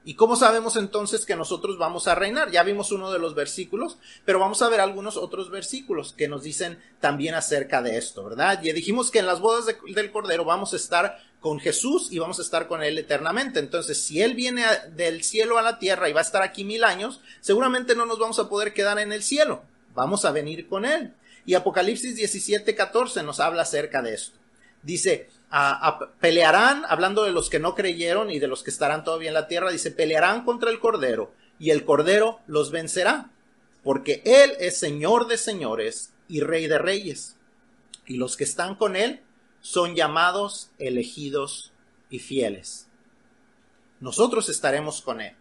¿Y 0.05 0.15
cómo 0.15 0.37
sabemos 0.37 0.77
entonces 0.77 1.27
que 1.27 1.35
nosotros 1.35 1.77
vamos 1.77 2.07
a 2.07 2.15
reinar? 2.15 2.53
Ya 2.53 2.62
vimos 2.62 2.93
uno 2.93 3.11
de 3.11 3.19
los 3.19 3.35
versículos, 3.35 3.99
pero 4.25 4.39
vamos 4.39 4.62
a 4.62 4.69
ver 4.69 4.81
algunos 4.81 5.17
otros 5.17 5.51
versículos 5.51 6.15
que 6.15 6.29
nos 6.29 6.45
dicen 6.45 6.79
también 7.01 7.35
acerca 7.35 7.83
de 7.83 7.99
esto, 7.99 8.25
¿verdad? 8.25 8.62
Ya 8.62 8.73
dijimos 8.73 9.11
que 9.11 9.19
en 9.19 9.27
las 9.27 9.41
bodas 9.41 9.67
del 9.67 10.12
Cordero 10.12 10.45
vamos 10.45 10.73
a 10.73 10.77
estar 10.77 11.19
con 11.41 11.61
Jesús 11.61 12.09
y 12.11 12.18
vamos 12.18 12.39
a 12.39 12.43
estar 12.43 12.66
con 12.66 12.82
Él 12.82 12.99
eternamente. 12.99 13.61
Entonces, 13.61 14.03
si 14.03 14.22
Él 14.22 14.34
viene 14.34 14.64
del 14.95 15.22
cielo 15.22 15.59
a 15.59 15.62
la 15.62 15.78
tierra 15.78 16.09
y 16.09 16.12
va 16.12 16.20
a 16.20 16.24
estar 16.24 16.43
aquí 16.43 16.64
mil 16.64 16.84
años, 16.84 17.20
seguramente 17.41 17.95
no 17.95 18.07
nos 18.07 18.18
vamos 18.18 18.39
a 18.39 18.49
poder 18.49 18.72
quedar 18.72 18.99
en 18.99 19.12
el 19.12 19.22
cielo. 19.22 19.62
Vamos 19.95 20.24
a 20.24 20.32
venir 20.32 20.68
con 20.68 20.84
Él. 20.84 21.12
Y 21.47 21.55
Apocalipsis 21.55 22.16
17, 22.16 22.74
14 22.74 23.22
nos 23.22 23.41
habla 23.41 23.62
acerca 23.62 24.03
de 24.03 24.14
esto. 24.14 24.36
Dice, 24.82 25.28
pelearán, 26.20 26.84
hablando 26.89 27.24
de 27.24 27.32
los 27.32 27.49
que 27.49 27.59
no 27.59 27.74
creyeron 27.74 28.30
y 28.30 28.39
de 28.39 28.49
los 28.49 28.62
que 28.62 28.70
estarán 28.70 29.05
todavía 29.05 29.28
en 29.28 29.34
la 29.34 29.49
tierra, 29.49 29.70
dice, 29.70 29.91
pelearán 29.91 30.45
contra 30.45 30.70
el 30.70 30.78
Cordero 30.78 31.32
y 31.59 31.70
el 31.70 31.84
Cordero 31.84 32.41
los 32.47 32.70
vencerá, 32.70 33.30
porque 33.82 34.22
Él 34.24 34.53
es 34.61 34.78
Señor 34.78 35.26
de 35.26 35.39
señores 35.39 36.11
y 36.28 36.41
Rey 36.41 36.66
de 36.66 36.78
reyes. 36.78 37.36
Y 38.07 38.16
los 38.16 38.36
que 38.36 38.45
están 38.45 38.74
con 38.74 38.97
Él 38.97 39.20
son 39.71 39.95
llamados, 39.95 40.71
elegidos 40.79 41.73
y 42.11 42.19
fieles. 42.19 42.89
Nosotros 44.01 44.49
estaremos 44.49 45.03
con 45.03 45.21
Él. 45.21 45.35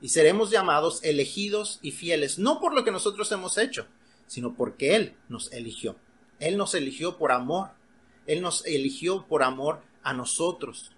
Y 0.00 0.08
seremos 0.08 0.50
llamados 0.50 1.02
elegidos 1.02 1.78
y 1.82 1.90
fieles, 1.90 2.38
no 2.38 2.60
por 2.60 2.74
lo 2.74 2.84
que 2.84 2.90
nosotros 2.90 3.30
hemos 3.32 3.58
hecho, 3.58 3.86
sino 4.26 4.54
porque 4.54 4.96
Él 4.96 5.16
nos 5.28 5.52
eligió. 5.52 5.96
Él 6.38 6.56
nos 6.56 6.74
eligió 6.74 7.18
por 7.18 7.32
amor 7.32 7.70
él 8.30 8.42
nos 8.42 8.64
eligió 8.64 9.26
por 9.26 9.42
amor 9.42 9.82
a 10.04 10.12
nosotros. 10.12 10.92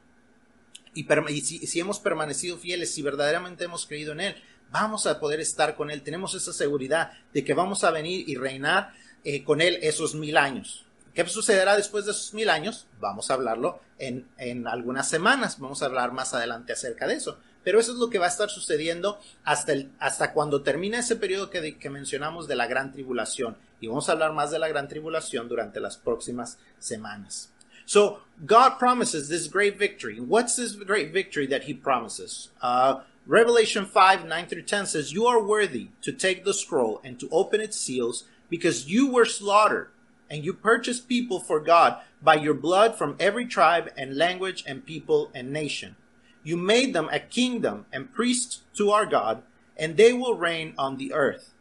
Y, 0.94 1.04
si, 1.40 1.80
hemos 1.80 1.98
permanecido 1.98 2.58
fieles, 2.58 2.92
si 2.92 3.00
verdaderamente 3.00 3.64
hemos 3.64 3.86
creído 3.86 4.12
en 4.12 4.20
Él, 4.20 4.34
vamos 4.70 5.06
a 5.06 5.18
poder 5.18 5.40
estar 5.40 5.74
con 5.74 5.90
Él. 5.90 6.02
Tenemos 6.02 6.34
esa 6.34 6.52
seguridad 6.52 7.12
de 7.32 7.42
que 7.42 7.54
vamos 7.54 7.84
a 7.84 7.90
venir 7.90 8.28
y 8.28 8.34
reinar 8.34 8.92
eh, 9.24 9.44
con 9.44 9.62
Él 9.62 9.78
esos 9.80 10.14
mil 10.14 10.36
años. 10.36 10.84
¿Qué 11.14 11.26
sucederá 11.28 11.76
después 11.76 12.06
de 12.06 12.12
esos 12.12 12.32
mil 12.32 12.48
años? 12.48 12.86
Vamos 12.98 13.30
a 13.30 13.34
hablarlo 13.34 13.80
en, 13.98 14.26
en 14.38 14.66
algunas 14.66 15.08
semanas. 15.08 15.58
Vamos 15.58 15.82
a 15.82 15.86
hablar 15.86 16.12
más 16.12 16.32
adelante 16.32 16.72
acerca 16.72 17.06
de 17.06 17.14
eso. 17.14 17.38
Pero 17.62 17.78
eso 17.78 17.92
es 17.92 17.98
lo 17.98 18.08
que 18.08 18.18
va 18.18 18.26
a 18.26 18.30
estar 18.30 18.48
sucediendo 18.48 19.20
hasta, 19.44 19.72
el, 19.72 19.90
hasta 20.00 20.32
cuando 20.32 20.62
termine 20.62 20.98
ese 20.98 21.16
periodo 21.16 21.50
que, 21.50 21.78
que 21.78 21.90
mencionamos 21.90 22.48
de 22.48 22.56
la 22.56 22.66
gran 22.66 22.92
tribulación. 22.92 23.56
Y 23.80 23.88
vamos 23.88 24.08
a 24.08 24.12
hablar 24.12 24.32
más 24.32 24.50
de 24.50 24.58
la 24.58 24.68
gran 24.68 24.88
tribulación 24.88 25.48
durante 25.48 25.80
las 25.80 25.96
próximas 25.96 26.58
semanas. 26.78 27.50
So, 27.84 28.22
God 28.46 28.78
promises 28.78 29.28
this 29.28 29.48
great 29.48 29.76
victory. 29.76 30.18
What's 30.18 30.56
this 30.56 30.76
great 30.76 31.12
victory 31.12 31.46
that 31.48 31.64
He 31.64 31.74
promises? 31.74 32.50
Uh, 32.62 33.02
Revelation 33.26 33.86
5 33.86 34.24
9 34.24 34.46
through 34.46 34.62
10 34.62 34.86
says, 34.86 35.12
You 35.12 35.26
are 35.26 35.42
worthy 35.42 35.88
to 36.02 36.12
take 36.12 36.44
the 36.44 36.54
scroll 36.54 37.00
and 37.04 37.20
to 37.20 37.28
open 37.30 37.60
its 37.60 37.76
seals 37.76 38.24
because 38.48 38.88
you 38.88 39.12
were 39.12 39.24
slaughtered 39.24 39.91
and 40.32 40.46
you 40.46 40.54
purchased 40.54 41.10
people 41.10 41.38
for 41.38 41.60
God 41.60 41.98
by 42.22 42.36
your 42.36 42.54
blood 42.54 42.96
from 42.96 43.16
every 43.20 43.44
tribe 43.44 43.92
and 43.98 44.16
language 44.16 44.64
and 44.66 44.86
people 44.86 45.30
and 45.34 45.52
nation. 45.52 45.94
You 46.42 46.56
made 46.56 46.94
them 46.94 47.10
a 47.12 47.20
kingdom 47.20 47.84
and 47.92 48.14
priests 48.14 48.62
to 48.78 48.90
our 48.90 49.04
God, 49.04 49.42
and 49.76 49.98
they 49.98 50.14
will 50.14 50.34
reign 50.34 50.72
on 50.78 50.96
the 50.96 51.12
earth. 51.12 51.52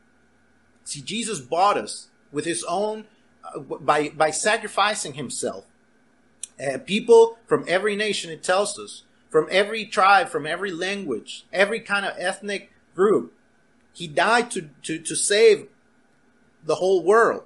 See, 0.86 1.02
Jesus 1.02 1.42
bought 1.42 1.78
us 1.78 2.08
with 2.32 2.46
his 2.46 2.64
own, 2.64 3.08
uh, 3.44 3.60
by, 3.60 4.08
by 4.08 4.32
sacrificing 4.32 5.16
himself. 5.16 5.66
Uh, 6.58 6.78
people 6.78 7.40
from 7.48 7.66
every 7.68 7.98
nation, 7.98 8.32
it 8.32 8.42
tells 8.42 8.80
us, 8.80 9.04
from 9.30 9.50
every 9.52 9.84
tribe, 9.84 10.30
from 10.30 10.48
every 10.48 10.72
language, 10.72 11.46
every 11.52 11.82
kind 11.82 12.06
of 12.06 12.14
ethnic 12.18 12.72
group. 12.96 13.34
He 13.92 14.08
died 14.08 14.50
to, 14.52 14.70
to, 14.84 14.98
to 14.98 15.16
save 15.16 15.68
the 16.64 16.76
whole 16.76 17.04
world. 17.04 17.44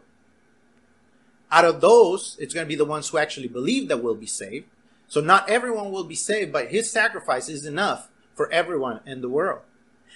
Out 1.52 1.66
of 1.66 1.82
those, 1.82 2.38
it's 2.40 2.54
going 2.54 2.66
to 2.66 2.70
be 2.70 2.76
the 2.76 2.86
ones 2.86 3.10
who 3.10 3.18
actually 3.18 3.48
believe 3.48 3.88
that 3.88 4.04
will 4.04 4.16
be 4.16 4.26
saved. 4.26 4.66
So 5.08 5.22
not 5.22 5.50
everyone 5.50 5.92
will 5.92 6.04
be 6.04 6.16
saved, 6.16 6.52
but 6.52 6.70
his 6.70 6.90
sacrifice 6.90 7.50
is 7.50 7.66
enough 7.66 8.10
for 8.34 8.52
everyone 8.52 9.02
in 9.06 9.22
the 9.22 9.30
world. 9.30 9.62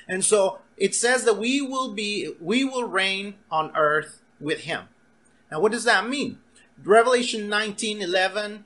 And 0.08 0.26
so 0.26 0.60
it 0.78 0.96
says 0.96 1.24
that 1.26 1.38
we 1.38 1.62
will 1.62 1.94
be, 1.94 2.34
we 2.40 2.64
will 2.64 2.86
reign 2.86 3.36
on 3.52 3.72
earth 3.76 4.22
with 4.40 4.62
him. 4.62 4.86
Now, 5.52 5.60
what 5.60 5.72
does 5.72 5.84
that 5.84 6.08
mean? 6.08 6.40
Revelation 6.84 7.50
19, 7.50 8.02
11, 8.02 8.54
uh, 8.54 8.58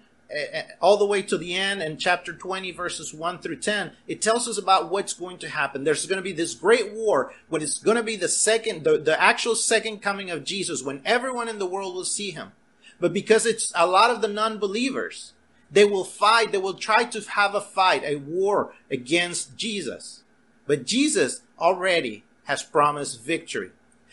all 0.79 0.97
the 0.97 1.05
way 1.05 1.21
to 1.21 1.37
the 1.37 1.55
end 1.55 1.81
and 1.81 1.99
chapter 1.99 2.33
20 2.33 2.71
verses 2.71 3.13
1 3.13 3.39
through 3.39 3.57
10 3.57 3.91
it 4.07 4.21
tells 4.21 4.47
us 4.47 4.57
about 4.57 4.89
what's 4.89 5.13
going 5.13 5.37
to 5.37 5.49
happen 5.49 5.83
there's 5.83 6.05
going 6.05 6.17
to 6.17 6.23
be 6.23 6.31
this 6.31 6.55
great 6.55 6.93
war 6.93 7.33
when 7.49 7.61
it's 7.61 7.79
going 7.79 7.97
to 7.97 8.03
be 8.03 8.15
the 8.15 8.27
second 8.27 8.83
the, 8.83 8.97
the 8.97 9.21
actual 9.21 9.55
second 9.55 10.01
coming 10.01 10.29
of 10.29 10.43
jesus 10.43 10.83
when 10.83 11.01
everyone 11.05 11.49
in 11.49 11.59
the 11.59 11.65
world 11.65 11.93
will 11.93 12.05
see 12.05 12.31
him 12.31 12.51
but 12.99 13.13
because 13.13 13.45
it's 13.45 13.71
a 13.75 13.87
lot 13.87 14.09
of 14.09 14.21
the 14.21 14.27
non-believers 14.27 15.33
they 15.73 15.85
will 15.85 16.03
fight, 16.03 16.51
they 16.51 16.59
will 16.59 16.75
try 16.75 17.03
to 17.03 17.21
have 17.31 17.55
a 17.55 17.61
fight, 17.61 18.03
a 18.05 18.17
war 18.17 18.73
against 18.91 19.57
Jesus. 19.57 20.23
But 20.67 20.85
Jesus 20.85 21.41
already 21.59 22.23
has 22.45 22.61
promised 22.61 23.23
victory. 23.23 23.71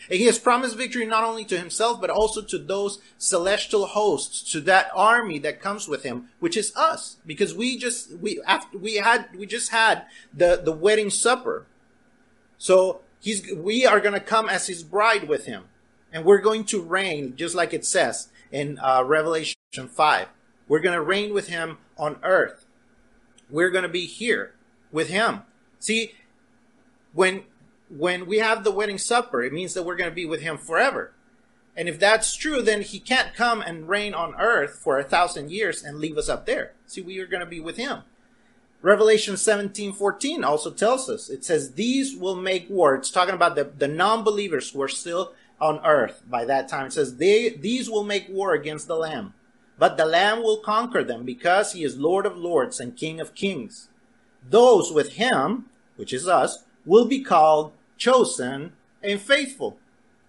And 0.09 0.19
he 0.19 0.25
has 0.25 0.39
promised 0.39 0.77
victory 0.77 1.05
not 1.05 1.23
only 1.23 1.45
to 1.45 1.57
himself, 1.57 2.01
but 2.01 2.09
also 2.09 2.41
to 2.41 2.57
those 2.57 2.99
celestial 3.17 3.85
hosts, 3.87 4.51
to 4.51 4.61
that 4.61 4.89
army 4.95 5.39
that 5.39 5.61
comes 5.61 5.87
with 5.87 6.03
him, 6.03 6.29
which 6.39 6.57
is 6.57 6.75
us. 6.75 7.17
Because 7.25 7.53
we 7.53 7.77
just, 7.77 8.13
we, 8.17 8.41
after, 8.45 8.77
we 8.77 8.95
had, 8.95 9.29
we 9.37 9.45
just 9.45 9.71
had 9.71 10.05
the, 10.33 10.61
the 10.63 10.71
wedding 10.71 11.09
supper. 11.09 11.65
So 12.57 13.01
he's, 13.19 13.53
we 13.55 13.85
are 13.85 13.99
going 13.99 14.13
to 14.13 14.19
come 14.19 14.49
as 14.49 14.67
his 14.67 14.83
bride 14.83 15.27
with 15.27 15.45
him. 15.45 15.65
And 16.11 16.25
we're 16.25 16.39
going 16.41 16.65
to 16.65 16.81
reign, 16.81 17.35
just 17.37 17.55
like 17.55 17.73
it 17.73 17.85
says 17.85 18.29
in 18.51 18.79
uh, 18.79 19.03
Revelation 19.05 19.55
5. 19.87 20.27
We're 20.67 20.79
going 20.79 20.95
to 20.95 21.01
reign 21.01 21.33
with 21.33 21.47
him 21.47 21.77
on 21.97 22.17
earth. 22.23 22.65
We're 23.49 23.69
going 23.69 23.83
to 23.83 23.89
be 23.89 24.05
here 24.05 24.53
with 24.91 25.09
him. 25.09 25.41
See, 25.79 26.13
when 27.13 27.43
when 27.95 28.25
we 28.25 28.37
have 28.37 28.63
the 28.63 28.71
wedding 28.71 28.97
supper, 28.97 29.43
it 29.43 29.53
means 29.53 29.73
that 29.73 29.83
we're 29.83 29.95
going 29.95 30.09
to 30.09 30.15
be 30.15 30.25
with 30.25 30.41
him 30.41 30.57
forever. 30.57 31.13
And 31.75 31.87
if 31.87 31.99
that's 31.99 32.35
true, 32.35 32.61
then 32.61 32.81
he 32.81 32.99
can't 32.99 33.33
come 33.33 33.61
and 33.61 33.87
reign 33.87 34.13
on 34.13 34.35
earth 34.39 34.79
for 34.83 34.99
a 34.99 35.03
thousand 35.03 35.51
years 35.51 35.83
and 35.83 35.99
leave 35.99 36.17
us 36.17 36.27
up 36.29 36.45
there. 36.45 36.73
See, 36.85 37.01
we 37.01 37.19
are 37.19 37.27
going 37.27 37.41
to 37.41 37.45
be 37.45 37.59
with 37.59 37.77
him. 37.77 38.03
Revelation 38.81 39.37
17, 39.37 39.93
14 39.93 40.43
also 40.43 40.71
tells 40.71 41.09
us, 41.09 41.29
it 41.29 41.45
says, 41.45 41.73
these 41.73 42.15
will 42.15 42.35
make 42.35 42.69
war. 42.69 42.95
It's 42.95 43.11
talking 43.11 43.35
about 43.35 43.55
the, 43.55 43.65
the 43.65 43.87
non-believers 43.87 44.71
who 44.71 44.81
are 44.81 44.87
still 44.87 45.33
on 45.59 45.79
earth 45.85 46.23
by 46.27 46.45
that 46.45 46.67
time. 46.67 46.87
It 46.87 46.93
says, 46.93 47.17
they, 47.17 47.49
these 47.49 47.89
will 47.89 48.03
make 48.03 48.27
war 48.27 48.53
against 48.53 48.87
the 48.87 48.95
Lamb 48.95 49.33
but 49.81 49.97
the 49.97 50.05
Lamb 50.05 50.43
will 50.43 50.57
conquer 50.57 51.03
them 51.03 51.25
because 51.25 51.73
he 51.73 51.83
is 51.83 51.97
Lord 51.97 52.27
of 52.27 52.37
lords 52.37 52.79
and 52.79 52.95
King 52.95 53.19
of 53.19 53.33
kings. 53.33 53.89
Those 54.47 54.93
with 54.93 55.13
him, 55.13 55.71
which 55.95 56.13
is 56.13 56.27
us, 56.27 56.65
will 56.85 57.05
be 57.05 57.23
called 57.23 57.71
chosen 58.01 58.73
and 59.03 59.21
faithful. 59.21 59.77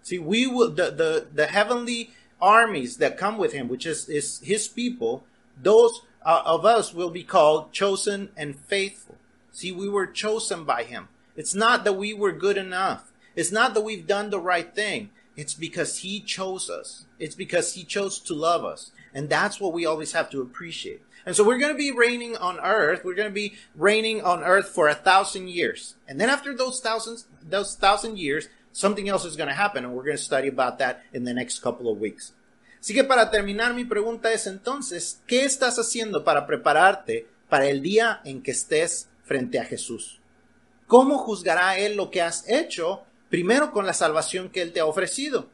See, 0.03 0.18
we 0.18 0.47
will, 0.47 0.68
the, 0.68 0.91
the, 0.91 1.27
the 1.33 1.47
heavenly 1.47 2.11
armies 2.39 2.99
that 2.99 3.16
come 3.16 3.39
with 3.39 3.55
him, 3.55 3.66
which 3.66 3.87
is, 3.87 4.11
is 4.11 4.41
his 4.41 4.68
people, 4.68 5.25
those 5.61 6.03
uh, 6.23 6.43
of 6.45 6.66
us 6.66 6.93
will 6.93 7.09
be 7.09 7.25
called 7.25 7.73
chosen 7.73 8.29
and 8.37 8.55
faithful. 8.55 9.16
See, 9.53 9.73
we 9.73 9.89
were 9.89 10.07
chosen 10.07 10.64
by 10.64 10.83
him. 10.83 11.09
It's 11.35 11.55
not 11.55 11.85
that 11.85 11.95
we 11.95 12.12
were 12.12 12.33
good 12.33 12.59
enough. 12.59 13.11
It's 13.35 13.53
not 13.53 13.73
that 13.73 13.81
we've 13.81 14.07
done 14.07 14.29
the 14.29 14.41
right 14.41 14.75
thing. 14.75 15.09
It's 15.35 15.55
because 15.55 16.01
he 16.01 16.20
chose 16.20 16.68
us. 16.68 17.07
It's 17.18 17.35
because 17.35 17.73
he 17.73 17.85
chose 17.85 18.18
to 18.20 18.35
love 18.35 18.66
us. 18.66 18.91
And 19.14 19.31
that's 19.31 19.59
what 19.59 19.73
we 19.73 19.87
always 19.87 20.12
have 20.12 20.29
to 20.31 20.43
appreciate. 20.43 21.01
And 21.25 21.37
so 21.37 21.45
we're 21.45 21.59
going 21.59 21.73
to 21.73 21.79
be 21.79 21.93
reigning 21.93 22.37
on 22.37 22.59
earth. 22.61 23.05
We're 23.05 23.14
going 23.14 23.29
to 23.29 23.35
be 23.35 23.55
reigning 23.77 24.23
on 24.23 24.43
earth 24.43 24.68
for 24.68 24.89
a 24.89 24.95
thousand 24.95 25.49
years. 25.49 25.95
And 26.09 26.20
then 26.20 26.31
after 26.31 26.55
those 26.55 26.81
thousands, 26.81 27.27
those 27.43 27.77
thousand 27.77 28.18
years, 28.18 28.49
something 28.73 29.09
else 29.09 29.25
is 29.25 29.37
going 29.37 29.49
to 29.49 29.55
happen. 29.55 29.85
And 29.85 29.95
we're 29.95 30.05
going 30.05 30.16
to 30.16 30.23
study 30.23 30.49
about 30.49 30.79
that 30.79 31.03
in 31.12 31.25
the 31.25 31.35
next 31.35 31.61
couple 31.61 31.91
of 31.91 31.99
weeks. 31.99 32.33
Así 32.81 32.95
que 32.95 33.05
para 33.05 33.31
terminar, 33.31 33.75
mi 33.75 33.85
pregunta 33.85 34.33
es 34.33 34.49
entonces, 34.49 35.20
¿qué 35.29 35.45
estás 35.45 35.79
haciendo 35.79 36.25
para 36.25 36.49
prepararte 36.49 37.29
para 37.49 37.66
el 37.66 37.81
día 37.81 38.20
en 38.25 38.43
que 38.43 38.51
estés 38.51 39.09
frente 39.23 39.61
a 39.61 39.64
Jesús? 39.64 40.20
¿Cómo 40.89 41.18
juzgará 41.18 41.79
Él 41.79 41.97
lo 41.97 42.11
que 42.11 42.23
has 42.23 42.45
hecho? 42.49 43.05
Primero 43.31 43.70
con 43.70 43.87
la 43.87 43.95
salvación 43.95 44.51
que 44.51 44.62
Él 44.62 44.73
te 44.73 44.81
ha 44.81 44.87
ofrecido. 44.87 45.49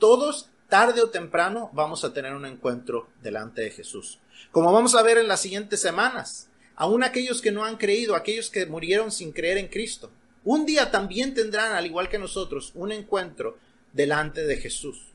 Todos 0.00 0.50
tarde 0.68 1.00
o 1.00 1.10
temprano 1.10 1.70
vamos 1.72 2.04
a 2.04 2.12
tener 2.12 2.34
un 2.34 2.44
encuentro 2.44 3.08
delante 3.22 3.62
de 3.62 3.70
Jesús. 3.70 4.18
Como 4.50 4.72
vamos 4.72 4.94
a 4.94 5.02
ver 5.02 5.18
en 5.18 5.28
las 5.28 5.40
siguientes 5.40 5.80
semanas, 5.80 6.48
aún 6.76 7.02
aquellos 7.02 7.40
que 7.40 7.52
no 7.52 7.64
han 7.64 7.76
creído, 7.76 8.14
aquellos 8.14 8.50
que 8.50 8.66
murieron 8.66 9.10
sin 9.10 9.32
creer 9.32 9.58
en 9.58 9.68
Cristo, 9.68 10.10
un 10.44 10.64
día 10.66 10.90
también 10.90 11.34
tendrán, 11.34 11.72
al 11.72 11.86
igual 11.86 12.08
que 12.08 12.18
nosotros, 12.18 12.72
un 12.74 12.92
encuentro 12.92 13.58
delante 13.92 14.46
de 14.46 14.56
Jesús. 14.56 15.12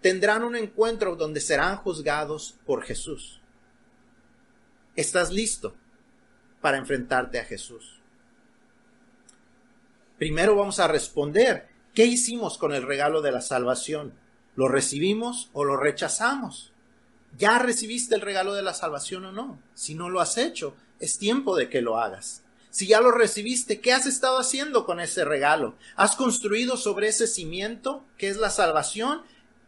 Tendrán 0.00 0.42
un 0.44 0.56
encuentro 0.56 1.16
donde 1.16 1.40
serán 1.40 1.76
juzgados 1.76 2.56
por 2.64 2.82
Jesús. 2.82 3.40
¿Estás 4.96 5.30
listo? 5.30 5.74
para 6.60 6.78
enfrentarte 6.78 7.38
a 7.38 7.44
Jesús? 7.44 8.00
Primero 10.18 10.56
vamos 10.56 10.80
a 10.80 10.88
responder, 10.88 11.68
¿qué 11.94 12.04
hicimos 12.04 12.58
con 12.58 12.72
el 12.72 12.82
regalo 12.82 13.22
de 13.22 13.32
la 13.32 13.40
salvación? 13.40 14.14
¿Lo 14.56 14.68
recibimos 14.68 15.50
o 15.52 15.64
lo 15.64 15.76
rechazamos? 15.76 16.72
¿Ya 17.38 17.60
recibiste 17.60 18.16
el 18.16 18.20
regalo 18.20 18.52
de 18.52 18.62
la 18.62 18.74
salvación 18.74 19.24
o 19.24 19.32
no? 19.32 19.62
Si 19.74 19.94
no 19.94 20.10
lo 20.10 20.20
has 20.20 20.36
hecho, 20.38 20.74
es 20.98 21.18
tiempo 21.18 21.56
de 21.56 21.68
que 21.70 21.80
lo 21.80 21.98
hagas. 21.98 22.42
Si 22.70 22.88
ya 22.88 23.00
lo 23.00 23.12
recibiste, 23.12 23.80
¿qué 23.80 23.92
has 23.92 24.06
estado 24.06 24.38
haciendo 24.38 24.84
con 24.84 24.98
ese 24.98 25.24
regalo? 25.24 25.76
¿Has 25.94 26.16
construido 26.16 26.76
sobre 26.76 27.08
ese 27.08 27.28
cimiento 27.28 28.04
que 28.18 28.28
es 28.28 28.36
la 28.38 28.50
salvación? 28.50 29.22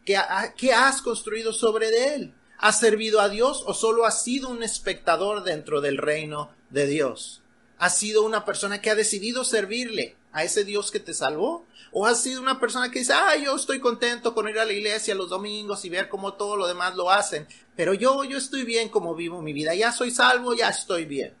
¿Qué, 0.05 0.17
has 0.17 1.01
construido 1.01 1.53
sobre 1.53 2.13
él? 2.13 2.33
¿Has 2.57 2.79
servido 2.79 3.21
a 3.21 3.29
Dios 3.29 3.63
o 3.65 3.73
solo 3.73 4.05
has 4.05 4.21
sido 4.21 4.49
un 4.49 4.63
espectador 4.63 5.43
dentro 5.43 5.79
del 5.79 5.97
reino 5.97 6.51
de 6.69 6.87
Dios? 6.87 7.41
¿Has 7.77 7.97
sido 7.97 8.23
una 8.23 8.43
persona 8.43 8.81
que 8.81 8.89
ha 8.89 8.95
decidido 8.95 9.45
servirle 9.45 10.17
a 10.31 10.43
ese 10.43 10.63
Dios 10.63 10.91
que 10.91 10.99
te 10.99 11.13
salvó? 11.13 11.65
¿O 11.91 12.05
has 12.05 12.23
sido 12.23 12.41
una 12.41 12.59
persona 12.59 12.89
que 12.89 12.99
dice, 12.99 13.13
ah, 13.13 13.35
yo 13.35 13.55
estoy 13.55 13.79
contento 13.79 14.33
con 14.33 14.47
ir 14.47 14.59
a 14.59 14.65
la 14.65 14.73
iglesia 14.73 15.13
los 15.13 15.29
domingos 15.29 15.83
y 15.83 15.89
ver 15.89 16.07
cómo 16.07 16.33
todo 16.33 16.55
lo 16.55 16.67
demás 16.67 16.95
lo 16.95 17.11
hacen, 17.11 17.47
pero 17.75 17.93
yo, 17.93 18.23
yo 18.23 18.37
estoy 18.37 18.63
bien 18.63 18.89
como 18.89 19.13
vivo 19.13 19.41
mi 19.41 19.53
vida, 19.53 19.75
ya 19.75 19.91
soy 19.91 20.11
salvo, 20.11 20.53
ya 20.53 20.69
estoy 20.69 21.05
bien. 21.05 21.33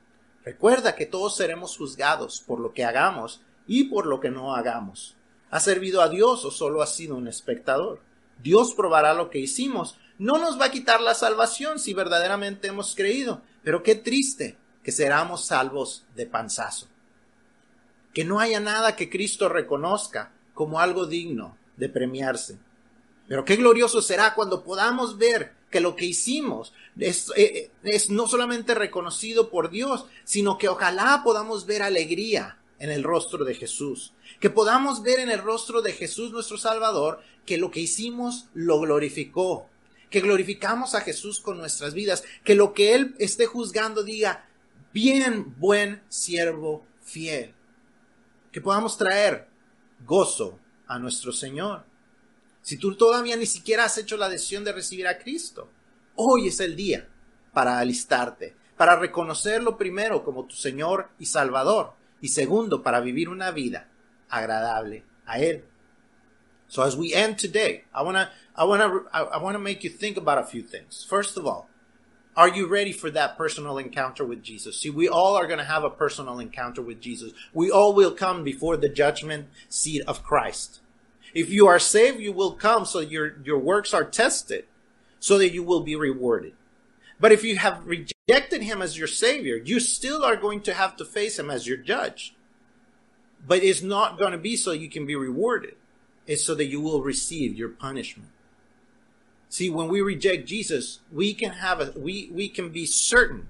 Recuerda 0.43 0.95
que 0.95 1.05
todos 1.05 1.37
seremos 1.37 1.77
juzgados 1.77 2.41
por 2.45 2.59
lo 2.59 2.73
que 2.73 2.83
hagamos 2.83 3.41
y 3.67 3.85
por 3.85 4.07
lo 4.07 4.19
que 4.19 4.31
no 4.31 4.55
hagamos. 4.55 5.15
¿Has 5.51 5.63
servido 5.63 6.01
a 6.01 6.09
Dios 6.09 6.43
o 6.45 6.51
solo 6.51 6.81
has 6.81 6.95
sido 6.95 7.15
un 7.15 7.27
espectador? 7.27 8.01
Dios 8.41 8.73
probará 8.73 9.13
lo 9.13 9.29
que 9.29 9.39
hicimos. 9.39 9.97
No 10.17 10.37
nos 10.37 10.59
va 10.59 10.65
a 10.65 10.71
quitar 10.71 11.01
la 11.01 11.13
salvación 11.13 11.79
si 11.79 11.93
verdaderamente 11.93 12.67
hemos 12.67 12.95
creído, 12.95 13.41
pero 13.63 13.83
qué 13.83 13.95
triste 13.95 14.57
que 14.83 14.91
seramos 14.91 15.45
salvos 15.45 16.05
de 16.15 16.25
panzazo. 16.25 16.87
Que 18.13 18.25
no 18.25 18.39
haya 18.39 18.59
nada 18.59 18.95
que 18.95 19.09
Cristo 19.09 19.49
reconozca 19.49 20.31
como 20.53 20.79
algo 20.79 21.05
digno 21.05 21.57
de 21.77 21.89
premiarse. 21.89 22.57
Pero 23.27 23.45
qué 23.45 23.55
glorioso 23.55 24.01
será 24.01 24.33
cuando 24.33 24.63
podamos 24.63 25.17
ver 25.17 25.53
que 25.69 25.79
lo 25.79 25.95
que 25.95 26.05
hicimos 26.05 26.73
es, 26.99 27.31
eh, 27.37 27.71
es, 27.83 28.09
no 28.09 28.27
solamente 28.27 28.75
reconocido 28.75 29.49
por 29.49 29.69
Dios, 29.69 30.05
sino 30.25 30.57
que 30.57 30.67
ojalá 30.67 31.21
podamos 31.23 31.65
ver 31.65 31.81
alegría 31.81 32.57
en 32.77 32.91
el 32.91 33.03
rostro 33.03 33.45
de 33.45 33.55
Jesús. 33.55 34.13
Que 34.39 34.49
podamos 34.49 35.01
ver 35.01 35.19
en 35.19 35.31
el 35.31 35.39
rostro 35.39 35.81
de 35.81 35.93
Jesús 35.93 36.31
nuestro 36.31 36.57
Salvador 36.57 37.21
que 37.45 37.57
lo 37.57 37.71
que 37.71 37.79
hicimos 37.79 38.47
lo 38.53 38.79
glorificó. 38.81 39.67
Que 40.09 40.19
glorificamos 40.19 40.93
a 40.93 41.01
Jesús 41.01 41.39
con 41.39 41.57
nuestras 41.57 41.93
vidas. 41.93 42.23
Que 42.43 42.55
lo 42.55 42.73
que 42.73 42.95
Él 42.95 43.15
esté 43.17 43.45
juzgando 43.45 44.03
diga, 44.03 44.45
bien 44.93 45.55
buen 45.57 46.01
siervo 46.09 46.85
fiel. 47.01 47.53
Que 48.51 48.61
podamos 48.61 48.97
traer 48.97 49.47
gozo 50.05 50.59
a 50.87 50.99
nuestro 50.99 51.31
Señor. 51.31 51.85
Si 52.61 52.77
tú 52.77 52.95
todavía 52.95 53.37
ni 53.37 53.45
siquiera 53.45 53.85
has 53.85 53.97
hecho 53.97 54.17
la 54.17 54.29
decisión 54.29 54.63
de 54.63 54.73
recibir 54.73 55.07
a 55.07 55.17
Cristo, 55.17 55.69
hoy 56.15 56.47
es 56.47 56.59
el 56.59 56.75
día 56.75 57.07
para 57.53 57.79
alistarte, 57.79 58.55
para 58.77 58.95
reconocerlo 58.95 59.77
primero 59.77 60.23
como 60.23 60.45
tu 60.45 60.55
Señor 60.55 61.09
y 61.17 61.25
Salvador, 61.25 61.93
y 62.19 62.29
segundo, 62.29 62.83
para 62.83 62.99
vivir 62.99 63.29
una 63.29 63.51
vida 63.51 63.89
agradable 64.29 65.03
a 65.25 65.39
Él. 65.39 65.65
So 66.67 66.83
as 66.83 66.95
we 66.95 67.13
end 67.13 67.37
today, 67.37 67.85
I 67.93 68.03
wanna, 68.03 68.31
I 68.55 68.63
wanna, 68.63 69.03
I 69.11 69.37
wanna 69.41 69.59
make 69.59 69.83
you 69.83 69.89
think 69.89 70.17
about 70.17 70.37
a 70.37 70.45
few 70.45 70.61
things. 70.61 71.05
First 71.05 71.37
of 71.37 71.45
all, 71.45 71.67
are 72.35 72.47
you 72.47 72.67
ready 72.67 72.93
for 72.93 73.11
that 73.11 73.37
personal 73.37 73.77
encounter 73.77 74.23
with 74.23 74.41
Jesus? 74.41 74.79
See, 74.79 74.89
we 74.89 75.09
all 75.09 75.35
are 75.35 75.47
going 75.47 75.59
to 75.59 75.65
have 75.65 75.83
a 75.83 75.89
personal 75.89 76.39
encounter 76.39 76.81
with 76.81 77.01
Jesus. 77.01 77.33
We 77.53 77.69
all 77.69 77.93
will 77.93 78.11
come 78.11 78.43
before 78.43 78.77
the 78.77 78.89
judgment 78.89 79.47
seat 79.67 80.01
of 80.07 80.23
Christ. 80.23 80.79
If 81.33 81.49
you 81.49 81.67
are 81.67 81.79
saved, 81.79 82.19
you 82.19 82.31
will 82.31 82.53
come 82.53 82.85
so 82.85 82.99
your, 82.99 83.37
your 83.43 83.59
works 83.59 83.93
are 83.93 84.05
tested 84.05 84.65
so 85.19 85.37
that 85.37 85.53
you 85.53 85.63
will 85.63 85.81
be 85.81 85.95
rewarded. 85.95 86.53
But 87.19 87.31
if 87.31 87.43
you 87.43 87.57
have 87.57 87.85
rejected 87.85 88.63
him 88.63 88.81
as 88.81 88.97
your 88.97 89.07
savior, 89.07 89.55
you 89.55 89.79
still 89.79 90.23
are 90.23 90.35
going 90.35 90.61
to 90.61 90.73
have 90.73 90.95
to 90.97 91.05
face 91.05 91.37
him 91.37 91.49
as 91.49 91.67
your 91.67 91.77
judge. 91.77 92.33
But 93.45 93.63
it's 93.63 93.81
not 93.81 94.17
going 94.17 94.31
to 94.31 94.37
be 94.37 94.55
so 94.55 94.71
you 94.71 94.89
can 94.89 95.05
be 95.05 95.15
rewarded. 95.15 95.75
It's 96.27 96.43
so 96.43 96.55
that 96.55 96.65
you 96.65 96.81
will 96.81 97.03
receive 97.03 97.55
your 97.55 97.69
punishment. 97.69 98.29
See, 99.51 99.69
when 99.69 99.89
we 99.89 99.99
reject 99.99 100.47
Jesus, 100.47 101.01
we 101.11 101.33
can 101.33 101.51
have 101.51 101.81
a, 101.81 101.91
we, 101.93 102.29
we 102.31 102.47
can 102.47 102.69
be 102.69 102.85
certain 102.85 103.49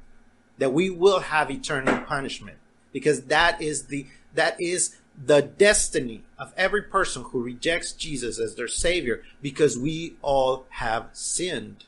that 0.58 0.74
we 0.74 0.90
will 0.90 1.20
have 1.20 1.52
eternal 1.52 2.02
punishment 2.02 2.58
because 2.92 3.26
that 3.26 3.62
is 3.62 3.86
the, 3.86 4.08
that 4.34 4.56
is 4.60 4.98
the 5.16 5.44
destiny 5.44 6.24
of 6.40 6.54
every 6.58 6.82
person 6.82 7.26
who 7.26 7.44
rejects 7.44 7.94
Jesus 7.94 8.40
as 8.40 8.56
their 8.56 8.68
savior 8.68 9.22
because 9.44 9.78
we 9.78 10.16
all 10.24 10.66
have 10.70 11.10
sinned. 11.14 11.86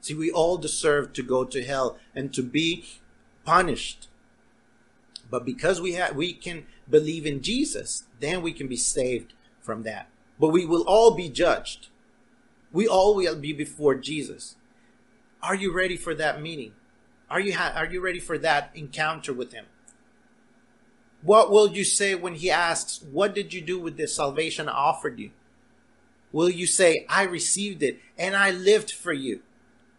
See, 0.00 0.14
we 0.14 0.30
all 0.30 0.56
deserve 0.56 1.12
to 1.12 1.22
go 1.22 1.44
to 1.44 1.62
hell 1.62 1.98
and 2.14 2.32
to 2.32 2.42
be 2.42 2.86
punished. 3.44 4.08
But 5.30 5.44
because 5.44 5.78
we 5.78 5.92
have, 5.92 6.16
we 6.16 6.32
can 6.32 6.64
believe 6.88 7.26
in 7.26 7.42
Jesus, 7.42 8.04
then 8.18 8.40
we 8.40 8.54
can 8.54 8.66
be 8.66 8.76
saved 8.76 9.34
from 9.60 9.82
that. 9.82 10.08
But 10.38 10.48
we 10.48 10.64
will 10.64 10.84
all 10.84 11.10
be 11.10 11.28
judged. 11.28 11.88
We 12.72 12.86
all 12.86 13.14
will 13.14 13.36
be 13.36 13.52
before 13.52 13.94
Jesus. 13.94 14.56
Are 15.42 15.54
you 15.54 15.72
ready 15.72 15.96
for 15.96 16.14
that 16.14 16.40
meeting? 16.40 16.72
Are 17.28 17.40
you, 17.40 17.54
ha- 17.54 17.72
are 17.74 17.86
you 17.86 18.00
ready 18.00 18.20
for 18.20 18.38
that 18.38 18.70
encounter 18.74 19.32
with 19.32 19.52
him? 19.52 19.66
What 21.22 21.50
will 21.50 21.70
you 21.70 21.84
say 21.84 22.14
when 22.14 22.34
he 22.34 22.50
asks, 22.50 23.02
What 23.02 23.34
did 23.34 23.52
you 23.52 23.60
do 23.60 23.78
with 23.78 23.96
the 23.96 24.08
salvation 24.08 24.68
I 24.68 24.72
offered 24.72 25.18
you? 25.18 25.30
Will 26.32 26.48
you 26.48 26.66
say, 26.66 27.06
I 27.08 27.24
received 27.24 27.82
it 27.82 28.00
and 28.16 28.36
I 28.36 28.50
lived 28.50 28.90
for 28.90 29.12
you? 29.12 29.40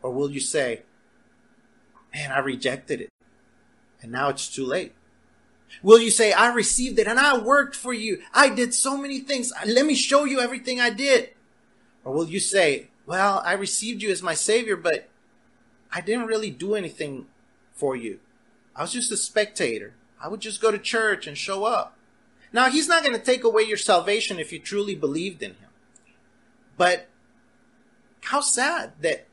Or 0.02 0.12
will 0.12 0.32
you 0.32 0.40
say, 0.40 0.82
Man, 2.14 2.32
I 2.32 2.40
rejected 2.40 3.02
it 3.02 3.10
and 4.02 4.12
now 4.12 4.30
it's 4.30 4.54
too 4.54 4.66
late? 4.66 4.94
Will 5.82 6.00
you 6.00 6.10
say, 6.10 6.34
I 6.34 6.54
received 6.54 7.00
it 7.00 7.08
and 7.08 7.20
I 7.20 7.38
worked 7.38 7.76
for 7.76 7.94
you? 7.94 8.22
I 8.34 8.50
did 8.50 8.74
so 8.74 8.98
many 8.98 9.20
things. 9.20 9.54
Let 9.66 9.86
me 9.86 9.96
show 9.96 10.26
you 10.26 10.40
everything 10.42 10.82
I 10.82 10.90
did. 10.90 11.30
Or 12.04 12.14
will 12.14 12.28
you 12.28 12.40
say, 12.40 12.88
Well, 13.06 13.42
I 13.46 13.54
received 13.54 14.02
you 14.02 14.10
as 14.12 14.24
my 14.24 14.34
Savior, 14.34 14.76
but 14.76 15.10
I 15.92 16.02
didn't 16.02 16.28
really 16.28 16.52
do 16.52 16.76
anything 16.76 17.28
for 17.74 17.96
you. 17.96 18.20
I 18.76 18.82
was 18.82 18.94
just 18.94 19.12
a 19.12 19.18
spectator. 19.18 19.94
I 20.22 20.28
would 20.28 20.40
just 20.40 20.62
go 20.62 20.72
to 20.72 20.78
church 20.78 21.28
and 21.28 21.38
show 21.38 21.66
up. 21.66 21.98
Now, 22.54 22.70
he's 22.70 22.88
not 22.88 23.04
going 23.04 23.16
to 23.16 23.24
take 23.24 23.44
away 23.44 23.64
your 23.64 23.78
salvation 23.78 24.40
if 24.40 24.52
you 24.52 24.60
truly 24.60 24.96
believed 24.96 25.42
in 25.42 25.52
him. 25.52 25.70
But 26.78 27.08
how 28.22 28.42
sad 28.42 28.94
that 29.02 29.28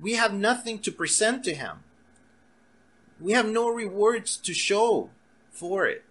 we 0.00 0.14
have 0.14 0.32
nothing 0.32 0.78
to 0.80 0.92
present 0.92 1.44
to 1.44 1.54
him. 1.54 1.84
We 3.20 3.32
have 3.32 3.46
no 3.46 3.68
rewards 3.68 4.36
to 4.38 4.54
show 4.54 5.10
for 5.50 5.86
it. 5.86 6.04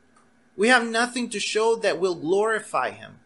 We 0.55 0.67
have 0.67 0.87
nothing 0.87 1.29
to 1.29 1.39
show 1.39 1.75
that 1.77 1.99
will 1.99 2.15
glorify 2.15 2.91
him, 2.91 3.19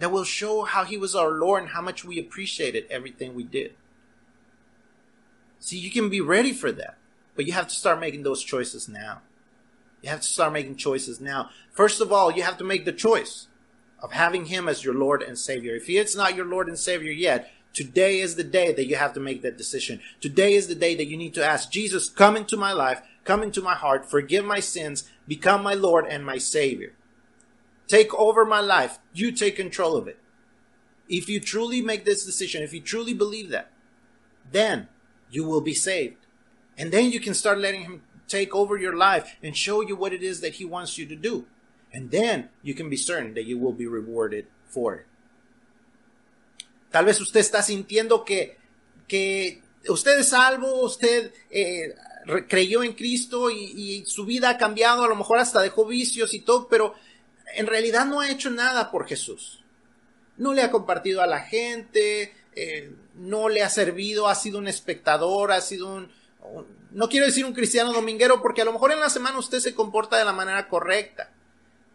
that 0.00 0.10
will 0.10 0.24
show 0.24 0.62
how 0.62 0.84
he 0.84 0.96
was 0.96 1.14
our 1.14 1.30
Lord 1.30 1.62
and 1.62 1.72
how 1.72 1.82
much 1.82 2.04
we 2.04 2.18
appreciated 2.18 2.86
everything 2.90 3.34
we 3.34 3.44
did. 3.44 3.74
See, 5.60 5.78
you 5.78 5.90
can 5.90 6.08
be 6.08 6.22
ready 6.22 6.54
for 6.54 6.72
that, 6.72 6.96
but 7.36 7.46
you 7.46 7.52
have 7.52 7.68
to 7.68 7.74
start 7.74 8.00
making 8.00 8.22
those 8.22 8.42
choices 8.42 8.88
now. 8.88 9.20
You 10.02 10.08
have 10.08 10.22
to 10.22 10.26
start 10.26 10.54
making 10.54 10.76
choices 10.76 11.20
now. 11.20 11.50
First 11.70 12.00
of 12.00 12.10
all, 12.10 12.32
you 12.32 12.42
have 12.42 12.56
to 12.58 12.64
make 12.64 12.86
the 12.86 12.92
choice 12.92 13.48
of 14.02 14.12
having 14.12 14.46
Him 14.46 14.70
as 14.70 14.82
your 14.82 14.94
Lord 14.94 15.20
and 15.20 15.38
Savior. 15.38 15.76
If 15.76 15.86
He 15.86 15.98
is 15.98 16.16
not 16.16 16.34
your 16.34 16.46
Lord 16.46 16.68
and 16.68 16.78
Savior 16.78 17.12
yet, 17.12 17.52
today 17.74 18.20
is 18.20 18.36
the 18.36 18.42
day 18.42 18.72
that 18.72 18.86
you 18.86 18.96
have 18.96 19.12
to 19.12 19.20
make 19.20 19.42
that 19.42 19.58
decision. 19.58 20.00
Today 20.22 20.54
is 20.54 20.66
the 20.66 20.74
day 20.74 20.94
that 20.94 21.08
you 21.08 21.18
need 21.18 21.34
to 21.34 21.44
ask 21.44 21.70
Jesus, 21.70 22.08
come 22.08 22.38
into 22.38 22.56
my 22.56 22.72
life, 22.72 23.02
come 23.24 23.42
into 23.42 23.60
my 23.60 23.74
heart, 23.74 24.10
forgive 24.10 24.46
my 24.46 24.60
sins, 24.60 25.10
become 25.28 25.62
my 25.62 25.74
Lord 25.74 26.06
and 26.06 26.24
my 26.24 26.38
Savior. 26.38 26.94
Take 27.90 28.14
over 28.14 28.44
my 28.44 28.60
life. 28.60 29.00
You 29.12 29.32
take 29.32 29.56
control 29.56 29.96
of 29.96 30.06
it. 30.06 30.16
If 31.08 31.28
you 31.28 31.40
truly 31.40 31.82
make 31.82 32.04
this 32.04 32.24
decision, 32.24 32.62
if 32.62 32.72
you 32.72 32.80
truly 32.80 33.14
believe 33.14 33.50
that, 33.50 33.72
then 34.52 34.86
you 35.28 35.42
will 35.42 35.60
be 35.60 35.74
saved. 35.74 36.14
And 36.78 36.92
then 36.92 37.10
you 37.10 37.18
can 37.18 37.34
start 37.34 37.58
letting 37.58 37.82
Him 37.82 38.02
take 38.28 38.54
over 38.54 38.76
your 38.78 38.94
life 38.94 39.34
and 39.42 39.56
show 39.56 39.80
you 39.80 39.96
what 39.96 40.12
it 40.12 40.22
is 40.22 40.40
that 40.40 40.54
He 40.54 40.64
wants 40.64 40.98
you 40.98 41.06
to 41.06 41.16
do. 41.16 41.46
And 41.92 42.12
then 42.12 42.50
you 42.62 42.74
can 42.74 42.88
be 42.88 42.96
certain 42.96 43.34
that 43.34 43.46
you 43.46 43.58
will 43.58 43.72
be 43.72 43.88
rewarded 43.88 44.46
for 44.68 44.94
it. 44.94 45.06
Tal 46.92 47.04
vez 47.04 47.20
usted 47.20 47.40
está 47.40 47.60
sintiendo 47.60 48.24
que, 48.24 48.56
que 49.08 49.62
usted 49.88 50.20
es 50.20 50.28
salvo, 50.28 50.84
usted 50.84 51.32
eh, 51.50 51.92
creyó 52.48 52.84
en 52.84 52.92
Cristo 52.92 53.50
y, 53.50 53.72
y, 53.76 54.04
su 54.06 54.24
vida 54.24 54.50
ha 54.50 54.58
cambiado, 54.58 55.02
a 55.02 55.08
lo 55.08 55.16
mejor 55.16 55.38
hasta 55.38 55.60
dejó 55.60 55.86
vicios 55.86 56.34
y 56.34 56.40
todo, 56.40 56.68
pero 56.68 56.94
en 57.54 57.66
realidad 57.66 58.06
no 58.06 58.20
ha 58.20 58.30
hecho 58.30 58.50
nada 58.50 58.90
por 58.90 59.06
Jesús. 59.06 59.64
No 60.36 60.54
le 60.54 60.62
ha 60.62 60.70
compartido 60.70 61.22
a 61.22 61.26
la 61.26 61.40
gente, 61.40 62.34
eh, 62.54 62.94
no 63.14 63.48
le 63.48 63.62
ha 63.62 63.68
servido, 63.68 64.28
ha 64.28 64.34
sido 64.34 64.58
un 64.58 64.68
espectador, 64.68 65.52
ha 65.52 65.60
sido 65.60 65.94
un, 65.94 66.10
no 66.90 67.08
quiero 67.08 67.26
decir 67.26 67.44
un 67.44 67.52
cristiano 67.52 67.92
dominguero 67.92 68.42
porque 68.42 68.62
a 68.62 68.64
lo 68.64 68.72
mejor 68.72 68.92
en 68.92 69.00
la 69.00 69.10
semana 69.10 69.38
usted 69.38 69.60
se 69.60 69.74
comporta 69.74 70.16
de 70.16 70.24
la 70.24 70.32
manera 70.32 70.68
correcta, 70.68 71.30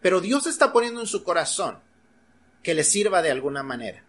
pero 0.01 0.21
Dios 0.21 0.47
está 0.47 0.71
poniendo 0.71 1.01
en 1.01 1.07
su 1.07 1.23
corazón 1.23 1.79
que 2.63 2.73
le 2.73 2.83
sirva 2.83 3.21
de 3.21 3.31
alguna 3.31 3.63
manera, 3.63 4.03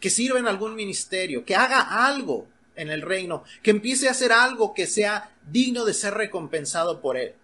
que 0.00 0.10
sirva 0.10 0.38
en 0.38 0.48
algún 0.48 0.74
ministerio, 0.74 1.44
que 1.44 1.56
haga 1.56 2.06
algo 2.06 2.48
en 2.74 2.90
el 2.90 3.02
reino, 3.02 3.44
que 3.62 3.70
empiece 3.70 4.08
a 4.08 4.12
hacer 4.12 4.32
algo 4.32 4.74
que 4.74 4.86
sea 4.86 5.36
digno 5.50 5.84
de 5.84 5.94
ser 5.94 6.14
recompensado 6.14 7.00
por 7.00 7.16
él. 7.16 7.34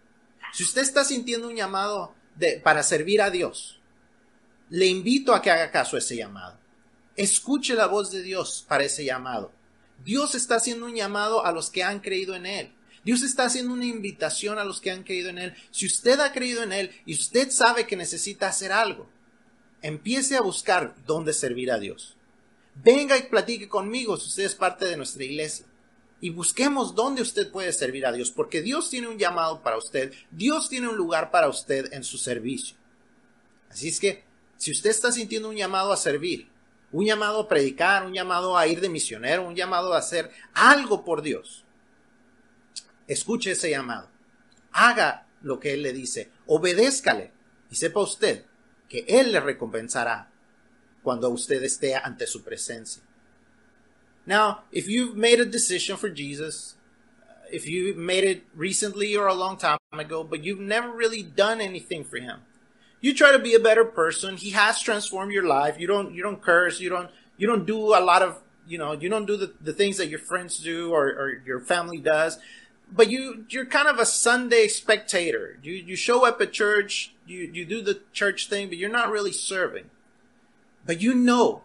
Si 0.53 0.63
usted 0.63 0.83
está 0.83 1.05
sintiendo 1.05 1.49
un 1.49 1.57
llamado 1.57 2.15
para 2.63 2.83
servir 2.83 3.23
a 3.23 3.31
Dios, 3.31 3.81
le 4.71 4.87
invito 4.87 5.35
a 5.35 5.43
que 5.43 5.51
haga 5.51 5.71
caso 5.71 5.97
a 5.97 5.99
ese 5.99 6.17
llamado. 6.17 6.59
Escuche 7.17 7.75
la 7.75 7.87
voz 7.87 8.11
de 8.11 8.23
Dios 8.23 8.65
para 8.67 8.85
ese 8.85 9.05
llamado. 9.05 9.53
Dios 10.05 10.35
está 10.35 10.57
haciendo 10.57 10.87
un 10.87 10.95
llamado 10.95 11.45
a 11.45 11.53
los 11.53 11.71
que 11.71 11.85
han 11.85 12.01
creído 12.01 12.35
en 12.35 12.47
Él. 12.47 12.73
Dios 13.05 13.23
está 13.23 13.45
haciendo 13.45 13.73
una 13.73 13.85
invitación 13.85 14.59
a 14.59 14.65
los 14.65 14.81
que 14.81 14.91
han 14.91 15.05
creído 15.05 15.29
en 15.29 15.39
Él. 15.39 15.55
Si 15.71 15.87
usted 15.87 16.19
ha 16.21 16.33
creído 16.33 16.63
en 16.63 16.73
Él 16.73 16.91
y 17.07 17.15
usted 17.15 17.51
sabe 17.51 17.87
que 17.87 17.97
necesita 17.97 18.49
hacer 18.49 18.73
algo, 18.73 19.09
empiece 19.83 20.37
a 20.37 20.41
buscar 20.41 20.95
dónde 21.07 21.35
servir 21.35 21.71
a 21.71 21.79
Dios. 21.79 22.17
Venga 22.75 23.17
y 23.17 23.25
platique 23.25 23.69
conmigo 23.69 24.17
si 24.17 24.29
usted 24.29 24.45
es 24.45 24.55
parte 24.55 24.87
de 24.87 24.97
nuestra 24.97 25.23
iglesia. 25.23 25.67
Y 26.25 26.31
busquemos 26.31 26.95
dónde 26.95 27.21
usted 27.21 27.53
puede 27.53 27.71
servir 27.75 28.07
a 28.07 28.13
Dios, 28.13 28.31
porque 28.31 28.63
Dios 28.63 28.89
tiene 28.89 29.09
un 29.09 29.19
llamado 29.19 29.63
para 29.63 29.77
usted, 29.77 30.11
Dios 30.31 30.71
tiene 30.71 30.89
un 30.89 30.97
lugar 30.97 31.31
para 31.31 31.51
usted 31.51 31.93
en 31.93 32.03
su 32.03 32.17
servicio. 32.17 32.79
Así 33.69 33.89
es 33.89 34.01
que, 34.01 34.25
si 34.57 34.71
usted 34.73 34.89
está 34.89 35.13
sintiendo 35.13 35.51
un 35.51 35.57
llamado 35.57 35.93
a 35.93 35.99
servir, 35.99 36.49
un 36.93 37.05
llamado 37.05 37.41
a 37.41 37.49
predicar, 37.49 38.07
un 38.07 38.15
llamado 38.15 38.57
a 38.57 38.67
ir 38.67 38.81
de 38.81 38.89
misionero, 38.89 39.47
un 39.47 39.55
llamado 39.55 39.93
a 39.93 39.99
hacer 39.99 40.31
algo 40.55 41.05
por 41.05 41.21
Dios. 41.21 41.67
Escuche 43.07 43.51
ese 43.51 43.69
llamado. 43.69 44.09
Haga 44.73 45.27
lo 45.43 45.61
que 45.61 45.75
Él 45.75 45.83
le 45.83 45.93
dice. 45.93 46.31
Obedézcale. 46.47 47.33
Y 47.71 47.75
sepa 47.75 48.01
usted 48.01 48.47
que 48.89 49.05
Él 49.09 49.31
le 49.31 49.41
recompensará 49.41 50.31
cuando 51.03 51.29
usted 51.29 51.63
esté 51.63 51.95
ante 51.97 52.27
su 52.27 52.43
presencia. 52.43 53.03
Now, 54.27 54.63
if 54.73 54.89
you've 54.89 55.17
made 55.17 55.41
a 55.41 55.45
decision 55.45 55.97
for 55.97 56.09
Jesus, 56.09 56.75
if 57.51 57.69
you 57.69 57.95
made 57.95 58.25
it 58.25 58.45
recently 58.55 59.17
or 59.17 59.27
a 59.27 59.35
long 59.35 59.57
time 59.57 59.79
ago, 59.93 60.25
but 60.25 60.43
you've 60.45 60.61
never 60.61 60.91
really 60.91 61.23
done 61.23 61.61
anything 61.61 62.05
for 62.05 62.19
Him, 62.19 62.41
you 63.01 63.13
try 63.13 63.33
to 63.33 63.39
be 63.39 63.55
a 63.55 63.61
better 63.61 63.85
person. 63.85 64.37
He 64.37 64.51
has 64.51 64.81
transformed 64.81 65.33
your 65.33 65.47
life. 65.47 65.79
You 65.79 65.87
don't, 65.87 66.15
you 66.15 66.23
don't 66.23 66.41
curse. 66.41 66.81
You 66.81 66.89
don't, 66.89 67.11
you 67.37 67.47
don't 67.47 67.67
do 67.67 67.79
a 67.95 68.01
lot 68.01 68.23
of, 68.23 68.41
you 68.67 68.79
know, 68.79 68.93
you 68.93 69.11
don't 69.11 69.27
do 69.27 69.37
the, 69.37 69.53
the 69.61 69.75
things 69.75 69.99
that 69.99 70.09
your 70.09 70.19
friends 70.19 70.59
do 70.59 70.91
or, 70.91 71.09
or 71.09 71.43
your 71.45 71.61
family 71.61 71.99
does. 71.99 72.39
But 72.91 73.11
you, 73.11 73.45
you're 73.51 73.67
kind 73.67 73.89
of 73.89 73.99
a 73.99 74.07
Sunday 74.07 74.69
spectator. 74.69 75.59
You, 75.63 75.75
you 75.75 75.97
show 75.97 76.27
up 76.27 76.41
at 76.41 76.53
church, 76.55 77.13
you, 77.27 77.51
you 77.53 77.67
do 77.67 77.83
the 77.83 78.01
church 78.15 78.49
thing, 78.49 78.69
but 78.69 78.79
you're 78.79 78.89
not 78.89 79.11
really 79.11 79.33
serving. 79.33 79.91
But 80.87 81.03
you 81.03 81.13
know 81.13 81.65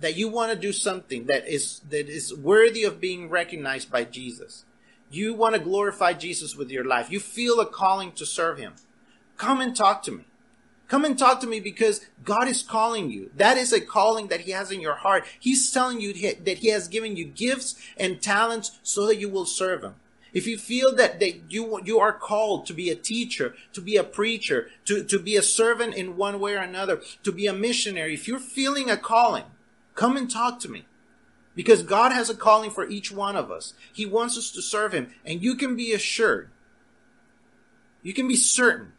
that 0.00 0.16
you 0.16 0.28
want 0.28 0.52
to 0.52 0.58
do 0.58 0.72
something 0.72 1.26
that 1.26 1.46
is, 1.48 1.80
that 1.90 2.08
is 2.08 2.34
worthy 2.34 2.84
of 2.84 3.00
being 3.00 3.28
recognized 3.28 3.90
by 3.90 4.04
Jesus. 4.04 4.64
You 5.10 5.34
want 5.34 5.54
to 5.54 5.60
glorify 5.60 6.12
Jesus 6.12 6.56
with 6.56 6.70
your 6.70 6.84
life. 6.84 7.10
You 7.10 7.20
feel 7.20 7.60
a 7.60 7.66
calling 7.66 8.12
to 8.12 8.26
serve 8.26 8.58
Him. 8.58 8.74
Come 9.36 9.60
and 9.60 9.74
talk 9.74 10.02
to 10.04 10.12
me. 10.12 10.24
Come 10.88 11.04
and 11.04 11.18
talk 11.18 11.40
to 11.40 11.46
me 11.46 11.58
because 11.58 12.06
God 12.24 12.46
is 12.46 12.62
calling 12.62 13.10
you. 13.10 13.30
That 13.36 13.56
is 13.56 13.72
a 13.72 13.80
calling 13.80 14.28
that 14.28 14.42
He 14.42 14.52
has 14.52 14.70
in 14.70 14.80
your 14.80 14.94
heart. 14.94 15.24
He's 15.38 15.70
telling 15.70 16.00
you 16.00 16.12
that 16.12 16.58
He 16.58 16.68
has 16.68 16.88
given 16.88 17.16
you 17.16 17.24
gifts 17.24 17.74
and 17.96 18.22
talents 18.22 18.78
so 18.82 19.06
that 19.06 19.18
you 19.18 19.28
will 19.28 19.46
serve 19.46 19.82
Him. 19.82 19.94
If 20.32 20.46
you 20.46 20.58
feel 20.58 20.94
that, 20.96 21.18
that 21.20 21.50
you, 21.50 21.80
you 21.84 21.98
are 21.98 22.12
called 22.12 22.66
to 22.66 22.74
be 22.74 22.90
a 22.90 22.94
teacher, 22.94 23.54
to 23.72 23.80
be 23.80 23.96
a 23.96 24.04
preacher, 24.04 24.68
to, 24.84 25.02
to 25.04 25.18
be 25.18 25.34
a 25.36 25.42
servant 25.42 25.94
in 25.94 26.16
one 26.16 26.38
way 26.40 26.52
or 26.52 26.58
another, 26.58 27.00
to 27.22 27.32
be 27.32 27.46
a 27.46 27.54
missionary, 27.54 28.14
if 28.14 28.28
you're 28.28 28.38
feeling 28.38 28.90
a 28.90 28.98
calling, 28.98 29.44
come 29.96 30.16
and 30.16 30.30
talk 30.30 30.60
to 30.60 30.68
me. 30.68 30.86
Because 31.56 31.82
God 31.82 32.12
has 32.12 32.30
a 32.30 32.34
calling 32.36 32.70
for 32.70 32.86
each 32.86 33.10
one 33.10 33.34
of 33.34 33.50
us. 33.50 33.74
He 33.92 34.06
wants 34.06 34.36
us 34.36 34.50
to 34.52 34.62
serve 34.62 34.92
Him. 34.92 35.12
And 35.24 35.42
you 35.42 35.56
can 35.56 35.74
be 35.74 35.92
assured, 35.92 36.50
you 38.02 38.14
can 38.14 38.28
be 38.28 38.36
certain 38.36 38.92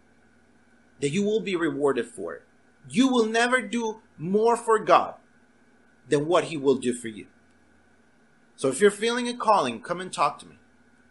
that 1.00 1.12
you 1.12 1.24
will 1.24 1.40
be 1.40 1.56
rewarded 1.56 2.08
for 2.08 2.34
it. 2.34 2.44
You 2.90 3.08
will 3.08 3.26
never 3.26 3.62
do 3.62 4.02
more 4.18 4.58
for 4.58 4.80
God 4.80 5.14
than 6.10 6.26
what 6.26 6.46
He 6.46 6.58
will 6.58 6.76
do 6.76 6.94
for 6.94 7.08
you. 7.08 7.28
So 8.56 8.70
if 8.70 8.82
you're 8.82 8.90
feeling 8.90 9.28
a 9.28 9.38
calling, 9.38 9.82
come 9.82 10.02
and 10.02 10.12
talk 10.12 10.40
to 10.40 10.48
me. 10.48 10.56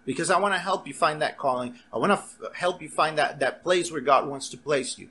Because 0.05 0.31
I 0.31 0.39
want 0.39 0.55
to 0.55 0.61
help 0.61 0.87
you 0.87 0.95
find 0.95 1.23
that 1.23 1.39
calling. 1.39 1.77
I 1.93 1.99
want 1.99 2.11
to 2.11 2.19
f- 2.19 2.55
help 2.55 2.83
you 2.83 2.89
find 2.89 3.19
that, 3.19 3.41
that 3.41 3.63
place 3.63 3.91
where 3.91 4.01
God 4.01 4.29
wants 4.29 4.49
to 4.51 4.57
place 4.57 4.99
you. 4.99 5.09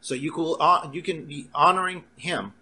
So 0.00 0.14
you 0.14 0.32
can, 0.32 0.54
uh, 0.60 0.90
you 0.92 1.02
can 1.02 1.24
be 1.24 1.48
honoring 1.54 2.04
Him. 2.16 2.52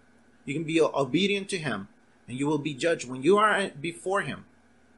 You 0.45 0.53
can 0.53 0.63
be 0.63 0.81
obedient 0.81 1.49
to 1.49 1.57
Him. 1.57 1.87
And 2.27 2.39
you 2.39 2.47
will 2.47 2.57
be 2.57 2.73
judged. 2.73 3.09
When 3.09 3.21
you 3.21 3.37
are 3.37 3.69
before 3.69 4.21
Him, 4.21 4.45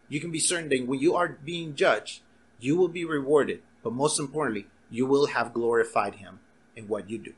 you 0.10 0.20
can 0.20 0.32
be 0.32 0.40
certain 0.40 0.70
that 0.70 0.86
when 0.86 1.00
you 1.00 1.16
are 1.16 1.38
being 1.44 1.76
judged, 1.76 2.22
you 2.60 2.76
will 2.76 2.88
be 2.88 3.06
rewarded. 3.06 3.62
But 3.84 3.94
most 3.94 4.20
importantly, 4.20 4.68
you 4.90 5.06
will 5.06 5.28
have 5.28 5.54
glorified 5.54 6.16
him 6.16 6.40
in 6.76 6.88
what 6.88 7.10
you 7.10 7.18
do. 7.18 7.34